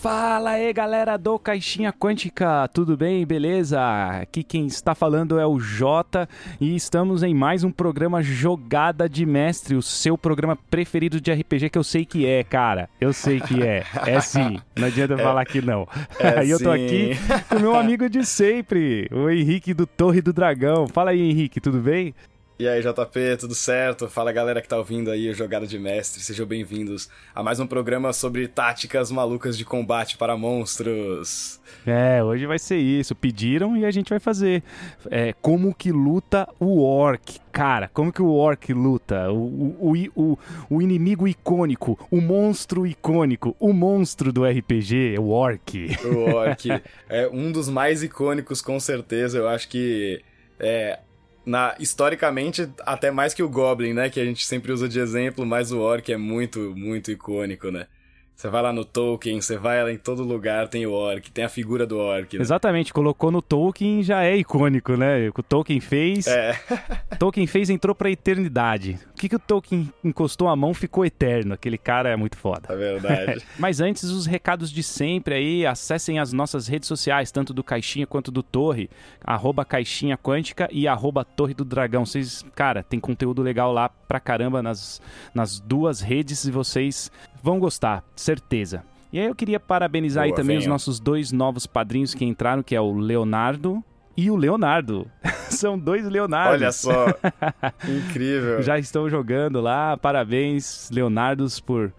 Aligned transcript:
Fala 0.00 0.52
aí, 0.52 0.72
galera 0.72 1.18
do 1.18 1.38
Caixinha 1.38 1.92
Quântica, 1.92 2.66
tudo 2.72 2.96
bem? 2.96 3.26
Beleza? 3.26 3.78
Aqui 4.22 4.42
quem 4.42 4.64
está 4.64 4.94
falando 4.94 5.38
é 5.38 5.46
o 5.46 5.60
Jota 5.60 6.26
e 6.58 6.74
estamos 6.74 7.22
em 7.22 7.34
mais 7.34 7.64
um 7.64 7.70
programa 7.70 8.22
Jogada 8.22 9.06
de 9.06 9.26
Mestre, 9.26 9.76
o 9.76 9.82
seu 9.82 10.16
programa 10.16 10.56
preferido 10.56 11.20
de 11.20 11.30
RPG 11.30 11.68
que 11.68 11.76
eu 11.76 11.84
sei 11.84 12.06
que 12.06 12.24
é, 12.24 12.42
cara. 12.42 12.88
Eu 12.98 13.12
sei 13.12 13.40
que 13.40 13.62
é. 13.62 13.84
É 14.06 14.18
sim. 14.22 14.58
Não 14.74 14.86
adianta 14.86 15.12
é, 15.12 15.18
falar 15.18 15.44
que 15.44 15.60
não. 15.60 15.86
É 16.18 16.44
e 16.48 16.48
eu 16.48 16.58
tô 16.58 16.70
aqui 16.70 17.10
com 17.50 17.58
meu 17.58 17.76
amigo 17.76 18.08
de 18.08 18.24
sempre, 18.24 19.06
o 19.12 19.28
Henrique 19.28 19.74
do 19.74 19.86
Torre 19.86 20.22
do 20.22 20.32
Dragão. 20.32 20.88
Fala 20.88 21.10
aí, 21.10 21.20
Henrique, 21.20 21.60
tudo 21.60 21.78
bem? 21.78 22.14
E 22.60 22.68
aí, 22.68 22.82
JP, 22.82 23.38
tudo 23.38 23.54
certo? 23.54 24.06
Fala 24.06 24.30
galera 24.30 24.60
que 24.60 24.68
tá 24.68 24.76
ouvindo 24.76 25.10
aí 25.10 25.30
o 25.30 25.34
Jogada 25.34 25.66
de 25.66 25.78
Mestre, 25.78 26.22
sejam 26.22 26.44
bem-vindos 26.44 27.08
a 27.34 27.42
mais 27.42 27.58
um 27.58 27.66
programa 27.66 28.12
sobre 28.12 28.46
táticas 28.46 29.10
malucas 29.10 29.56
de 29.56 29.64
combate 29.64 30.18
para 30.18 30.36
monstros. 30.36 31.58
É, 31.86 32.22
hoje 32.22 32.44
vai 32.44 32.58
ser 32.58 32.76
isso. 32.76 33.14
Pediram 33.14 33.78
e 33.78 33.86
a 33.86 33.90
gente 33.90 34.10
vai 34.10 34.20
fazer. 34.20 34.62
É, 35.10 35.32
como 35.40 35.74
que 35.74 35.90
luta 35.90 36.46
o 36.60 36.82
Orc? 36.82 37.40
Cara, 37.50 37.88
como 37.94 38.12
que 38.12 38.20
o 38.20 38.30
Orc 38.30 38.70
luta? 38.74 39.32
O, 39.32 39.74
o, 39.80 39.94
o, 40.14 40.38
o, 40.68 40.82
inimigo 40.82 41.26
icônico, 41.26 41.98
o 42.10 42.20
monstro 42.20 42.86
icônico, 42.86 43.56
o 43.58 43.72
monstro 43.72 44.30
do 44.30 44.44
RPG, 44.44 45.16
o 45.18 45.30
Orc. 45.30 45.96
O 46.04 46.34
Orc. 46.34 46.68
é 47.08 47.26
um 47.26 47.50
dos 47.50 47.70
mais 47.70 48.02
icônicos, 48.02 48.60
com 48.60 48.78
certeza. 48.78 49.38
Eu 49.38 49.48
acho 49.48 49.66
que. 49.66 50.20
É, 50.58 50.98
na, 51.44 51.74
historicamente, 51.78 52.68
até 52.80 53.10
mais 53.10 53.34
que 53.34 53.42
o 53.42 53.48
Goblin, 53.48 53.92
né? 53.92 54.10
Que 54.10 54.20
a 54.20 54.24
gente 54.24 54.44
sempre 54.44 54.72
usa 54.72 54.88
de 54.88 55.00
exemplo, 55.00 55.44
mas 55.46 55.72
o 55.72 55.80
Orc 55.80 56.10
é 56.10 56.16
muito, 56.16 56.74
muito 56.76 57.10
icônico, 57.10 57.70
né? 57.70 57.86
Você 58.40 58.48
vai 58.48 58.62
lá 58.62 58.72
no 58.72 58.86
Tolkien, 58.86 59.38
você 59.38 59.58
vai 59.58 59.82
lá 59.84 59.92
em 59.92 59.98
todo 59.98 60.22
lugar, 60.22 60.66
tem 60.66 60.86
o 60.86 60.92
Orc, 60.92 61.30
tem 61.30 61.44
a 61.44 61.48
figura 61.48 61.86
do 61.86 61.98
Orc. 61.98 62.38
Né? 62.38 62.40
Exatamente, 62.40 62.90
colocou 62.90 63.30
no 63.30 63.42
Tolkien 63.42 64.02
já 64.02 64.24
é 64.24 64.34
icônico, 64.34 64.96
né? 64.96 65.28
O 65.28 65.42
Tolkien 65.42 65.78
fez. 65.78 66.26
É. 66.26 66.58
Tolkien 67.18 67.46
fez 67.46 67.68
entrou 67.68 67.94
pra 67.94 68.10
eternidade. 68.10 68.98
O 69.20 69.22
que, 69.22 69.28
que 69.28 69.36
o 69.36 69.38
Tolkien 69.38 69.92
encostou 70.02 70.48
a 70.48 70.56
mão 70.56 70.72
ficou 70.72 71.04
eterno. 71.04 71.52
Aquele 71.52 71.76
cara 71.76 72.08
é 72.08 72.16
muito 72.16 72.38
foda. 72.38 72.72
É 72.72 72.74
verdade. 72.74 73.44
Mas 73.58 73.78
antes, 73.78 74.04
os 74.04 74.24
recados 74.24 74.72
de 74.72 74.82
sempre 74.82 75.34
aí, 75.34 75.66
acessem 75.66 76.18
as 76.18 76.32
nossas 76.32 76.66
redes 76.66 76.88
sociais, 76.88 77.30
tanto 77.30 77.52
do 77.52 77.62
Caixinha 77.62 78.06
quanto 78.06 78.30
do 78.30 78.42
Torre, 78.42 78.88
arroba 79.22 79.62
Caixinha 79.62 80.16
Quântica 80.16 80.70
e 80.72 80.88
arroba 80.88 81.22
Torre 81.22 81.52
do 81.52 81.66
Dragão. 81.66 82.06
Vocês, 82.06 82.42
cara, 82.54 82.82
tem 82.82 82.98
conteúdo 82.98 83.42
legal 83.42 83.74
lá 83.74 83.90
pra 83.90 84.18
caramba 84.18 84.62
nas, 84.62 85.02
nas 85.34 85.60
duas 85.60 86.00
redes 86.00 86.46
e 86.46 86.50
vocês 86.50 87.12
vão 87.42 87.58
gostar, 87.58 88.02
certeza. 88.16 88.82
E 89.12 89.20
aí 89.20 89.26
eu 89.26 89.34
queria 89.34 89.60
parabenizar 89.60 90.24
Boa, 90.24 90.34
aí 90.34 90.34
também 90.34 90.56
os 90.56 90.66
nossos 90.66 90.98
dois 90.98 91.30
novos 91.30 91.66
padrinhos 91.66 92.14
que 92.14 92.24
entraram, 92.24 92.62
que 92.62 92.74
é 92.74 92.80
o 92.80 92.94
Leonardo 92.94 93.84
e 94.20 94.30
o 94.30 94.36
Leonardo. 94.36 95.10
São 95.48 95.78
dois 95.78 96.04
Leonardos. 96.04 96.60
Olha 96.60 96.72
só, 96.72 97.06
incrível. 97.88 98.60
Já 98.62 98.78
estão 98.78 99.08
jogando 99.08 99.60
lá, 99.60 99.96
parabéns, 99.96 100.90
Leonardos, 100.92 101.58
por 101.58 101.90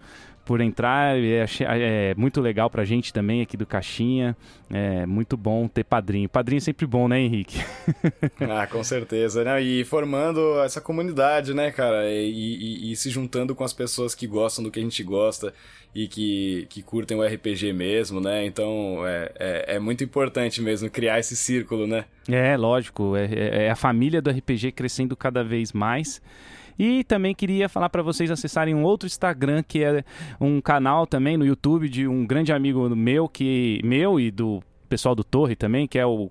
por 0.44 0.60
entrar. 0.60 1.16
É, 1.16 1.46
é, 1.60 2.14
muito 2.16 2.40
legal 2.40 2.68
pra 2.68 2.84
gente 2.84 3.12
também 3.12 3.42
aqui 3.42 3.56
do 3.56 3.66
Caixinha. 3.66 4.36
É 4.70 5.04
muito 5.06 5.36
bom 5.36 5.68
ter 5.68 5.84
padrinho. 5.84 6.28
Padrinho 6.28 6.58
é 6.58 6.60
sempre 6.60 6.86
bom, 6.86 7.08
né, 7.08 7.20
Henrique? 7.20 7.58
ah, 8.50 8.66
com 8.66 8.82
certeza, 8.82 9.44
né? 9.44 9.62
E 9.62 9.84
formando 9.84 10.60
essa 10.62 10.80
comunidade, 10.80 11.54
né, 11.54 11.70
cara? 11.70 12.10
E, 12.10 12.30
e, 12.30 12.92
e, 12.92 12.96
se 12.96 13.10
juntando 13.10 13.54
com 13.54 13.64
as 13.64 13.72
pessoas 13.72 14.14
que 14.14 14.26
gostam 14.26 14.64
do 14.64 14.70
que 14.70 14.80
a 14.80 14.82
gente 14.82 15.02
gosta 15.02 15.52
e 15.94 16.08
que, 16.08 16.66
que 16.70 16.82
curtem 16.82 17.18
o 17.18 17.22
RPG 17.22 17.72
mesmo, 17.72 18.20
né? 18.20 18.46
Então 18.46 19.06
é, 19.06 19.30
é, 19.38 19.74
é 19.76 19.78
muito 19.78 20.02
importante 20.02 20.62
mesmo 20.62 20.88
criar 20.88 21.18
esse 21.18 21.36
círculo, 21.36 21.86
né? 21.86 22.06
É, 22.28 22.56
lógico. 22.56 23.14
É, 23.14 23.24
é, 23.26 23.64
é 23.64 23.70
a 23.70 23.76
família 23.76 24.22
do 24.22 24.30
RPG 24.30 24.72
crescendo 24.72 25.14
cada 25.14 25.44
vez 25.44 25.72
mais. 25.72 26.22
E 26.78 27.04
também 27.04 27.34
queria 27.34 27.68
falar 27.68 27.88
para 27.88 28.02
vocês 28.02 28.30
acessarem 28.30 28.74
um 28.74 28.82
outro 28.82 29.06
Instagram 29.06 29.62
que 29.62 29.82
é 29.82 30.04
um 30.40 30.60
canal 30.60 31.06
também 31.06 31.36
no 31.36 31.46
YouTube 31.46 31.88
de 31.88 32.06
um 32.06 32.26
grande 32.26 32.52
amigo 32.52 32.88
meu 32.94 33.28
que 33.28 33.80
meu 33.84 34.18
e 34.18 34.30
do 34.30 34.62
pessoal 34.88 35.14
do 35.14 35.24
Torre 35.24 35.56
também, 35.56 35.86
que 35.86 35.98
é 35.98 36.06
o 36.06 36.30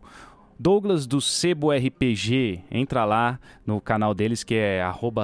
Douglas 0.60 1.08
do 1.08 1.20
Sebo 1.20 1.72
RPG. 1.72 2.64
Entra 2.70 3.04
lá 3.06 3.40
no 3.66 3.82
canal 3.82 4.14
deles 4.14 4.44
que 4.44 4.56
é 4.56 4.82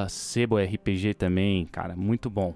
@sebo_rpg 0.10 1.14
também, 1.14 1.66
cara, 1.66 1.96
muito 1.96 2.30
bom. 2.30 2.56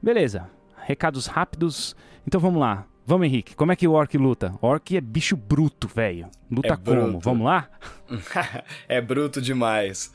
Beleza. 0.00 0.48
Recados 0.76 1.26
rápidos. 1.26 1.96
Então 2.26 2.40
vamos 2.40 2.60
lá. 2.60 2.86
Vamos, 3.04 3.26
Henrique. 3.26 3.56
Como 3.56 3.72
é 3.72 3.76
que 3.76 3.88
o 3.88 3.92
Orc 3.92 4.16
luta? 4.16 4.54
Orc 4.60 4.96
é 4.96 5.00
bicho 5.00 5.36
bruto, 5.36 5.88
velho. 5.88 6.28
Luta 6.50 6.74
é 6.74 6.76
como? 6.76 7.02
Bruto. 7.02 7.20
Vamos 7.20 7.44
lá? 7.44 7.68
é 8.88 9.00
bruto 9.00 9.40
demais. 9.40 10.12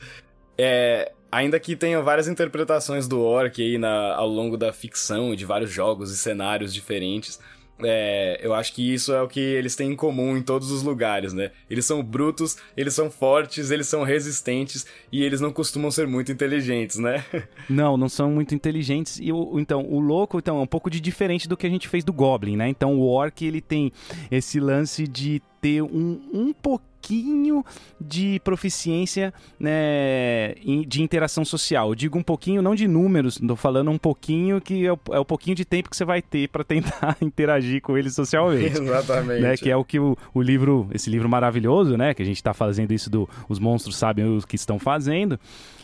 É, 0.56 1.12
Ainda 1.30 1.60
que 1.60 1.76
tenha 1.76 2.00
várias 2.00 2.26
interpretações 2.26 3.06
do 3.06 3.20
orc 3.20 3.60
aí 3.60 3.76
na, 3.76 4.14
ao 4.14 4.28
longo 4.28 4.56
da 4.56 4.72
ficção, 4.72 5.34
de 5.34 5.44
vários 5.44 5.70
jogos 5.70 6.10
e 6.10 6.16
cenários 6.16 6.72
diferentes, 6.72 7.38
é, 7.80 8.40
eu 8.42 8.54
acho 8.54 8.72
que 8.74 8.92
isso 8.94 9.12
é 9.12 9.22
o 9.22 9.28
que 9.28 9.40
eles 9.40 9.76
têm 9.76 9.92
em 9.92 9.96
comum 9.96 10.36
em 10.36 10.42
todos 10.42 10.70
os 10.70 10.82
lugares, 10.82 11.32
né? 11.32 11.52
Eles 11.70 11.84
são 11.84 12.02
brutos, 12.02 12.56
eles 12.76 12.92
são 12.94 13.10
fortes, 13.10 13.70
eles 13.70 13.86
são 13.86 14.02
resistentes 14.02 14.86
e 15.12 15.22
eles 15.22 15.40
não 15.40 15.52
costumam 15.52 15.90
ser 15.90 16.06
muito 16.06 16.32
inteligentes, 16.32 16.96
né? 16.96 17.24
Não, 17.68 17.96
não 17.96 18.08
são 18.08 18.30
muito 18.30 18.54
inteligentes. 18.54 19.18
E 19.20 19.30
o, 19.30 19.60
então, 19.60 19.84
o 19.84 20.00
louco 20.00 20.38
então, 20.38 20.58
é 20.58 20.60
um 20.62 20.66
pouco 20.66 20.90
de 20.90 21.00
diferente 21.00 21.46
do 21.46 21.56
que 21.56 21.66
a 21.66 21.70
gente 21.70 21.86
fez 21.86 22.02
do 22.02 22.12
Goblin, 22.12 22.56
né? 22.56 22.68
Então, 22.68 22.98
o 22.98 23.06
Orc 23.06 23.44
ele 23.44 23.60
tem 23.60 23.92
esse 24.30 24.58
lance 24.58 25.06
de 25.06 25.42
ter 25.60 25.82
um, 25.82 26.20
um 26.32 26.52
pouquinho 26.52 27.64
de 28.00 28.40
proficiência 28.44 29.32
né, 29.58 30.54
de 30.86 31.02
interação 31.02 31.44
social. 31.44 31.90
Eu 31.90 31.94
digo 31.94 32.18
um 32.18 32.22
pouquinho, 32.22 32.60
não 32.60 32.74
de 32.74 32.86
números, 32.86 33.36
estou 33.36 33.56
falando 33.56 33.90
um 33.90 33.98
pouquinho 33.98 34.60
que 34.60 34.84
é 34.84 34.92
o, 34.92 34.98
é 35.12 35.18
o, 35.18 35.24
pouquinho 35.24 35.56
de 35.56 35.64
tempo 35.64 35.88
que 35.88 35.96
você 35.96 36.04
vai 36.04 36.20
ter 36.20 36.48
para 36.48 36.64
tentar 36.64 37.16
interagir 37.22 37.80
com 37.80 37.96
eles 37.96 38.14
socialmente. 38.14 38.78
Exatamente. 38.78 39.40
Né, 39.40 39.56
que 39.56 39.70
é 39.70 39.76
o 39.76 39.84
que 39.84 39.98
o, 39.98 40.16
o, 40.34 40.42
livro, 40.42 40.88
esse 40.92 41.08
livro 41.08 41.28
maravilhoso, 41.28 41.96
né, 41.96 42.12
que 42.12 42.22
a 42.22 42.26
gente 42.26 42.36
está 42.36 42.52
fazendo 42.52 42.92
isso 42.92 43.08
do 43.08 43.28
Os 43.48 43.58
Monstros 43.58 43.96
Sabem 43.96 44.24
o 44.36 44.46
que 44.46 44.56
Estão 44.56 44.78
Fazendo, 44.78 45.38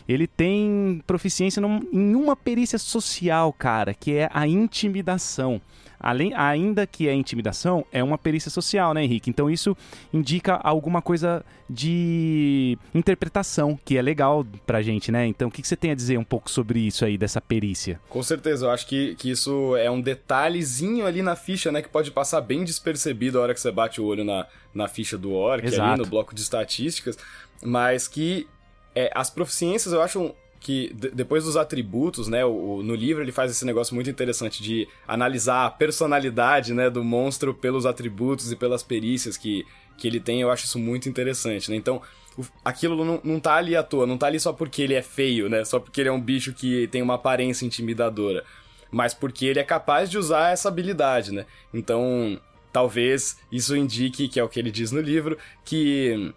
ele 0.07 0.27
tem 0.27 1.01
proficiência 1.07 1.61
num, 1.61 1.81
em 1.91 2.15
uma 2.15 2.35
perícia 2.35 2.77
social, 2.77 3.51
cara, 3.51 3.93
que 3.93 4.13
é 4.13 4.29
a 4.31 4.47
intimidação. 4.47 5.59
Além, 5.99 6.33
ainda 6.33 6.85
que 6.85 7.07
é 7.07 7.13
intimidação, 7.13 7.85
é 7.91 8.03
uma 8.03 8.17
perícia 8.17 8.51
social, 8.51 8.93
né, 8.93 9.03
Henrique? 9.03 9.29
Então 9.29 9.49
isso 9.49 9.75
indica 10.13 10.55
alguma 10.55 11.01
coisa 11.01 11.43
de 11.69 12.77
interpretação, 12.93 13.79
que 13.83 13.97
é 13.97 14.01
legal 14.01 14.45
pra 14.65 14.81
gente, 14.81 15.11
né? 15.11 15.25
Então 15.25 15.47
o 15.47 15.51
que, 15.51 15.61
que 15.61 15.67
você 15.67 15.75
tem 15.75 15.91
a 15.91 15.95
dizer 15.95 16.17
um 16.17 16.23
pouco 16.23 16.49
sobre 16.49 16.79
isso 16.79 17.03
aí, 17.05 17.17
dessa 17.17 17.41
perícia? 17.41 17.99
Com 18.09 18.21
certeza, 18.21 18.65
eu 18.67 18.71
acho 18.71 18.87
que, 18.87 19.15
que 19.15 19.31
isso 19.31 19.75
é 19.75 19.89
um 19.89 19.99
detalhezinho 20.01 21.05
ali 21.05 21.21
na 21.21 21.35
ficha, 21.35 21.71
né? 21.71 21.81
Que 21.81 21.89
pode 21.89 22.11
passar 22.11 22.41
bem 22.41 22.63
despercebido 22.63 23.39
a 23.39 23.41
hora 23.41 23.53
que 23.53 23.61
você 23.61 23.71
bate 23.71 23.99
o 23.99 24.05
olho 24.05 24.23
na, 24.23 24.45
na 24.73 24.87
ficha 24.87 25.17
do 25.17 25.33
orc, 25.33 25.65
Exato. 25.65 25.81
ali 25.81 25.99
no 25.99 26.05
bloco 26.05 26.35
de 26.35 26.41
estatísticas, 26.41 27.17
mas 27.63 28.07
que 28.07 28.47
é, 28.93 29.11
as 29.13 29.29
proficiências 29.29 29.93
eu 29.93 30.01
acho 30.01 30.33
que 30.65 30.91
depois 31.13 31.43
dos 31.43 31.55
atributos, 31.55 32.27
né, 32.27 32.43
o, 32.43 32.81
no 32.81 32.95
livro 32.95 33.21
ele 33.21 33.31
faz 33.31 33.51
esse 33.51 33.63
negócio 33.63 33.93
muito 33.93 34.09
interessante 34.09 34.63
de 34.63 34.87
analisar 35.07 35.67
a 35.67 35.69
personalidade, 35.69 36.73
né, 36.73 36.89
do 36.89 37.03
monstro 37.03 37.53
pelos 37.53 37.85
atributos 37.85 38.51
e 38.51 38.55
pelas 38.55 38.81
perícias 38.81 39.37
que, 39.37 39.63
que 39.95 40.07
ele 40.07 40.19
tem, 40.19 40.41
eu 40.41 40.49
acho 40.49 40.65
isso 40.65 40.79
muito 40.79 41.07
interessante, 41.07 41.69
né? 41.69 41.77
Então, 41.77 42.01
o, 42.35 42.43
aquilo 42.63 43.05
não, 43.05 43.21
não 43.23 43.39
tá 43.39 43.57
ali 43.57 43.75
à 43.75 43.83
toa, 43.83 44.07
não 44.07 44.17
tá 44.17 44.25
ali 44.25 44.39
só 44.39 44.51
porque 44.53 44.81
ele 44.81 44.95
é 44.95 45.03
feio, 45.03 45.47
né? 45.47 45.63
Só 45.63 45.79
porque 45.79 46.01
ele 46.01 46.09
é 46.09 46.11
um 46.11 46.19
bicho 46.19 46.51
que 46.51 46.87
tem 46.87 47.03
uma 47.03 47.13
aparência 47.13 47.63
intimidadora, 47.63 48.43
mas 48.89 49.13
porque 49.13 49.45
ele 49.45 49.59
é 49.59 49.63
capaz 49.63 50.09
de 50.09 50.17
usar 50.17 50.51
essa 50.51 50.67
habilidade, 50.67 51.31
né? 51.31 51.45
Então, 51.71 52.41
talvez 52.73 53.37
isso 53.51 53.77
indique, 53.77 54.27
que 54.27 54.39
é 54.39 54.43
o 54.43 54.49
que 54.49 54.59
ele 54.59 54.71
diz 54.71 54.91
no 54.91 54.99
livro, 54.99 55.37
que 55.63 56.33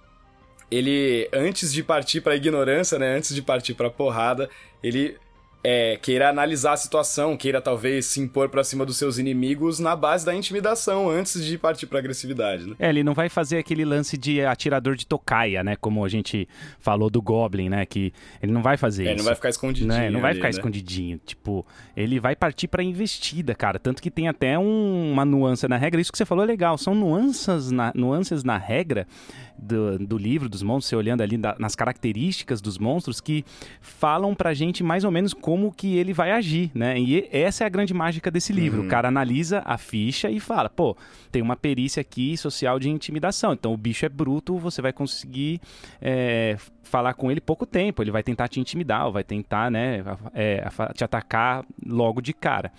ele, 0.70 1.28
antes 1.32 1.72
de 1.72 1.82
partir 1.82 2.20
pra 2.20 2.36
ignorância, 2.36 2.98
né? 2.98 3.16
Antes 3.16 3.34
de 3.34 3.42
partir 3.42 3.74
pra 3.74 3.90
porrada, 3.90 4.48
ele 4.82 5.16
é, 5.62 5.98
queira 6.00 6.28
analisar 6.28 6.72
a 6.72 6.76
situação, 6.76 7.36
queira 7.36 7.60
talvez 7.60 8.06
se 8.06 8.20
impor 8.20 8.48
para 8.48 8.62
cima 8.62 8.86
dos 8.86 8.96
seus 8.96 9.18
inimigos 9.18 9.78
na 9.78 9.96
base 9.96 10.24
da 10.24 10.34
intimidação 10.34 11.10
antes 11.10 11.44
de 11.44 11.58
partir 11.58 11.86
para 11.86 11.98
agressividade, 11.98 12.64
né? 12.64 12.76
É, 12.78 12.88
ele 12.88 13.02
não 13.02 13.12
vai 13.12 13.28
fazer 13.28 13.58
aquele 13.58 13.84
lance 13.84 14.16
de 14.16 14.40
atirador 14.40 14.94
de 14.94 15.06
tocaia, 15.06 15.64
né? 15.64 15.74
Como 15.76 16.04
a 16.04 16.08
gente 16.08 16.48
falou 16.78 17.10
do 17.10 17.20
Goblin, 17.20 17.68
né? 17.68 17.84
Que 17.84 18.12
ele 18.40 18.52
não 18.52 18.62
vai 18.62 18.76
fazer 18.76 19.02
é, 19.02 19.04
isso. 19.06 19.12
Ele 19.12 19.18
não 19.18 19.24
vai 19.24 19.34
ficar 19.34 19.48
escondidinho. 19.48 19.88
Né? 19.88 20.10
Não 20.10 20.20
vai 20.20 20.30
ali, 20.30 20.38
ficar 20.38 20.48
né? 20.48 20.50
escondidinho. 20.50 21.20
Tipo, 21.26 21.66
ele 21.96 22.20
vai 22.20 22.36
partir 22.36 22.68
pra 22.68 22.82
investida, 22.82 23.54
cara. 23.54 23.78
Tanto 23.78 24.00
que 24.00 24.10
tem 24.10 24.28
até 24.28 24.58
um, 24.58 25.12
uma 25.12 25.24
nuance 25.24 25.66
na 25.66 25.76
regra. 25.76 26.00
Isso 26.00 26.12
que 26.12 26.18
você 26.18 26.24
falou 26.24 26.44
é 26.44 26.46
legal. 26.46 26.78
São 26.78 26.94
nuances 26.94 27.70
na, 27.70 27.92
nuances 27.94 28.44
na 28.44 28.56
regra 28.56 29.06
do, 29.58 29.98
do 29.98 30.16
livro 30.16 30.48
dos 30.48 30.62
monstros, 30.62 30.88
você 30.90 30.96
olhando 30.96 31.22
ali 31.22 31.36
da, 31.36 31.56
nas 31.58 31.74
características 31.74 32.60
dos 32.60 32.78
monstros 32.78 33.20
que 33.20 33.44
falam 33.80 34.34
pra 34.34 34.54
gente 34.54 34.82
mais 34.82 35.04
ou 35.04 35.10
menos 35.10 35.34
como 35.34 35.72
que 35.72 35.96
ele 35.96 36.12
vai 36.12 36.30
agir, 36.30 36.70
né? 36.74 36.98
E 36.98 37.28
essa 37.32 37.64
é 37.64 37.66
a 37.66 37.70
grande 37.70 37.92
mágica 37.92 38.30
desse 38.30 38.52
livro. 38.52 38.80
Uhum. 38.80 38.86
O 38.86 38.88
cara 38.88 39.08
analisa 39.08 39.62
a 39.64 39.76
ficha 39.76 40.30
e 40.30 40.40
fala, 40.40 40.68
pô, 40.68 40.96
tem 41.30 41.42
uma 41.42 41.56
perícia 41.56 42.00
aqui 42.00 42.36
social 42.36 42.78
de 42.78 42.88
intimidação. 42.88 43.52
Então 43.52 43.72
o 43.72 43.76
bicho 43.76 44.06
é 44.06 44.08
bruto, 44.08 44.58
você 44.58 44.80
vai 44.80 44.92
conseguir 44.92 45.60
é, 46.00 46.56
falar 46.82 47.14
com 47.14 47.30
ele 47.30 47.40
pouco 47.40 47.66
tempo. 47.66 48.02
Ele 48.02 48.10
vai 48.10 48.22
tentar 48.22 48.48
te 48.48 48.60
intimidar, 48.60 49.06
ou 49.06 49.12
vai 49.12 49.24
tentar, 49.24 49.70
né, 49.70 50.02
é, 50.34 50.66
te 50.94 51.04
atacar 51.04 51.64
logo 51.84 52.20
de 52.20 52.32
cara. 52.32 52.72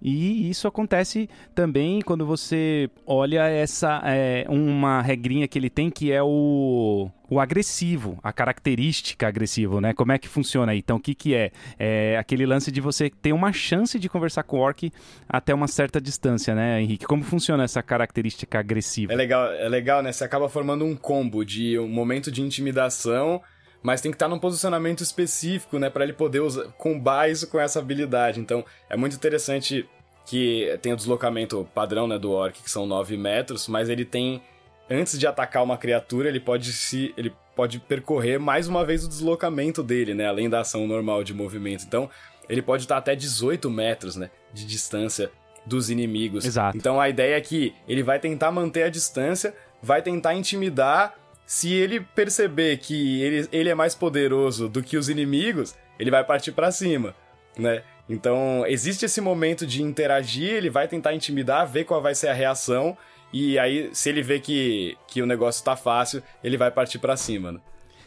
E 0.00 0.48
isso 0.48 0.68
acontece 0.68 1.28
também 1.54 2.00
quando 2.00 2.24
você 2.24 2.88
olha 3.06 3.48
essa 3.48 4.00
é, 4.04 4.44
uma 4.48 5.02
regrinha 5.02 5.48
que 5.48 5.58
ele 5.58 5.68
tem 5.68 5.90
que 5.90 6.12
é 6.12 6.22
o, 6.22 7.10
o 7.28 7.40
agressivo, 7.40 8.18
a 8.22 8.32
característica 8.32 9.26
agressivo, 9.26 9.80
né? 9.80 9.92
Como 9.92 10.12
é 10.12 10.18
que 10.18 10.28
funciona 10.28 10.72
aí? 10.72 10.78
Então, 10.78 10.96
o 10.96 11.00
que, 11.00 11.14
que 11.14 11.34
é? 11.34 11.50
É 11.78 12.16
aquele 12.16 12.46
lance 12.46 12.70
de 12.70 12.80
você 12.80 13.10
ter 13.10 13.32
uma 13.32 13.52
chance 13.52 13.98
de 13.98 14.08
conversar 14.08 14.44
com 14.44 14.58
o 14.58 14.60
orc 14.60 14.90
até 15.28 15.52
uma 15.52 15.66
certa 15.66 16.00
distância, 16.00 16.54
né, 16.54 16.80
Henrique? 16.80 17.04
Como 17.04 17.22
funciona 17.22 17.64
essa 17.64 17.82
característica 17.82 18.58
agressiva? 18.58 19.12
É 19.12 19.16
legal, 19.16 19.52
é 19.52 19.68
legal, 19.68 20.02
né? 20.02 20.12
Você 20.12 20.24
acaba 20.24 20.48
formando 20.48 20.84
um 20.84 20.94
combo 20.94 21.44
de 21.44 21.78
um 21.78 21.88
momento 21.88 22.30
de 22.30 22.40
intimidação 22.40 23.42
mas 23.82 24.00
tem 24.00 24.10
que 24.10 24.16
estar 24.16 24.28
num 24.28 24.38
posicionamento 24.38 25.02
específico, 25.02 25.78
né, 25.78 25.88
para 25.88 26.04
ele 26.04 26.12
poder 26.12 26.40
usar, 26.40 26.64
combar 26.72 27.30
isso 27.30 27.48
com 27.48 27.60
essa 27.60 27.78
habilidade. 27.78 28.40
Então, 28.40 28.64
é 28.88 28.96
muito 28.96 29.16
interessante 29.16 29.88
que 30.26 30.78
tem 30.82 30.92
o 30.92 30.96
deslocamento 30.96 31.66
padrão, 31.74 32.06
né, 32.06 32.18
do 32.18 32.30
orc, 32.30 32.62
que 32.62 32.70
são 32.70 32.86
9 32.86 33.16
metros, 33.16 33.66
mas 33.68 33.88
ele 33.88 34.04
tem 34.04 34.42
antes 34.90 35.18
de 35.18 35.26
atacar 35.26 35.62
uma 35.62 35.76
criatura, 35.76 36.28
ele 36.28 36.40
pode 36.40 36.72
se 36.72 37.14
ele 37.16 37.32
pode 37.54 37.78
percorrer 37.78 38.38
mais 38.38 38.68
uma 38.68 38.84
vez 38.84 39.04
o 39.04 39.08
deslocamento 39.08 39.82
dele, 39.82 40.14
né, 40.14 40.26
além 40.26 40.48
da 40.48 40.60
ação 40.60 40.86
normal 40.86 41.24
de 41.24 41.34
movimento. 41.34 41.84
Então, 41.84 42.08
ele 42.48 42.62
pode 42.62 42.84
estar 42.84 42.96
até 42.96 43.14
18 43.14 43.70
metros, 43.70 44.16
né, 44.16 44.30
de 44.52 44.64
distância 44.64 45.30
dos 45.66 45.90
inimigos. 45.90 46.44
Exato. 46.44 46.76
Então, 46.76 47.00
a 47.00 47.08
ideia 47.08 47.36
é 47.36 47.40
que 47.40 47.74
ele 47.86 48.02
vai 48.02 48.18
tentar 48.18 48.50
manter 48.50 48.84
a 48.84 48.88
distância, 48.88 49.54
vai 49.82 50.00
tentar 50.00 50.34
intimidar 50.34 51.14
se 51.48 51.72
ele 51.72 51.98
perceber 51.98 52.76
que 52.76 53.22
ele, 53.22 53.48
ele 53.50 53.68
é 53.70 53.74
mais 53.74 53.94
poderoso 53.94 54.68
do 54.68 54.82
que 54.82 54.98
os 54.98 55.08
inimigos, 55.08 55.74
ele 55.98 56.10
vai 56.10 56.22
partir 56.22 56.52
para 56.52 56.70
cima, 56.70 57.14
né? 57.56 57.82
Então, 58.06 58.66
existe 58.66 59.06
esse 59.06 59.18
momento 59.18 59.66
de 59.66 59.82
interagir, 59.82 60.50
ele 60.50 60.68
vai 60.68 60.86
tentar 60.86 61.14
intimidar, 61.14 61.66
ver 61.66 61.84
qual 61.84 62.02
vai 62.02 62.14
ser 62.14 62.28
a 62.28 62.34
reação, 62.34 62.94
e 63.32 63.58
aí, 63.58 63.88
se 63.94 64.10
ele 64.10 64.20
vê 64.20 64.38
que, 64.38 64.94
que 65.06 65.22
o 65.22 65.26
negócio 65.26 65.64
tá 65.64 65.74
fácil, 65.74 66.22
ele 66.44 66.58
vai 66.58 66.70
partir 66.70 66.98
para 66.98 67.16
cima, 67.16 67.52
né? 67.52 67.60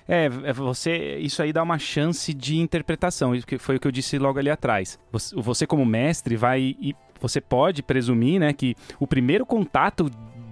É, 0.07 0.25
é, 0.25 0.53
você, 0.53 1.17
isso 1.17 1.41
aí 1.41 1.51
dá 1.51 1.63
uma 1.63 1.79
chance 1.79 2.31
de 2.35 2.57
interpretação, 2.59 3.33
que 3.41 3.57
foi 3.57 3.77
o 3.77 3.79
que 3.79 3.87
eu 3.87 3.91
disse 3.91 4.19
logo 4.19 4.37
ali 4.37 4.51
atrás. 4.51 4.99
Você, 5.11 5.65
como 5.65 5.83
mestre 5.83 6.35
vai 6.35 6.75
você 7.21 7.39
pode 7.39 7.83
presumir, 7.83 8.39
né, 8.39 8.51
que 8.51 8.75
o 8.99 9.05
primeiro 9.05 9.45
contato 9.45 10.09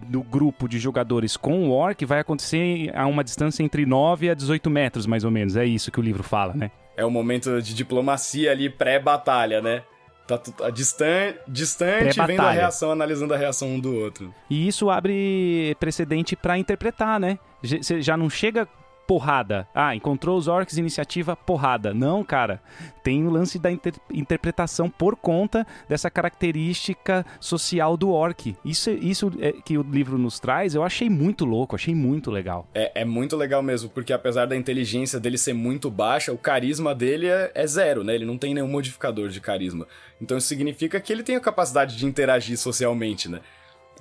do 0.10 0.24
grupo 0.24 0.68
de 0.68 0.80
jogadores 0.80 1.38
com 1.38 1.70
o 1.70 1.72
orc 1.72 2.04
vai 2.04 2.20
acontecer 2.20 2.92
a 2.96 3.06
uma 3.06 3.24
distância 3.24 3.64
entre 3.64 3.86
9 3.86 4.30
a 4.30 4.34
18 4.34 4.70
metros, 4.70 5.06
mais 5.06 5.24
ou 5.24 5.32
menos. 5.32 5.56
É 5.56 5.66
isso 5.66 5.92
que 5.92 6.00
o 6.00 6.04
livro 6.04 6.24
fala, 6.24 6.54
né? 6.54 6.72
É 6.98 7.06
um 7.06 7.12
momento 7.12 7.62
de 7.62 7.74
diplomacia 7.74 8.52
ali 8.52 8.70
pré-batalha, 8.70 9.62
né? 9.62 9.84
Tá, 10.28 10.38
tá 10.38 10.70
distan 10.70 11.34
distante, 11.48 12.20
vendo 12.28 12.42
a 12.42 12.52
reação, 12.52 12.92
analisando 12.92 13.34
a 13.34 13.38
reação 13.38 13.70
um 13.70 13.80
do 13.80 13.96
outro. 13.96 14.34
E 14.50 14.68
isso 14.68 14.90
abre 14.90 15.76
precedente 15.80 16.36
para 16.36 16.58
interpretar, 16.58 17.20
né? 17.20 17.40
Você 17.64 18.02
já 18.02 18.16
não 18.16 18.30
chega 18.30 18.68
porrada. 19.10 19.68
Ah, 19.74 19.96
encontrou 19.96 20.38
os 20.38 20.48
orcs, 20.48 20.78
iniciativa, 20.78 21.36
porrada. 21.36 21.96
Não, 21.96 22.24
cara. 22.24 22.62
Tem 23.02 23.26
o 23.26 23.32
lance 23.32 23.58
da 23.58 23.72
inter 23.72 23.96
interpretação 24.14 24.88
por 24.88 25.16
conta 25.16 25.66
dessa 25.88 26.12
característica 26.12 27.26
social 27.40 27.98
do 27.98 28.12
orc. 28.12 28.56
Isso, 28.64 28.92
isso 28.92 29.32
é, 29.40 29.52
que 29.52 29.80
o 29.80 29.82
livro 29.82 30.20
nos 30.20 30.40
traz, 30.40 30.76
eu 30.76 30.84
achei 30.84 31.10
muito 31.10 31.44
louco, 31.44 31.76
achei 31.76 31.96
muito 31.96 32.30
legal. 32.30 32.68
É, 32.76 33.02
é 33.02 33.06
muito 33.06 33.36
legal 33.36 33.64
mesmo, 33.64 33.90
porque 33.90 34.14
apesar 34.14 34.46
da 34.46 34.56
inteligência 34.56 35.20
dele 35.20 35.40
ser 35.40 35.54
muito 35.54 35.90
baixa, 35.90 36.32
o 36.32 36.38
carisma 36.38 36.94
dele 36.94 37.26
é, 37.26 37.52
é 37.56 37.66
zero, 37.66 38.04
né? 38.04 38.14
Ele 38.14 38.26
não 38.26 38.38
tem 38.38 38.54
nenhum 38.54 38.68
modificador 38.68 39.30
de 39.30 39.42
carisma. 39.42 39.88
Então 40.22 40.38
isso 40.38 40.46
significa 40.46 41.00
que 41.00 41.12
ele 41.12 41.24
tem 41.24 41.36
a 41.36 41.40
capacidade 41.40 41.98
de 41.98 42.06
interagir 42.06 42.60
socialmente, 42.60 43.28
né? 43.28 43.40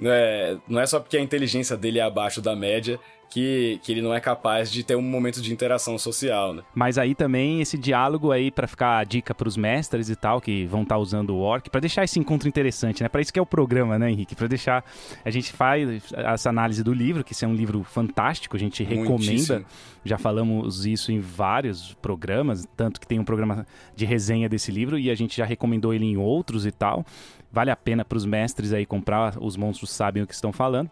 É, 0.03 0.57
não 0.69 0.79
é 0.79 0.87
só 0.87 1.01
porque 1.01 1.17
a 1.17 1.21
inteligência 1.21 1.79
dele 1.79 1.99
é 1.99 2.03
abaixo 2.03 2.43
da 2.43 2.55
média 2.55 3.01
que, 3.31 3.79
que 3.83 3.93
ele 3.93 4.03
não 4.03 4.15
é 4.15 4.21
capaz 4.21 4.71
de 4.71 4.83
ter 4.83 4.97
um 4.97 5.03
momento 5.03 5.41
de 5.41 5.53
interação 5.53 5.99
social, 5.99 6.55
né? 6.55 6.63
Mas 6.75 6.99
aí 6.99 7.15
também 7.15 7.61
esse 7.61 7.77
diálogo 7.77 8.33
aí 8.33 8.51
para 8.51 8.67
ficar 8.67 8.99
a 8.99 9.05
dica 9.05 9.35
para 9.35 9.49
os 9.49 9.57
mestres 9.57 10.09
e 10.09 10.17
tal 10.17 10.41
que 10.41 10.67
vão 10.67 10.83
estar 10.83 10.95
tá 10.95 10.99
usando 11.01 11.31
o 11.31 11.39
orc 11.39 11.69
para 11.69 11.81
deixar 11.81 12.05
esse 12.05 12.19
encontro 12.19 12.49
interessante, 12.49 13.03
né? 13.03 13.09
Para 13.09 13.21
isso 13.21 13.33
que 13.33 13.39
é 13.39 13.43
o 13.43 13.47
programa, 13.47 13.99
né, 13.99 14.11
Henrique? 14.11 14.35
Para 14.35 14.47
deixar 14.47 14.85
a 15.25 15.31
gente 15.31 15.53
faz 15.53 16.03
essa 16.13 16.49
análise 16.49 16.83
do 16.83 16.93
livro, 16.93 17.23
que 17.23 17.33
esse 17.33 17.45
é 17.45 17.49
um 17.49 17.55
livro 17.55 17.83
fantástico, 17.85 18.57
a 18.57 18.59
gente 18.59 18.83
recomenda. 18.83 19.09
Muitíssimo. 19.09 19.67
Já 20.05 20.17
falamos 20.17 20.87
isso 20.87 21.13
em 21.13 21.21
vários 21.21 21.93
programas, 21.95 22.67
tanto 22.77 23.01
que 23.01 23.07
tem 23.07 23.19
um 23.19 23.25
programa 23.25 23.67
de 23.95 24.07
resenha 24.07 24.49
desse 24.49 24.71
livro 24.71 24.99
e 24.99 25.11
a 25.11 25.15
gente 25.15 25.37
já 25.37 25.45
recomendou 25.45 25.93
ele 25.93 26.07
em 26.07 26.17
outros 26.17 26.65
e 26.65 26.71
tal. 26.71 27.05
Vale 27.53 27.71
a 27.71 27.77
pena 27.77 28.05
para 28.05 28.17
os 28.17 28.25
mestres 28.25 28.73
aí 28.73 28.87
comprar, 28.87 29.37
os 29.39 29.57
monstros 29.57 29.91
sabem 29.91 30.23
o 30.23 30.27
que 30.27 30.35
estão 30.35 30.53
falando 30.53 30.91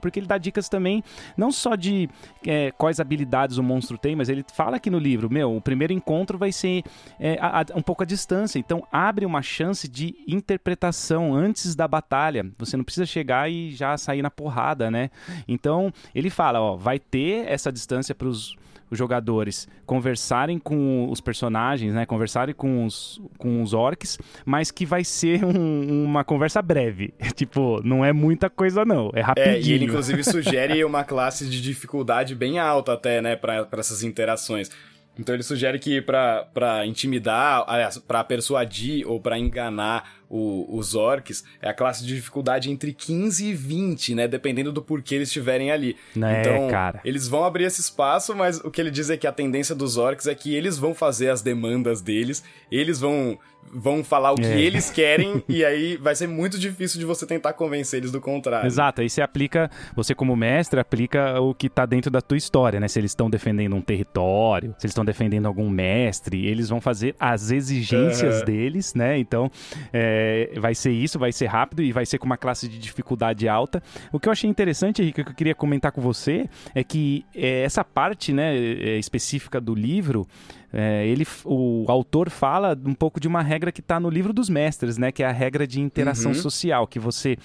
porque 0.00 0.18
ele 0.18 0.26
dá 0.26 0.38
dicas 0.38 0.68
também, 0.68 1.02
não 1.36 1.52
só 1.52 1.74
de 1.74 2.08
é, 2.46 2.70
quais 2.72 3.00
habilidades 3.00 3.58
o 3.58 3.62
monstro 3.62 3.98
tem, 3.98 4.16
mas 4.16 4.28
ele 4.28 4.44
fala 4.52 4.76
aqui 4.76 4.90
no 4.90 4.98
livro, 4.98 5.30
meu, 5.30 5.56
o 5.56 5.60
primeiro 5.60 5.92
encontro 5.92 6.38
vai 6.38 6.52
ser 6.52 6.82
é, 7.18 7.38
a, 7.40 7.60
a, 7.60 7.64
um 7.76 7.82
pouco 7.82 8.02
a 8.02 8.06
distância, 8.06 8.58
então 8.58 8.86
abre 8.90 9.24
uma 9.24 9.42
chance 9.42 9.88
de 9.88 10.14
interpretação 10.26 11.34
antes 11.34 11.74
da 11.74 11.86
batalha. 11.86 12.50
Você 12.58 12.76
não 12.76 12.84
precisa 12.84 13.06
chegar 13.06 13.50
e 13.50 13.70
já 13.72 13.96
sair 13.96 14.22
na 14.22 14.30
porrada, 14.30 14.90
né? 14.90 15.10
Então 15.46 15.92
ele 16.14 16.30
fala, 16.30 16.60
ó, 16.60 16.76
vai 16.76 16.98
ter 16.98 17.46
essa 17.46 17.70
distância 17.70 18.14
para 18.14 18.28
os 18.28 18.56
os 18.90 18.98
jogadores 18.98 19.68
conversarem 19.86 20.58
com 20.58 21.08
os 21.10 21.20
personagens, 21.20 21.94
né? 21.94 22.04
Conversarem 22.04 22.54
com 22.54 22.84
os, 22.84 23.20
com 23.38 23.62
os 23.62 23.72
orcs, 23.72 24.18
mas 24.44 24.70
que 24.70 24.84
vai 24.84 25.04
ser 25.04 25.44
um, 25.44 26.04
uma 26.04 26.24
conversa 26.24 26.60
breve. 26.60 27.14
tipo, 27.34 27.80
não 27.84 28.04
é 28.04 28.12
muita 28.12 28.50
coisa, 28.50 28.84
não. 28.84 29.10
É 29.14 29.20
rapidinho. 29.20 29.54
É, 29.54 29.60
e 29.60 29.72
ele, 29.72 29.89
inclusive, 29.90 30.24
sugere 30.24 30.82
uma 30.84 31.04
classe 31.04 31.48
de 31.48 31.60
dificuldade 31.60 32.34
bem 32.34 32.58
alta 32.58 32.94
até, 32.94 33.20
né? 33.20 33.36
para 33.36 33.68
essas 33.72 34.02
interações. 34.02 34.70
Então 35.18 35.34
ele 35.34 35.42
sugere 35.42 35.78
que 35.78 36.00
para 36.00 36.86
intimidar, 36.86 37.66
para 38.06 38.24
persuadir 38.24 39.06
ou 39.06 39.20
para 39.20 39.38
enganar 39.38 40.12
o, 40.30 40.78
os 40.78 40.94
orcs, 40.94 41.44
é 41.60 41.68
a 41.68 41.74
classe 41.74 42.06
de 42.06 42.14
dificuldade 42.14 42.70
entre 42.70 42.94
15 42.94 43.46
e 43.46 43.52
20, 43.52 44.14
né? 44.14 44.28
Dependendo 44.28 44.72
do 44.72 44.80
porquê 44.80 45.16
eles 45.16 45.28
estiverem 45.28 45.70
ali. 45.70 45.96
É, 46.16 46.40
então, 46.40 46.68
cara. 46.68 47.00
eles 47.04 47.28
vão 47.28 47.44
abrir 47.44 47.64
esse 47.64 47.80
espaço, 47.80 48.34
mas 48.34 48.60
o 48.60 48.70
que 48.70 48.80
ele 48.80 48.90
diz 48.90 49.10
é 49.10 49.16
que 49.16 49.26
a 49.26 49.32
tendência 49.32 49.74
dos 49.74 49.98
orcs 49.98 50.26
é 50.26 50.34
que 50.34 50.54
eles 50.54 50.78
vão 50.78 50.94
fazer 50.94 51.28
as 51.28 51.42
demandas 51.42 52.00
deles, 52.00 52.42
eles 52.70 53.00
vão 53.00 53.38
vão 53.72 54.02
falar 54.02 54.32
o 54.32 54.36
que 54.36 54.46
é. 54.46 54.60
eles 54.60 54.90
querem 54.90 55.42
e 55.48 55.64
aí 55.64 55.96
vai 55.96 56.14
ser 56.14 56.26
muito 56.26 56.58
difícil 56.58 56.98
de 56.98 57.06
você 57.06 57.26
tentar 57.26 57.52
convencer 57.52 58.00
eles 58.00 58.10
do 58.10 58.20
contrário. 58.20 58.66
Exato, 58.66 59.00
aí 59.00 59.08
você 59.08 59.22
aplica, 59.22 59.70
você 59.94 60.14
como 60.14 60.34
mestre 60.36 60.80
aplica 60.80 61.40
o 61.40 61.54
que 61.54 61.68
tá 61.68 61.86
dentro 61.86 62.10
da 62.10 62.20
tua 62.20 62.36
história, 62.36 62.80
né? 62.80 62.88
Se 62.88 62.98
eles 62.98 63.12
estão 63.12 63.30
defendendo 63.30 63.76
um 63.76 63.80
território, 63.80 64.74
se 64.78 64.86
eles 64.86 64.92
estão 64.92 65.04
defendendo 65.04 65.46
algum 65.46 65.68
mestre, 65.68 66.46
eles 66.46 66.68
vão 66.68 66.80
fazer 66.80 67.14
as 67.18 67.50
exigências 67.50 68.40
uhum. 68.40 68.44
deles, 68.44 68.94
né? 68.94 69.18
Então, 69.18 69.50
é, 69.92 70.52
vai 70.58 70.74
ser 70.74 70.90
isso, 70.90 71.18
vai 71.18 71.32
ser 71.32 71.46
rápido 71.46 71.82
e 71.82 71.92
vai 71.92 72.06
ser 72.06 72.18
com 72.18 72.26
uma 72.26 72.36
classe 72.36 72.68
de 72.68 72.78
dificuldade 72.78 73.48
alta. 73.48 73.82
O 74.12 74.18
que 74.18 74.28
eu 74.28 74.32
achei 74.32 74.48
interessante, 74.48 75.02
Henrique, 75.02 75.22
que 75.22 75.30
eu 75.30 75.34
queria 75.34 75.54
comentar 75.54 75.92
com 75.92 76.00
você, 76.00 76.48
é 76.74 76.82
que 76.82 77.24
é, 77.34 77.62
essa 77.62 77.84
parte, 77.84 78.32
né, 78.32 78.56
é, 78.56 78.98
específica 78.98 79.60
do 79.60 79.74
livro, 79.74 80.26
é, 80.72 81.06
ele, 81.06 81.26
o 81.44 81.84
autor 81.88 82.30
fala 82.30 82.78
um 82.84 82.94
pouco 82.94 83.18
de 83.18 83.26
uma 83.26 83.42
regra 83.42 83.72
que 83.72 83.80
está 83.80 83.98
no 83.98 84.08
livro 84.08 84.32
dos 84.32 84.48
mestres, 84.48 84.96
né? 84.96 85.10
Que 85.10 85.22
é 85.22 85.26
a 85.26 85.32
regra 85.32 85.66
de 85.66 85.80
interação 85.80 86.30
uhum. 86.30 86.38
social, 86.38 86.86
que 86.86 86.98
você 86.98 87.36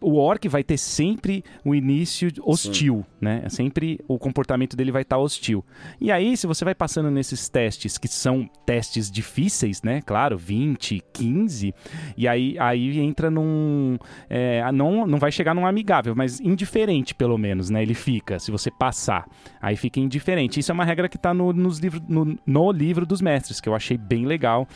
o 0.00 0.16
orc 0.16 0.46
vai 0.48 0.62
ter 0.62 0.76
sempre 0.76 1.44
o 1.64 1.74
início 1.74 2.30
hostil, 2.42 2.98
Sim. 2.98 3.16
né? 3.20 3.48
Sempre 3.48 4.00
o 4.06 4.18
comportamento 4.18 4.76
dele 4.76 4.92
vai 4.92 5.02
estar 5.02 5.18
hostil. 5.18 5.64
E 6.00 6.12
aí, 6.12 6.36
se 6.36 6.46
você 6.46 6.64
vai 6.64 6.74
passando 6.74 7.10
nesses 7.10 7.48
testes, 7.48 7.98
que 7.98 8.08
são 8.08 8.48
testes 8.64 9.10
difíceis, 9.10 9.82
né? 9.82 10.00
Claro, 10.02 10.38
20, 10.38 11.02
15, 11.12 11.74
e 12.16 12.28
aí, 12.28 12.56
aí 12.58 13.00
entra 13.00 13.30
num. 13.30 13.98
É, 14.28 14.70
não, 14.72 15.06
não 15.06 15.18
vai 15.18 15.32
chegar 15.32 15.54
num 15.54 15.66
amigável, 15.66 16.14
mas 16.14 16.40
indiferente, 16.40 17.14
pelo 17.14 17.36
menos, 17.36 17.70
né? 17.70 17.82
Ele 17.82 17.94
fica, 17.94 18.38
se 18.38 18.50
você 18.50 18.70
passar. 18.70 19.26
Aí 19.60 19.76
fica 19.76 19.98
indiferente. 19.98 20.60
Isso 20.60 20.70
é 20.70 20.74
uma 20.74 20.84
regra 20.84 21.08
que 21.08 21.16
está 21.16 21.34
no, 21.34 21.52
nos 21.52 21.78
livro, 21.78 22.00
no, 22.08 22.38
no 22.46 22.72
livro 22.72 23.04
dos 23.04 23.20
mestres, 23.20 23.60
que 23.60 23.68
eu 23.68 23.74
achei 23.74 23.96
bem 23.96 24.26
legal 24.26 24.66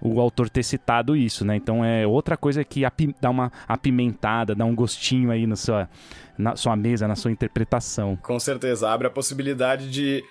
o 0.00 0.20
autor 0.20 0.48
ter 0.48 0.62
citado 0.62 1.16
isso, 1.16 1.44
né? 1.44 1.56
Então 1.56 1.84
é 1.84 2.06
outra 2.06 2.36
coisa 2.36 2.64
que 2.64 2.82
dá 3.20 3.30
uma 3.30 3.50
apimentada, 3.66 4.54
dá 4.54 4.64
um 4.66 4.74
gostinho 4.74 5.30
aí 5.30 5.46
na 5.46 5.56
sua, 5.56 5.88
na 6.36 6.56
sua 6.56 6.76
mesa, 6.76 7.08
na 7.08 7.16
sua 7.16 7.30
interpretação. 7.30 8.16
Com 8.16 8.38
certeza, 8.38 8.88
abre 8.88 9.06
a 9.06 9.10
possibilidade 9.10 9.90
de 9.90 10.24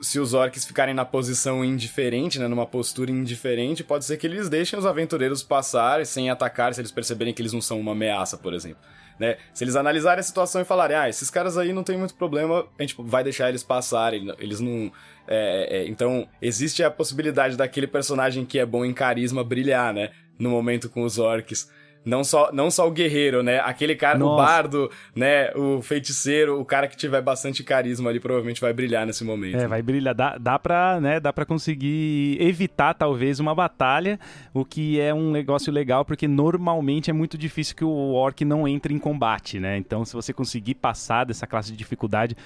se 0.00 0.18
os 0.18 0.34
orcs 0.34 0.64
ficarem 0.64 0.94
na 0.94 1.04
posição 1.04 1.64
indiferente, 1.64 2.38
né, 2.38 2.46
numa 2.48 2.66
postura 2.66 3.10
indiferente, 3.10 3.82
pode 3.82 4.04
ser 4.04 4.16
que 4.16 4.26
eles 4.26 4.48
deixem 4.48 4.78
os 4.78 4.84
aventureiros 4.84 5.42
passar 5.42 6.04
sem 6.04 6.28
atacar 6.28 6.74
se 6.74 6.80
eles 6.80 6.92
perceberem 6.92 7.32
que 7.32 7.40
eles 7.40 7.52
não 7.52 7.62
são 7.62 7.80
uma 7.80 7.92
ameaça, 7.92 8.36
por 8.36 8.52
exemplo. 8.52 8.78
Né? 9.18 9.38
Se 9.54 9.64
eles 9.64 9.76
analisarem 9.76 10.20
a 10.20 10.22
situação 10.22 10.60
e 10.60 10.64
falarem, 10.64 10.96
ah, 10.96 11.08
esses 11.08 11.30
caras 11.30 11.56
aí 11.56 11.72
não 11.72 11.82
tem 11.82 11.96
muito 11.96 12.14
problema, 12.14 12.66
a 12.78 12.82
gente 12.82 12.94
vai 12.98 13.24
deixar 13.24 13.48
eles 13.48 13.62
passarem, 13.62 14.32
eles 14.38 14.60
não. 14.60 14.92
É, 15.26 15.78
é, 15.78 15.88
então, 15.88 16.28
existe 16.40 16.84
a 16.84 16.90
possibilidade 16.90 17.56
daquele 17.56 17.86
personagem 17.86 18.44
que 18.44 18.58
é 18.58 18.66
bom 18.66 18.84
em 18.84 18.92
carisma 18.92 19.42
brilhar, 19.42 19.94
né? 19.94 20.10
No 20.38 20.50
momento 20.50 20.90
com 20.90 21.02
os 21.02 21.18
orcs. 21.18 21.70
Não 22.06 22.22
só, 22.22 22.50
não 22.52 22.70
só 22.70 22.86
o 22.86 22.90
guerreiro, 22.92 23.42
né? 23.42 23.58
Aquele 23.58 23.96
cara, 23.96 24.16
Nossa. 24.16 24.32
o 24.32 24.36
bardo, 24.36 24.90
né? 25.12 25.50
O 25.56 25.82
feiticeiro, 25.82 26.60
o 26.60 26.64
cara 26.64 26.86
que 26.86 26.96
tiver 26.96 27.20
bastante 27.20 27.64
carisma 27.64 28.08
ali 28.10 28.20
provavelmente 28.20 28.60
vai 28.60 28.72
brilhar 28.72 29.04
nesse 29.04 29.24
momento. 29.24 29.56
É, 29.56 29.66
vai 29.66 29.82
brilhar. 29.82 30.14
Dá, 30.14 30.38
dá, 30.38 30.56
pra, 30.56 31.00
né, 31.00 31.18
dá 31.18 31.32
pra 31.32 31.44
conseguir 31.44 32.38
evitar, 32.40 32.94
talvez, 32.94 33.40
uma 33.40 33.56
batalha, 33.56 34.20
o 34.54 34.64
que 34.64 35.00
é 35.00 35.12
um 35.12 35.32
negócio 35.32 35.72
legal, 35.72 36.04
porque 36.04 36.28
normalmente 36.28 37.10
é 37.10 37.12
muito 37.12 37.36
difícil 37.36 37.74
que 37.74 37.84
o 37.84 38.12
orc 38.12 38.44
não 38.44 38.68
entre 38.68 38.94
em 38.94 38.98
combate, 39.00 39.58
né? 39.58 39.76
Então, 39.76 40.04
se 40.04 40.14
você 40.14 40.32
conseguir 40.32 40.76
passar 40.76 41.24
dessa 41.24 41.44
classe 41.44 41.72
de 41.72 41.76
dificuldade, 41.76 42.36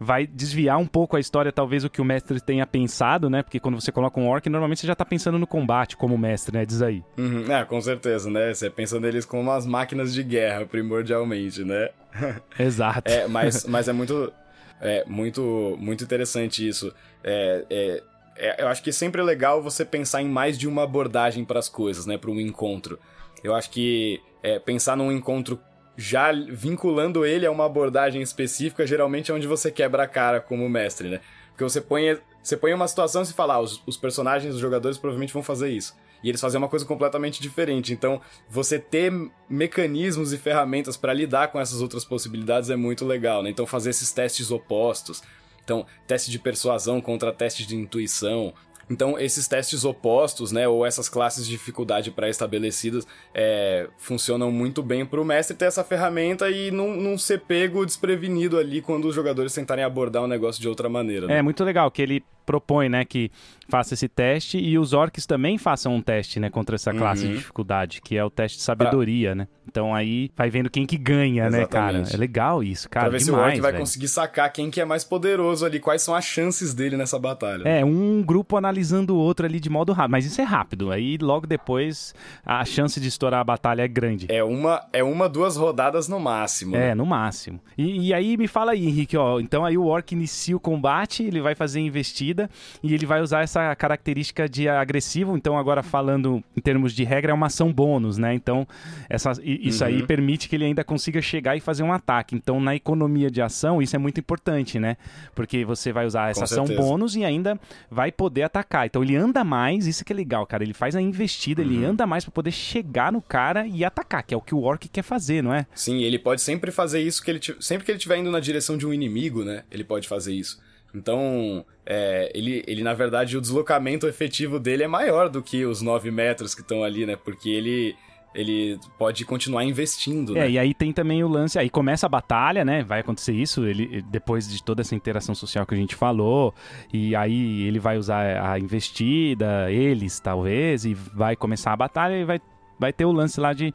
vai 0.00 0.26
desviar 0.26 0.78
um 0.78 0.86
pouco 0.86 1.14
a 1.14 1.20
história, 1.20 1.52
talvez, 1.52 1.84
o 1.84 1.90
que 1.90 2.00
o 2.00 2.04
mestre 2.04 2.40
tenha 2.40 2.66
pensado, 2.66 3.28
né? 3.28 3.42
Porque 3.42 3.60
quando 3.60 3.78
você 3.78 3.92
coloca 3.92 4.18
um 4.18 4.26
orc, 4.26 4.48
normalmente 4.48 4.80
você 4.80 4.86
já 4.86 4.94
tá 4.94 5.04
pensando 5.04 5.38
no 5.38 5.46
combate 5.46 5.94
como 5.94 6.16
mestre, 6.16 6.56
né? 6.56 6.64
Diz 6.64 6.80
aí. 6.80 7.04
Uhum, 7.18 7.52
é, 7.52 7.62
com 7.66 7.78
certeza, 7.82 8.30
né? 8.30 8.54
Você 8.54 8.70
pensa 8.70 8.98
neles 8.98 9.26
como 9.26 9.42
umas 9.42 9.66
máquinas 9.66 10.14
de 10.14 10.22
guerra, 10.22 10.64
primordialmente, 10.64 11.62
né? 11.62 11.90
Exato. 12.58 13.10
é, 13.10 13.28
mas, 13.28 13.66
mas 13.66 13.88
é 13.88 13.92
muito. 13.92 14.32
É 14.80 15.04
muito, 15.06 15.76
muito 15.78 16.02
interessante 16.02 16.66
isso. 16.66 16.90
É, 17.22 17.66
é, 17.68 18.02
é, 18.36 18.62
eu 18.62 18.68
acho 18.68 18.82
que 18.82 18.90
sempre 18.90 19.20
é 19.20 19.24
legal 19.24 19.62
você 19.62 19.84
pensar 19.84 20.22
em 20.22 20.28
mais 20.28 20.58
de 20.58 20.66
uma 20.66 20.84
abordagem 20.84 21.44
para 21.44 21.58
as 21.58 21.68
coisas, 21.68 22.06
né? 22.06 22.16
Para 22.16 22.30
um 22.30 22.40
encontro. 22.40 22.98
Eu 23.44 23.54
acho 23.54 23.70
que 23.70 24.18
é, 24.42 24.58
pensar 24.58 24.96
num 24.96 25.12
encontro 25.12 25.60
já 26.00 26.32
vinculando 26.32 27.26
ele 27.26 27.44
a 27.44 27.50
uma 27.50 27.66
abordagem 27.66 28.22
específica, 28.22 28.86
geralmente 28.86 29.30
é 29.30 29.34
onde 29.34 29.46
você 29.46 29.70
quebra 29.70 30.04
a 30.04 30.08
cara 30.08 30.40
como 30.40 30.66
mestre, 30.66 31.10
né? 31.10 31.20
Porque 31.50 31.62
você 31.62 31.78
põe, 31.78 32.18
você 32.42 32.56
põe 32.56 32.72
uma 32.72 32.88
situação 32.88 33.20
e 33.20 33.26
se 33.26 33.34
fala, 33.34 33.54
ah, 33.54 33.60
os, 33.60 33.82
os 33.86 33.98
personagens, 33.98 34.54
os 34.54 34.60
jogadores 34.60 34.96
provavelmente 34.96 35.34
vão 35.34 35.42
fazer 35.42 35.68
isso. 35.68 35.94
E 36.24 36.30
eles 36.30 36.40
fazem 36.40 36.56
uma 36.56 36.70
coisa 36.70 36.86
completamente 36.86 37.42
diferente. 37.42 37.92
Então, 37.92 38.18
você 38.48 38.78
ter 38.78 39.12
mecanismos 39.46 40.32
e 40.32 40.38
ferramentas 40.38 40.96
para 40.96 41.12
lidar 41.12 41.48
com 41.48 41.60
essas 41.60 41.82
outras 41.82 42.02
possibilidades 42.02 42.70
é 42.70 42.76
muito 42.76 43.04
legal, 43.04 43.42
né? 43.42 43.50
Então, 43.50 43.66
fazer 43.66 43.90
esses 43.90 44.10
testes 44.10 44.50
opostos. 44.50 45.22
Então, 45.62 45.84
teste 46.06 46.30
de 46.30 46.38
persuasão 46.38 46.98
contra 46.98 47.30
teste 47.30 47.66
de 47.66 47.76
intuição, 47.76 48.54
então, 48.90 49.16
esses 49.16 49.46
testes 49.46 49.84
opostos, 49.84 50.50
né, 50.50 50.66
ou 50.66 50.84
essas 50.84 51.08
classes 51.08 51.46
de 51.46 51.52
dificuldade 51.52 52.10
pré-estabelecidas, 52.10 53.06
é, 53.32 53.86
funcionam 53.96 54.50
muito 54.50 54.82
bem 54.82 55.06
para 55.06 55.20
o 55.20 55.24
mestre 55.24 55.56
ter 55.56 55.66
essa 55.66 55.84
ferramenta 55.84 56.50
e 56.50 56.72
não, 56.72 56.96
não 56.96 57.16
ser 57.16 57.40
pego 57.42 57.86
desprevenido 57.86 58.58
ali 58.58 58.82
quando 58.82 59.06
os 59.06 59.14
jogadores 59.14 59.54
tentarem 59.54 59.84
abordar 59.84 60.22
o 60.22 60.24
um 60.24 60.28
negócio 60.28 60.60
de 60.60 60.68
outra 60.68 60.88
maneira. 60.88 61.28
Né? 61.28 61.38
É 61.38 61.42
muito 61.42 61.62
legal 61.62 61.88
que 61.88 62.02
ele 62.02 62.24
propõe, 62.50 62.88
né, 62.88 63.04
que 63.04 63.30
faça 63.68 63.94
esse 63.94 64.08
teste 64.08 64.58
e 64.58 64.76
os 64.76 64.92
orcs 64.92 65.24
também 65.24 65.56
façam 65.56 65.94
um 65.94 66.02
teste, 66.02 66.40
né, 66.40 66.50
contra 66.50 66.74
essa 66.74 66.92
classe 66.92 67.24
uhum. 67.24 67.30
de 67.30 67.38
dificuldade, 67.38 68.00
que 68.02 68.16
é 68.16 68.24
o 68.24 68.28
teste 68.28 68.58
de 68.58 68.64
sabedoria, 68.64 69.28
pra... 69.28 69.34
né? 69.36 69.48
Então 69.68 69.94
aí 69.94 70.32
vai 70.36 70.50
vendo 70.50 70.68
quem 70.68 70.84
que 70.84 70.98
ganha, 70.98 71.46
Exatamente. 71.46 71.60
né, 71.60 71.66
cara? 71.66 72.04
É 72.12 72.16
legal 72.16 72.60
isso, 72.60 72.90
cara. 72.90 73.08
Pra 73.08 73.18
ver 73.18 73.24
demais, 73.24 73.40
se 73.40 73.48
o 73.48 73.52
orc 73.52 73.60
vai 73.60 73.78
conseguir 73.78 74.08
sacar 74.08 74.52
quem 74.52 74.68
que 74.68 74.80
é 74.80 74.84
mais 74.84 75.04
poderoso 75.04 75.64
ali, 75.64 75.78
quais 75.78 76.02
são 76.02 76.12
as 76.12 76.24
chances 76.24 76.74
dele 76.74 76.96
nessa 76.96 77.20
batalha. 77.20 77.62
É, 77.68 77.84
um 77.84 78.20
grupo 78.20 78.56
analisando 78.56 79.14
o 79.14 79.18
outro 79.18 79.46
ali 79.46 79.60
de 79.60 79.70
modo 79.70 79.92
rápido, 79.92 80.10
mas 80.10 80.26
isso 80.26 80.40
é 80.40 80.44
rápido. 80.44 80.90
Aí 80.90 81.16
logo 81.18 81.46
depois 81.46 82.12
a 82.44 82.64
chance 82.64 82.98
de 82.98 83.06
estourar 83.06 83.40
a 83.40 83.44
batalha 83.44 83.82
é 83.82 83.88
grande. 83.88 84.26
É 84.28 84.42
uma, 84.42 84.84
é 84.92 85.04
uma 85.04 85.28
duas 85.28 85.56
rodadas 85.56 86.08
no 86.08 86.18
máximo. 86.18 86.74
É, 86.74 86.88
né? 86.88 86.94
no 86.96 87.06
máximo. 87.06 87.60
E, 87.78 88.08
e 88.08 88.14
aí 88.14 88.36
me 88.36 88.48
fala 88.48 88.72
aí, 88.72 88.84
Henrique, 88.84 89.16
ó, 89.16 89.38
então 89.38 89.64
aí 89.64 89.78
o 89.78 89.86
orc 89.86 90.10
inicia 90.12 90.56
o 90.56 90.60
combate, 90.60 91.22
ele 91.22 91.40
vai 91.40 91.54
fazer 91.54 91.78
investida 91.78 92.39
e 92.82 92.94
ele 92.94 93.06
vai 93.06 93.20
usar 93.20 93.42
essa 93.42 93.74
característica 93.74 94.48
de 94.48 94.68
agressivo. 94.68 95.36
Então, 95.36 95.58
agora 95.58 95.82
falando 95.82 96.42
em 96.56 96.60
termos 96.60 96.92
de 96.92 97.04
regra, 97.04 97.32
é 97.32 97.34
uma 97.34 97.46
ação 97.46 97.72
bônus, 97.72 98.18
né? 98.18 98.34
Então, 98.34 98.66
essa, 99.08 99.32
isso 99.42 99.82
uhum. 99.82 99.90
aí 99.90 100.06
permite 100.06 100.48
que 100.48 100.56
ele 100.56 100.64
ainda 100.64 100.84
consiga 100.84 101.20
chegar 101.20 101.56
e 101.56 101.60
fazer 101.60 101.82
um 101.82 101.92
ataque. 101.92 102.34
Então, 102.34 102.60
na 102.60 102.74
economia 102.74 103.30
de 103.30 103.42
ação, 103.42 103.82
isso 103.82 103.96
é 103.96 103.98
muito 103.98 104.20
importante, 104.20 104.78
né? 104.78 104.96
Porque 105.34 105.64
você 105.64 105.92
vai 105.92 106.06
usar 106.06 106.30
essa 106.30 106.40
Com 106.40 106.44
ação 106.44 106.66
certeza. 106.66 106.88
bônus 106.88 107.16
e 107.16 107.24
ainda 107.24 107.58
vai 107.90 108.12
poder 108.12 108.42
atacar. 108.42 108.86
Então, 108.86 109.02
ele 109.02 109.16
anda 109.16 109.42
mais, 109.44 109.86
isso 109.86 110.04
que 110.04 110.12
é 110.12 110.16
legal, 110.16 110.46
cara. 110.46 110.62
Ele 110.62 110.74
faz 110.74 110.94
a 110.94 111.00
investida, 111.00 111.62
uhum. 111.62 111.68
ele 111.68 111.84
anda 111.84 112.06
mais 112.06 112.24
para 112.24 112.32
poder 112.32 112.52
chegar 112.52 113.12
no 113.12 113.20
cara 113.20 113.66
e 113.66 113.84
atacar, 113.84 114.22
que 114.22 114.34
é 114.34 114.36
o 114.36 114.40
que 114.40 114.54
o 114.54 114.62
Orc 114.62 114.88
quer 114.88 115.02
fazer, 115.02 115.42
não 115.42 115.52
é? 115.52 115.66
Sim, 115.74 116.02
ele 116.02 116.18
pode 116.18 116.40
sempre 116.40 116.70
fazer 116.70 117.00
isso 117.00 117.22
que 117.22 117.30
ele 117.30 117.40
sempre 117.60 117.84
que 117.84 117.90
ele 117.90 117.98
estiver 117.98 118.18
indo 118.18 118.30
na 118.30 118.40
direção 118.40 118.76
de 118.76 118.86
um 118.86 118.92
inimigo, 118.92 119.44
né? 119.44 119.64
Ele 119.70 119.84
pode 119.84 120.06
fazer 120.06 120.34
isso. 120.34 120.60
Então, 120.94 121.64
é, 121.86 122.30
ele, 122.34 122.62
ele, 122.66 122.82
na 122.82 122.94
verdade, 122.94 123.36
o 123.36 123.40
deslocamento 123.40 124.06
efetivo 124.06 124.58
dele 124.58 124.82
é 124.82 124.88
maior 124.88 125.28
do 125.28 125.42
que 125.42 125.64
os 125.64 125.82
9 125.82 126.10
metros 126.10 126.54
que 126.54 126.60
estão 126.60 126.82
ali, 126.82 127.06
né? 127.06 127.16
Porque 127.16 127.48
ele, 127.48 127.94
ele 128.34 128.78
pode 128.98 129.24
continuar 129.24 129.64
investindo, 129.64 130.36
é, 130.36 130.40
né? 130.40 130.50
e 130.50 130.58
aí 130.58 130.74
tem 130.74 130.92
também 130.92 131.22
o 131.24 131.28
lance, 131.28 131.58
aí 131.58 131.68
começa 131.68 132.06
a 132.06 132.08
batalha, 132.08 132.64
né? 132.64 132.82
Vai 132.82 133.00
acontecer 133.00 133.32
isso, 133.32 133.66
ele 133.66 134.02
depois 134.02 134.48
de 134.48 134.62
toda 134.62 134.82
essa 134.82 134.94
interação 134.94 135.34
social 135.34 135.66
que 135.66 135.74
a 135.74 135.78
gente 135.78 135.94
falou, 135.94 136.54
e 136.92 137.14
aí 137.16 137.62
ele 137.62 137.78
vai 137.78 137.98
usar 137.98 138.50
a 138.50 138.58
investida, 138.58 139.70
eles 139.70 140.20
talvez, 140.20 140.84
e 140.84 140.94
vai 140.94 141.34
começar 141.36 141.72
a 141.72 141.76
batalha 141.76 142.16
e 142.16 142.24
vai 142.24 142.40
vai 142.78 142.94
ter 142.94 143.04
o 143.04 143.12
lance 143.12 143.38
lá 143.38 143.52
de, 143.52 143.74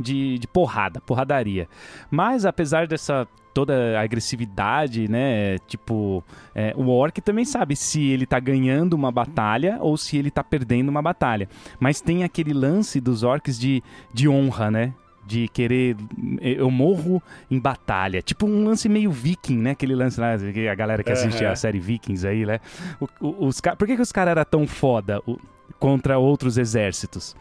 de, 0.00 0.38
de 0.38 0.48
porrada, 0.48 0.98
porradaria. 1.02 1.68
Mas 2.10 2.46
apesar 2.46 2.86
dessa 2.86 3.28
toda 3.56 3.98
a 3.98 4.02
agressividade, 4.02 5.08
né? 5.08 5.56
Tipo, 5.66 6.22
é, 6.54 6.74
o 6.76 6.90
orc 6.90 7.22
também 7.22 7.46
sabe 7.46 7.74
se 7.74 8.04
ele 8.04 8.26
tá 8.26 8.38
ganhando 8.38 8.92
uma 8.92 9.10
batalha 9.10 9.78
ou 9.80 9.96
se 9.96 10.18
ele 10.18 10.30
tá 10.30 10.44
perdendo 10.44 10.90
uma 10.90 11.00
batalha. 11.00 11.48
Mas 11.80 11.98
tem 11.98 12.22
aquele 12.22 12.52
lance 12.52 13.00
dos 13.00 13.22
orcs 13.22 13.58
de, 13.58 13.82
de 14.12 14.28
honra, 14.28 14.70
né? 14.70 14.92
de 15.26 15.48
querer. 15.48 15.96
Eu 16.40 16.70
morro 16.70 17.20
em 17.50 17.58
batalha. 17.58 18.20
Tipo 18.20 18.46
um 18.46 18.62
lance 18.62 18.90
meio 18.90 19.10
viking, 19.10 19.56
né? 19.56 19.70
Aquele 19.70 19.94
lance 19.94 20.20
lá, 20.20 20.34
a 20.34 20.74
galera 20.74 21.02
que 21.02 21.10
assiste 21.10 21.42
uhum. 21.42 21.50
a 21.50 21.56
série 21.56 21.80
Vikings 21.80 22.28
aí, 22.28 22.44
né? 22.44 22.60
O, 23.00 23.08
o, 23.20 23.46
os, 23.46 23.60
por 23.60 23.88
que, 23.88 23.96
que 23.96 24.02
os 24.02 24.12
caras 24.12 24.32
eram 24.32 24.44
tão 24.44 24.66
foda 24.66 25.20
o, 25.26 25.36
contra 25.80 26.18
outros 26.18 26.58
exércitos? 26.58 27.34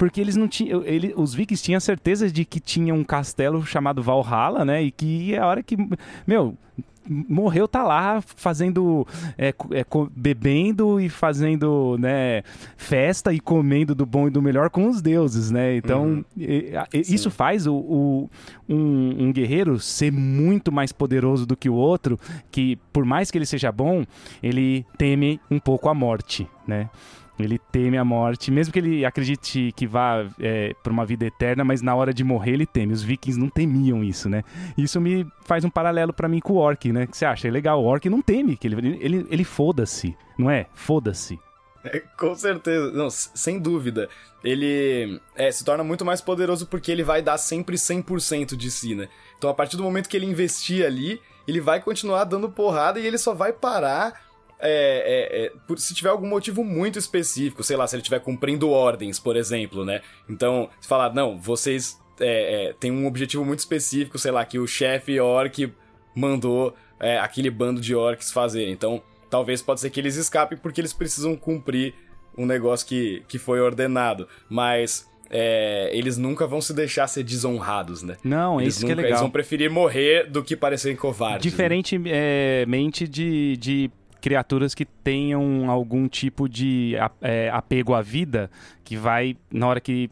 Porque 0.00 0.18
eles 0.18 0.34
não 0.34 0.48
tinham. 0.48 0.82
Ele, 0.82 1.12
os 1.14 1.34
vikings 1.34 1.62
tinham 1.62 1.78
certeza 1.78 2.30
de 2.30 2.46
que 2.46 2.58
tinha 2.58 2.94
um 2.94 3.04
castelo 3.04 3.66
chamado 3.66 4.02
Valhalla, 4.02 4.64
né? 4.64 4.82
E 4.82 4.90
que 4.90 5.36
a 5.36 5.46
hora 5.46 5.62
que. 5.62 5.76
Meu, 6.26 6.56
morreu 7.06 7.68
tá 7.68 7.82
lá 7.82 8.22
fazendo 8.22 9.06
é, 9.36 9.48
é, 9.48 9.84
bebendo 10.16 10.98
e 10.98 11.10
fazendo 11.10 11.98
né 11.98 12.42
festa 12.78 13.30
e 13.30 13.40
comendo 13.40 13.94
do 13.94 14.06
bom 14.06 14.28
e 14.28 14.30
do 14.30 14.40
melhor 14.40 14.70
com 14.70 14.88
os 14.88 15.02
deuses 15.02 15.50
né 15.50 15.76
então 15.76 16.04
uhum. 16.04 16.24
e, 16.36 16.72
e, 16.94 17.00
isso 17.14 17.30
faz 17.30 17.66
o, 17.66 17.74
o 17.74 18.30
um, 18.68 19.24
um, 19.24 19.32
guerreiro 19.32 19.78
ser 19.78 20.12
muito 20.12 20.70
mais 20.70 20.92
poderoso 20.92 21.44
do 21.46 21.56
que 21.56 21.68
o 21.68 21.74
outro 21.74 22.18
que 22.50 22.76
por 22.92 23.04
mais 23.04 23.30
que 23.30 23.36
ele 23.36 23.46
seja 23.46 23.72
bom 23.72 24.04
ele 24.42 24.86
teme 24.96 25.40
um 25.50 25.58
pouco 25.58 25.88
a 25.88 25.94
morte 25.94 26.46
né 26.66 26.88
ele 27.44 27.58
teme 27.58 27.98
a 27.98 28.04
morte, 28.04 28.50
mesmo 28.50 28.72
que 28.72 28.78
ele 28.78 29.04
acredite 29.04 29.72
que 29.76 29.86
vá 29.86 30.26
é, 30.38 30.74
para 30.82 30.92
uma 30.92 31.04
vida 31.04 31.26
eterna, 31.26 31.64
mas 31.64 31.82
na 31.82 31.94
hora 31.94 32.12
de 32.12 32.24
morrer 32.24 32.52
ele 32.52 32.66
teme. 32.66 32.92
Os 32.92 33.02
vikings 33.02 33.38
não 33.38 33.48
temiam 33.48 34.02
isso, 34.02 34.28
né? 34.28 34.42
Isso 34.76 35.00
me 35.00 35.26
faz 35.44 35.64
um 35.64 35.70
paralelo 35.70 36.12
para 36.12 36.28
mim 36.28 36.40
com 36.40 36.54
o 36.54 36.56
orc, 36.56 36.92
né? 36.92 37.06
que 37.06 37.16
você 37.16 37.24
acha? 37.24 37.48
É 37.48 37.50
legal, 37.50 37.82
o 37.82 37.86
orc 37.86 38.08
não 38.08 38.22
teme, 38.22 38.56
que 38.56 38.66
ele, 38.66 38.98
ele, 39.00 39.26
ele 39.30 39.44
foda-se, 39.44 40.16
não 40.38 40.50
é? 40.50 40.66
Foda-se. 40.74 41.38
É, 41.82 42.00
com 42.18 42.34
certeza, 42.34 42.92
não, 42.92 43.08
sem 43.10 43.58
dúvida. 43.58 44.08
Ele 44.44 45.20
é, 45.34 45.50
se 45.50 45.64
torna 45.64 45.82
muito 45.82 46.04
mais 46.04 46.20
poderoso 46.20 46.66
porque 46.66 46.90
ele 46.90 47.02
vai 47.02 47.22
dar 47.22 47.38
sempre 47.38 47.76
100% 47.76 48.56
de 48.56 48.70
si, 48.70 48.94
né? 48.94 49.08
Então, 49.38 49.48
a 49.48 49.54
partir 49.54 49.76
do 49.76 49.82
momento 49.82 50.08
que 50.08 50.16
ele 50.16 50.26
investir 50.26 50.84
ali, 50.84 51.20
ele 51.48 51.60
vai 51.60 51.80
continuar 51.80 52.24
dando 52.24 52.50
porrada 52.50 53.00
e 53.00 53.06
ele 53.06 53.18
só 53.18 53.34
vai 53.34 53.52
parar 53.52 54.29
é, 54.60 54.70
é, 54.70 55.44
é, 55.46 55.52
por, 55.66 55.78
se 55.78 55.94
tiver 55.94 56.10
algum 56.10 56.28
motivo 56.28 56.62
muito 56.62 56.98
específico, 56.98 57.62
sei 57.62 57.76
lá, 57.76 57.86
se 57.86 57.96
ele 57.96 58.02
estiver 58.02 58.20
cumprindo 58.20 58.70
ordens, 58.70 59.18
por 59.18 59.36
exemplo, 59.36 59.84
né? 59.84 60.02
Então, 60.28 60.68
se 60.80 60.86
falar, 60.86 61.14
não, 61.14 61.38
vocês 61.38 61.98
é, 62.20 62.68
é, 62.68 62.72
têm 62.74 62.92
um 62.92 63.06
objetivo 63.06 63.44
muito 63.44 63.60
específico, 63.60 64.18
sei 64.18 64.30
lá, 64.30 64.44
que 64.44 64.58
o 64.58 64.66
chefe 64.66 65.18
orc 65.18 65.72
mandou 66.14 66.74
é, 66.98 67.18
aquele 67.18 67.50
bando 67.50 67.80
de 67.80 67.94
orcs 67.94 68.30
fazer. 68.30 68.68
Então, 68.68 69.02
talvez 69.30 69.62
pode 69.62 69.80
ser 69.80 69.90
que 69.90 69.98
eles 69.98 70.16
escapem 70.16 70.58
porque 70.58 70.80
eles 70.80 70.92
precisam 70.92 71.34
cumprir 71.36 71.94
um 72.36 72.44
negócio 72.44 72.86
que, 72.86 73.22
que 73.26 73.38
foi 73.38 73.60
ordenado. 73.60 74.28
Mas 74.48 75.08
é, 75.30 75.90
eles 75.92 76.18
nunca 76.18 76.46
vão 76.46 76.60
se 76.60 76.74
deixar 76.74 77.06
ser 77.06 77.22
desonrados, 77.22 78.02
né? 78.02 78.16
Não, 78.22 78.60
eles 78.60 78.74
isso 78.74 78.84
nunca, 78.84 78.94
que 78.94 79.00
é 79.00 79.02
legal. 79.04 79.10
Eles 79.12 79.20
vão 79.20 79.30
preferir 79.30 79.70
morrer 79.70 80.28
do 80.28 80.42
que 80.42 80.56
parecerem 80.56 80.96
covardes. 80.96 81.42
Diferentemente 81.42 83.04
né? 83.04 83.10
de, 83.10 83.56
de 83.56 83.90
criaturas 84.20 84.74
que 84.74 84.84
tenham 84.84 85.70
algum 85.70 86.08
tipo 86.08 86.48
de 86.48 86.94
é, 87.20 87.50
apego 87.50 87.94
à 87.94 88.02
vida, 88.02 88.50
que 88.84 88.96
vai, 88.96 89.36
na 89.50 89.66
hora 89.66 89.80
que 89.80 90.10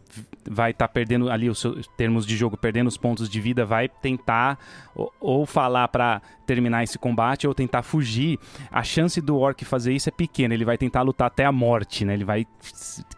vai 0.48 0.70
estar 0.70 0.88
tá 0.88 0.92
perdendo 0.92 1.30
ali 1.30 1.48
os 1.50 1.62
termos 1.96 2.26
de 2.26 2.36
jogo, 2.36 2.56
perdendo 2.56 2.88
os 2.88 2.96
pontos 2.96 3.28
de 3.28 3.40
vida, 3.40 3.64
vai 3.64 3.88
tentar 3.88 4.58
ou, 4.94 5.12
ou 5.20 5.46
falar 5.46 5.88
para 5.88 6.22
terminar 6.48 6.82
esse 6.82 6.98
combate 6.98 7.46
ou 7.46 7.54
tentar 7.54 7.82
fugir. 7.82 8.38
A 8.72 8.82
chance 8.82 9.20
do 9.20 9.36
orc 9.38 9.62
fazer 9.66 9.92
isso 9.92 10.08
é 10.08 10.12
pequena, 10.12 10.54
ele 10.54 10.64
vai 10.64 10.78
tentar 10.78 11.02
lutar 11.02 11.26
até 11.26 11.44
a 11.44 11.52
morte, 11.52 12.06
né? 12.06 12.14
Ele 12.14 12.24
vai 12.24 12.46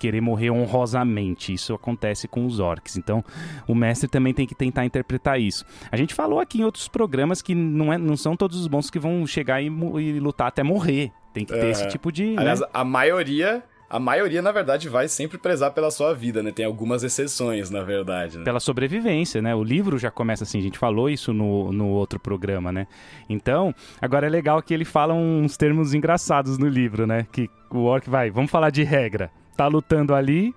querer 0.00 0.20
morrer 0.20 0.50
honrosamente. 0.50 1.52
Isso 1.54 1.72
acontece 1.72 2.26
com 2.26 2.44
os 2.44 2.58
orcs. 2.58 2.96
Então, 2.96 3.24
o 3.68 3.74
mestre 3.74 4.08
também 4.08 4.34
tem 4.34 4.46
que 4.46 4.54
tentar 4.54 4.84
interpretar 4.84 5.40
isso. 5.40 5.64
A 5.92 5.96
gente 5.96 6.12
falou 6.12 6.40
aqui 6.40 6.60
em 6.60 6.64
outros 6.64 6.88
programas 6.88 7.40
que 7.40 7.54
não, 7.54 7.92
é, 7.92 7.96
não 7.96 8.16
são 8.16 8.36
todos 8.36 8.58
os 8.58 8.68
monstros 8.68 8.90
que 8.90 8.98
vão 8.98 9.24
chegar 9.26 9.62
e, 9.62 9.66
e 9.66 10.18
lutar 10.18 10.48
até 10.48 10.64
morrer. 10.64 11.12
Tem 11.32 11.44
que 11.44 11.52
ter 11.52 11.68
esse 11.68 11.86
tipo 11.86 12.10
de. 12.10 12.36
Aliás, 12.36 12.58
né? 12.58 12.66
a 12.74 12.84
maioria 12.84 13.62
a 13.90 13.98
maioria, 13.98 14.40
na 14.40 14.52
verdade, 14.52 14.88
vai 14.88 15.08
sempre 15.08 15.36
prezar 15.36 15.72
pela 15.72 15.90
sua 15.90 16.14
vida, 16.14 16.44
né? 16.44 16.52
Tem 16.52 16.64
algumas 16.64 17.02
exceções, 17.02 17.70
na 17.70 17.82
verdade. 17.82 18.38
Né? 18.38 18.44
Pela 18.44 18.60
sobrevivência, 18.60 19.42
né? 19.42 19.52
O 19.52 19.64
livro 19.64 19.98
já 19.98 20.12
começa 20.12 20.44
assim, 20.44 20.60
a 20.60 20.62
gente 20.62 20.78
falou 20.78 21.10
isso 21.10 21.32
no, 21.32 21.72
no 21.72 21.88
outro 21.88 22.20
programa, 22.20 22.70
né? 22.70 22.86
Então, 23.28 23.74
agora 24.00 24.28
é 24.28 24.30
legal 24.30 24.62
que 24.62 24.72
ele 24.72 24.84
fala 24.84 25.12
uns 25.12 25.56
termos 25.56 25.92
engraçados 25.92 26.56
no 26.56 26.68
livro, 26.68 27.04
né? 27.04 27.26
Que 27.32 27.50
o 27.68 27.80
orc 27.80 28.08
vai, 28.08 28.30
vamos 28.30 28.48
falar 28.48 28.70
de 28.70 28.84
regra. 28.84 29.28
Tá 29.56 29.66
lutando 29.66 30.14
ali, 30.14 30.54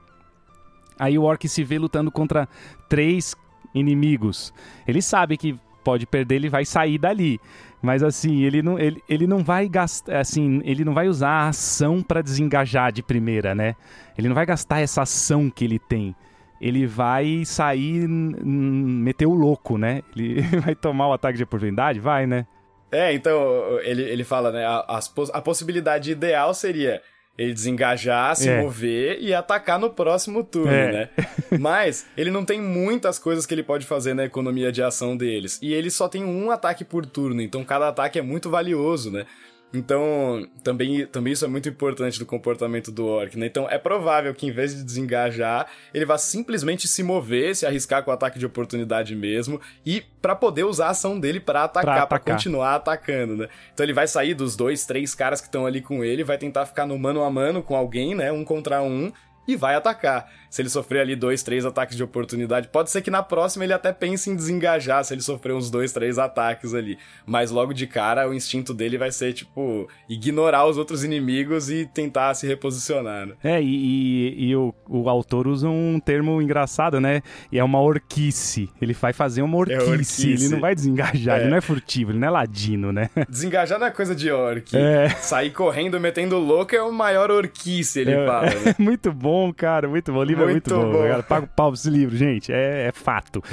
aí 0.99 1.17
o 1.17 1.23
orc 1.23 1.49
se 1.49 1.63
vê 1.63 1.79
lutando 1.79 2.11
contra 2.11 2.47
três 2.87 3.35
inimigos. 3.73 4.53
Ele 4.87 5.01
sabe 5.01 5.37
que 5.37 5.59
pode 5.83 6.05
perder, 6.05 6.35
ele 6.35 6.49
vai 6.49 6.65
sair 6.65 6.99
dali. 6.99 7.39
Mas 7.83 8.01
assim, 8.01 8.43
ele 8.45 8.61
não, 8.61 8.79
ele, 8.79 9.03
ele 9.09 9.27
não 9.27 9.43
vai 9.43 9.67
gastar, 9.67 10.21
assim, 10.21 10.61
ele 10.63 10.85
não 10.85 10.93
vai 10.93 11.09
usar 11.09 11.29
a 11.29 11.47
ação 11.49 12.01
para 12.01 12.21
desengajar 12.21 12.93
de 12.93 13.03
primeira, 13.03 13.53
né? 13.53 13.75
Ele 14.17 14.29
não 14.29 14.35
vai 14.35 14.45
gastar 14.45 14.79
essa 14.79 15.01
ação 15.01 15.49
que 15.49 15.65
ele 15.65 15.77
tem. 15.77 16.15
Ele 16.61 16.87
vai 16.87 17.43
sair, 17.43 18.07
meter 18.07 19.25
o 19.25 19.33
louco, 19.33 19.77
né? 19.77 20.01
Ele 20.15 20.41
vai 20.63 20.73
tomar 20.73 21.09
o 21.09 21.13
ataque 21.13 21.37
de 21.37 21.43
oportunidade? 21.43 21.99
Vai, 21.99 22.25
né? 22.25 22.47
É, 22.89 23.11
então, 23.11 23.37
ele, 23.81 24.03
ele 24.03 24.23
fala, 24.23 24.49
né? 24.49 24.65
A, 24.65 24.99
a, 25.33 25.41
possibilidade 25.41 26.09
ideal 26.09 26.53
seria 26.53 27.01
ele 27.37 27.53
desengajar, 27.53 28.33
se 28.37 28.47
é. 28.47 28.61
mover 28.61 29.17
e 29.19 29.33
atacar 29.33 29.77
no 29.77 29.89
próximo 29.89 30.41
turno, 30.41 30.71
é. 30.71 30.91
né? 30.91 31.09
Mas 31.59 32.05
ele 32.15 32.31
não 32.31 32.45
tem 32.45 32.61
muitas 32.61 33.19
coisas 33.19 33.45
que 33.45 33.53
ele 33.53 33.63
pode 33.63 33.85
fazer 33.85 34.13
na 34.13 34.25
economia 34.25 34.71
de 34.71 34.81
ação 34.81 35.15
deles. 35.15 35.59
E 35.61 35.73
ele 35.73 35.89
só 35.89 36.07
tem 36.07 36.23
um 36.23 36.51
ataque 36.51 36.83
por 36.83 37.05
turno, 37.05 37.41
então 37.41 37.63
cada 37.63 37.87
ataque 37.87 38.19
é 38.19 38.21
muito 38.21 38.49
valioso, 38.49 39.11
né? 39.11 39.25
Então, 39.73 40.47
também, 40.63 41.07
também 41.07 41.33
isso 41.33 41.43
é 41.43 41.47
muito 41.47 41.67
importante 41.67 42.19
do 42.19 42.27
comportamento 42.27 42.91
do 42.91 43.07
orc, 43.07 43.35
né? 43.35 43.47
Então, 43.47 43.67
é 43.67 43.79
provável 43.79 44.31
que 44.31 44.45
em 44.45 44.51
vez 44.51 44.75
de 44.75 44.83
desengajar, 44.83 45.65
ele 45.91 46.05
vá 46.05 46.15
simplesmente 46.15 46.87
se 46.87 47.01
mover, 47.01 47.55
se 47.55 47.65
arriscar 47.65 48.03
com 48.03 48.11
o 48.11 48.13
ataque 48.13 48.37
de 48.37 48.45
oportunidade 48.45 49.15
mesmo, 49.15 49.59
e 49.83 50.03
para 50.21 50.35
poder 50.35 50.63
usar 50.63 50.87
a 50.87 50.89
ação 50.91 51.19
dele 51.19 51.39
para 51.39 51.63
atacar, 51.63 52.05
para 52.05 52.19
continuar 52.19 52.75
atacando, 52.75 53.35
né? 53.35 53.49
Então, 53.73 53.83
ele 53.83 53.93
vai 53.93 54.07
sair 54.07 54.35
dos 54.35 54.55
dois, 54.55 54.85
três 54.85 55.15
caras 55.15 55.41
que 55.41 55.47
estão 55.47 55.65
ali 55.65 55.81
com 55.81 56.03
ele, 56.03 56.23
vai 56.23 56.37
tentar 56.37 56.67
ficar 56.67 56.85
no 56.85 56.97
mano 56.99 57.23
a 57.23 57.31
mano 57.31 57.63
com 57.63 57.75
alguém, 57.75 58.13
né? 58.13 58.31
Um 58.31 58.45
contra 58.45 58.83
um, 58.83 59.11
e 59.47 59.55
vai 59.55 59.73
atacar. 59.73 60.29
Se 60.53 60.61
ele 60.61 60.69
sofrer 60.69 60.99
ali 60.99 61.15
dois, 61.15 61.41
três 61.41 61.65
ataques 61.65 61.97
de 61.97 62.03
oportunidade, 62.03 62.67
pode 62.67 62.91
ser 62.91 63.01
que 63.01 63.09
na 63.09 63.23
próxima 63.23 63.63
ele 63.63 63.73
até 63.73 63.91
pense 63.91 64.29
em 64.29 64.35
desengajar 64.35 65.03
se 65.03 65.11
ele 65.11 65.23
sofrer 65.23 65.51
uns 65.51 65.71
dois, 65.71 65.91
três 65.91 66.19
ataques 66.19 66.75
ali. 66.75 66.95
Mas 67.25 67.49
logo 67.49 67.73
de 67.73 67.87
cara, 67.87 68.29
o 68.29 68.35
instinto 68.35 68.71
dele 68.71 68.95
vai 68.95 69.11
ser, 69.11 69.33
tipo, 69.33 69.89
ignorar 70.07 70.67
os 70.67 70.77
outros 70.77 71.03
inimigos 71.03 71.71
e 71.71 71.89
tentar 71.91 72.35
se 72.35 72.45
reposicionar, 72.45 73.25
né? 73.25 73.33
É, 73.43 73.59
e, 73.59 73.65
e, 73.65 74.49
e 74.49 74.55
o, 74.55 74.71
o 74.87 75.09
autor 75.09 75.47
usa 75.47 75.67
um 75.67 75.99
termo 75.99 76.39
engraçado, 76.39 77.01
né? 77.01 77.23
E 77.51 77.57
é 77.57 77.63
uma 77.63 77.81
orquice. 77.81 78.69
Ele 78.79 78.93
vai 78.93 79.11
fazer 79.11 79.41
uma 79.41 79.57
orquice. 79.57 79.79
É 79.79 79.89
orquice. 79.89 80.33
Ele 80.33 80.49
não 80.49 80.59
vai 80.59 80.75
desengajar, 80.75 81.39
é. 81.39 81.41
ele 81.41 81.49
não 81.49 81.57
é 81.57 81.61
furtivo, 81.61 82.11
ele 82.11 82.19
não 82.19 82.27
é 82.27 82.31
ladino, 82.31 82.93
né? 82.93 83.09
Desengajar 83.27 83.79
não 83.79 83.87
é 83.87 83.91
coisa 83.91 84.13
de 84.13 84.29
orc. 84.29 84.77
É. 84.77 85.09
Sair 85.09 85.49
correndo, 85.49 85.99
metendo 85.99 86.37
louco 86.37 86.75
é 86.75 86.83
o 86.83 86.91
maior 86.91 87.31
orquice, 87.31 88.01
ele 88.01 88.11
é, 88.11 88.27
fala. 88.27 88.45
Né? 88.45 88.75
Muito 88.77 89.11
bom, 89.11 89.51
cara, 89.51 89.87
muito 89.87 90.13
bom. 90.13 90.19
O 90.19 90.23
livro 90.47 90.51
muito 90.51 90.73
é 90.73 90.77
muito 90.77 90.91
bom. 90.91 91.03
bom. 91.03 91.07
Cara. 91.07 91.23
Paga 91.23 91.45
o 91.45 91.49
pau 91.49 91.73
esse 91.73 91.89
livro, 91.89 92.15
gente. 92.15 92.51
É, 92.51 92.87
é 92.87 92.91
fato. 92.91 93.43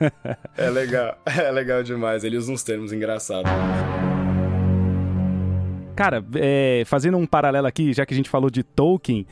é 0.56 0.70
legal. 0.70 1.18
É 1.26 1.50
legal 1.50 1.82
demais. 1.82 2.24
Ele 2.24 2.36
usa 2.36 2.52
uns 2.52 2.62
termos 2.62 2.92
engraçados. 2.92 3.50
Cara, 5.94 6.24
é, 6.34 6.82
fazendo 6.86 7.16
um 7.16 7.26
paralelo 7.26 7.66
aqui, 7.66 7.92
já 7.92 8.04
que 8.04 8.12
a 8.12 8.16
gente 8.16 8.28
falou 8.28 8.50
de 8.50 8.62
Tolkien, 8.62 9.26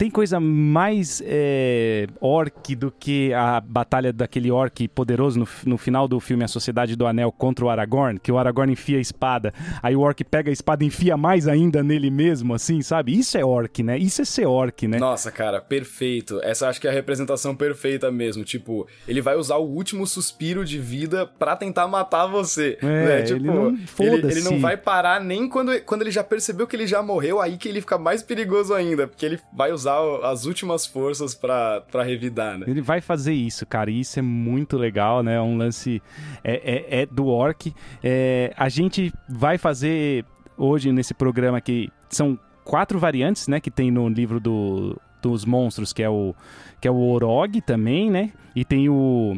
tem 0.00 0.10
coisa 0.10 0.40
mais 0.40 1.22
é, 1.26 2.06
orc 2.22 2.74
do 2.74 2.90
que 2.90 3.34
a 3.34 3.60
batalha 3.60 4.10
daquele 4.10 4.50
orc 4.50 4.88
poderoso 4.88 5.38
no, 5.38 5.46
no, 5.66 5.76
final 5.76 6.08
do 6.08 6.18
filme 6.18 6.42
A 6.42 6.48
Sociedade 6.48 6.96
do 6.96 7.06
Anel 7.06 7.30
contra 7.30 7.66
o 7.66 7.68
Aragorn, 7.68 8.18
que 8.18 8.32
o 8.32 8.38
Aragorn 8.38 8.72
enfia 8.72 8.96
a 8.96 9.00
espada, 9.02 9.52
aí 9.82 9.94
o 9.94 10.00
orc 10.00 10.24
pega 10.24 10.48
a 10.48 10.54
espada 10.54 10.82
e 10.82 10.86
enfia 10.86 11.18
mais 11.18 11.46
ainda 11.46 11.82
nele 11.82 12.10
mesmo, 12.10 12.54
assim, 12.54 12.80
sabe? 12.80 13.14
Isso 13.14 13.36
é 13.36 13.44
orc, 13.44 13.82
né? 13.82 13.98
Isso 13.98 14.22
é 14.22 14.24
ser 14.24 14.46
orc, 14.46 14.88
né? 14.88 14.98
Nossa, 14.98 15.30
cara, 15.30 15.60
perfeito. 15.60 16.40
Essa 16.42 16.70
acho 16.70 16.80
que 16.80 16.86
é 16.86 16.90
a 16.90 16.94
representação 16.94 17.54
perfeita 17.54 18.10
mesmo. 18.10 18.42
Tipo, 18.42 18.88
ele 19.06 19.20
vai 19.20 19.36
usar 19.36 19.56
o 19.56 19.68
último 19.68 20.06
suspiro 20.06 20.64
de 20.64 20.78
vida 20.78 21.26
para 21.26 21.54
tentar 21.56 21.86
matar 21.86 22.26
você. 22.26 22.78
É, 22.80 22.86
né? 22.86 23.22
tipo, 23.24 23.38
ele 23.38 23.46
não, 23.46 23.78
ele, 23.98 24.32
ele 24.32 24.40
não 24.40 24.58
vai 24.60 24.78
parar 24.78 25.20
nem 25.20 25.46
quando, 25.46 25.78
quando 25.82 26.00
ele 26.00 26.10
já 26.10 26.24
percebeu 26.24 26.66
que 26.66 26.74
ele 26.74 26.86
já 26.86 27.02
morreu, 27.02 27.38
aí 27.38 27.58
que 27.58 27.68
ele 27.68 27.82
fica 27.82 27.98
mais 27.98 28.22
perigoso 28.22 28.72
ainda, 28.72 29.06
porque 29.06 29.26
ele 29.26 29.38
vai 29.52 29.70
usar 29.72 29.89
usar 29.98 30.30
as 30.30 30.44
últimas 30.44 30.86
forças 30.86 31.34
para 31.34 32.02
revidar, 32.04 32.58
né? 32.58 32.66
Ele 32.68 32.80
vai 32.80 33.00
fazer 33.00 33.32
isso, 33.32 33.66
cara, 33.66 33.90
e 33.90 34.00
isso 34.00 34.18
é 34.18 34.22
muito 34.22 34.76
legal, 34.76 35.22
né? 35.22 35.34
É 35.34 35.40
um 35.40 35.56
lance 35.56 36.02
é, 36.44 36.98
é, 36.98 37.02
é 37.02 37.06
do 37.06 37.26
Orc. 37.26 37.74
É, 38.02 38.52
a 38.56 38.68
gente 38.68 39.12
vai 39.28 39.58
fazer 39.58 40.24
hoje 40.56 40.92
nesse 40.92 41.14
programa 41.14 41.58
aqui, 41.58 41.90
são 42.08 42.38
quatro 42.64 42.98
variantes, 42.98 43.48
né, 43.48 43.58
que 43.58 43.70
tem 43.70 43.90
no 43.90 44.08
livro 44.08 44.38
do, 44.38 45.00
dos 45.22 45.44
monstros, 45.44 45.92
que 45.92 46.02
é 46.02 46.08
o 46.08 46.34
que 46.80 46.86
é 46.86 46.90
o 46.90 46.98
Orog 46.98 47.60
também, 47.62 48.10
né? 48.10 48.32
E 48.54 48.64
tem 48.64 48.88
o 48.88 49.36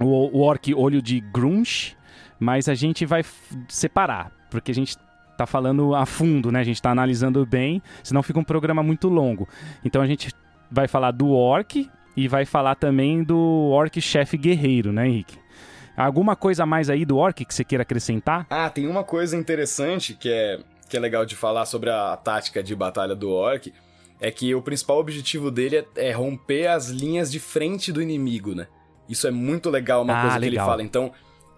o, 0.00 0.04
o 0.04 0.40
Orc 0.40 0.72
Olho 0.74 1.00
de 1.00 1.20
Grunge, 1.20 1.96
mas 2.38 2.68
a 2.68 2.74
gente 2.74 3.06
vai 3.06 3.24
separar, 3.68 4.30
porque 4.50 4.70
a 4.70 4.74
gente 4.74 4.96
tá 5.36 5.46
falando 5.46 5.94
a 5.94 6.06
fundo, 6.06 6.50
né? 6.50 6.60
A 6.60 6.64
gente 6.64 6.80
tá 6.80 6.90
analisando 6.90 7.44
bem, 7.44 7.82
senão 8.02 8.22
fica 8.22 8.38
um 8.38 8.44
programa 8.44 8.82
muito 8.82 9.08
longo. 9.08 9.48
Então 9.84 10.02
a 10.02 10.06
gente 10.06 10.32
vai 10.70 10.88
falar 10.88 11.10
do 11.10 11.30
orc 11.30 11.88
e 12.16 12.28
vai 12.28 12.44
falar 12.44 12.74
também 12.74 13.22
do 13.22 13.38
orc 13.70 14.00
chefe 14.00 14.36
guerreiro, 14.36 14.92
né, 14.92 15.06
Henrique? 15.06 15.38
Alguma 15.96 16.36
coisa 16.36 16.64
a 16.64 16.66
mais 16.66 16.90
aí 16.90 17.04
do 17.04 17.16
orc 17.16 17.44
que 17.44 17.54
você 17.54 17.64
queira 17.64 17.82
acrescentar? 17.82 18.46
Ah, 18.50 18.68
tem 18.68 18.86
uma 18.86 19.02
coisa 19.02 19.36
interessante 19.36 20.14
que 20.14 20.30
é, 20.30 20.58
que 20.88 20.96
é 20.96 21.00
legal 21.00 21.24
de 21.24 21.34
falar 21.34 21.64
sobre 21.66 21.90
a 21.90 22.16
tática 22.16 22.62
de 22.62 22.74
batalha 22.74 23.14
do 23.14 23.30
orc, 23.30 23.72
é 24.20 24.30
que 24.30 24.54
o 24.54 24.62
principal 24.62 24.98
objetivo 24.98 25.50
dele 25.50 25.76
é, 25.76 26.08
é 26.08 26.12
romper 26.12 26.66
as 26.66 26.88
linhas 26.88 27.30
de 27.30 27.40
frente 27.40 27.92
do 27.92 28.02
inimigo, 28.02 28.54
né? 28.54 28.66
Isso 29.08 29.26
é 29.26 29.30
muito 29.30 29.70
legal, 29.70 30.02
uma 30.02 30.18
ah, 30.18 30.22
coisa 30.22 30.36
legal. 30.36 30.40
que 30.40 30.56
ele 30.56 30.66
fala. 30.66 30.82
Então, 30.82 31.12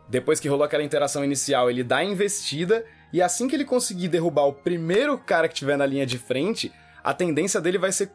depois 0.09 0.39
que 0.39 0.49
rolou 0.49 0.65
aquela 0.65 0.83
interação 0.83 1.25
inicial, 1.25 1.71
ele 1.71 1.83
dá 1.83 1.99
a 1.99 2.05
investida 2.05 2.85
e 3.13 3.23
assim 3.23 3.49
que 3.49 3.57
ele 3.57 3.65
conseguir 3.65 4.09
derrubar 4.09 4.45
o 4.45 4.53
primeiro 4.53 5.19
cara 5.19 5.49
que 5.49 5.55
tiver 5.55 5.77
na 5.77 5.87
linha 5.87 6.07
de 6.07 6.19
frente, 6.19 6.73
a 7.03 7.15
tendência 7.15 7.61
dele 7.61 7.79
vai 7.79 7.93
ser 7.93 8.11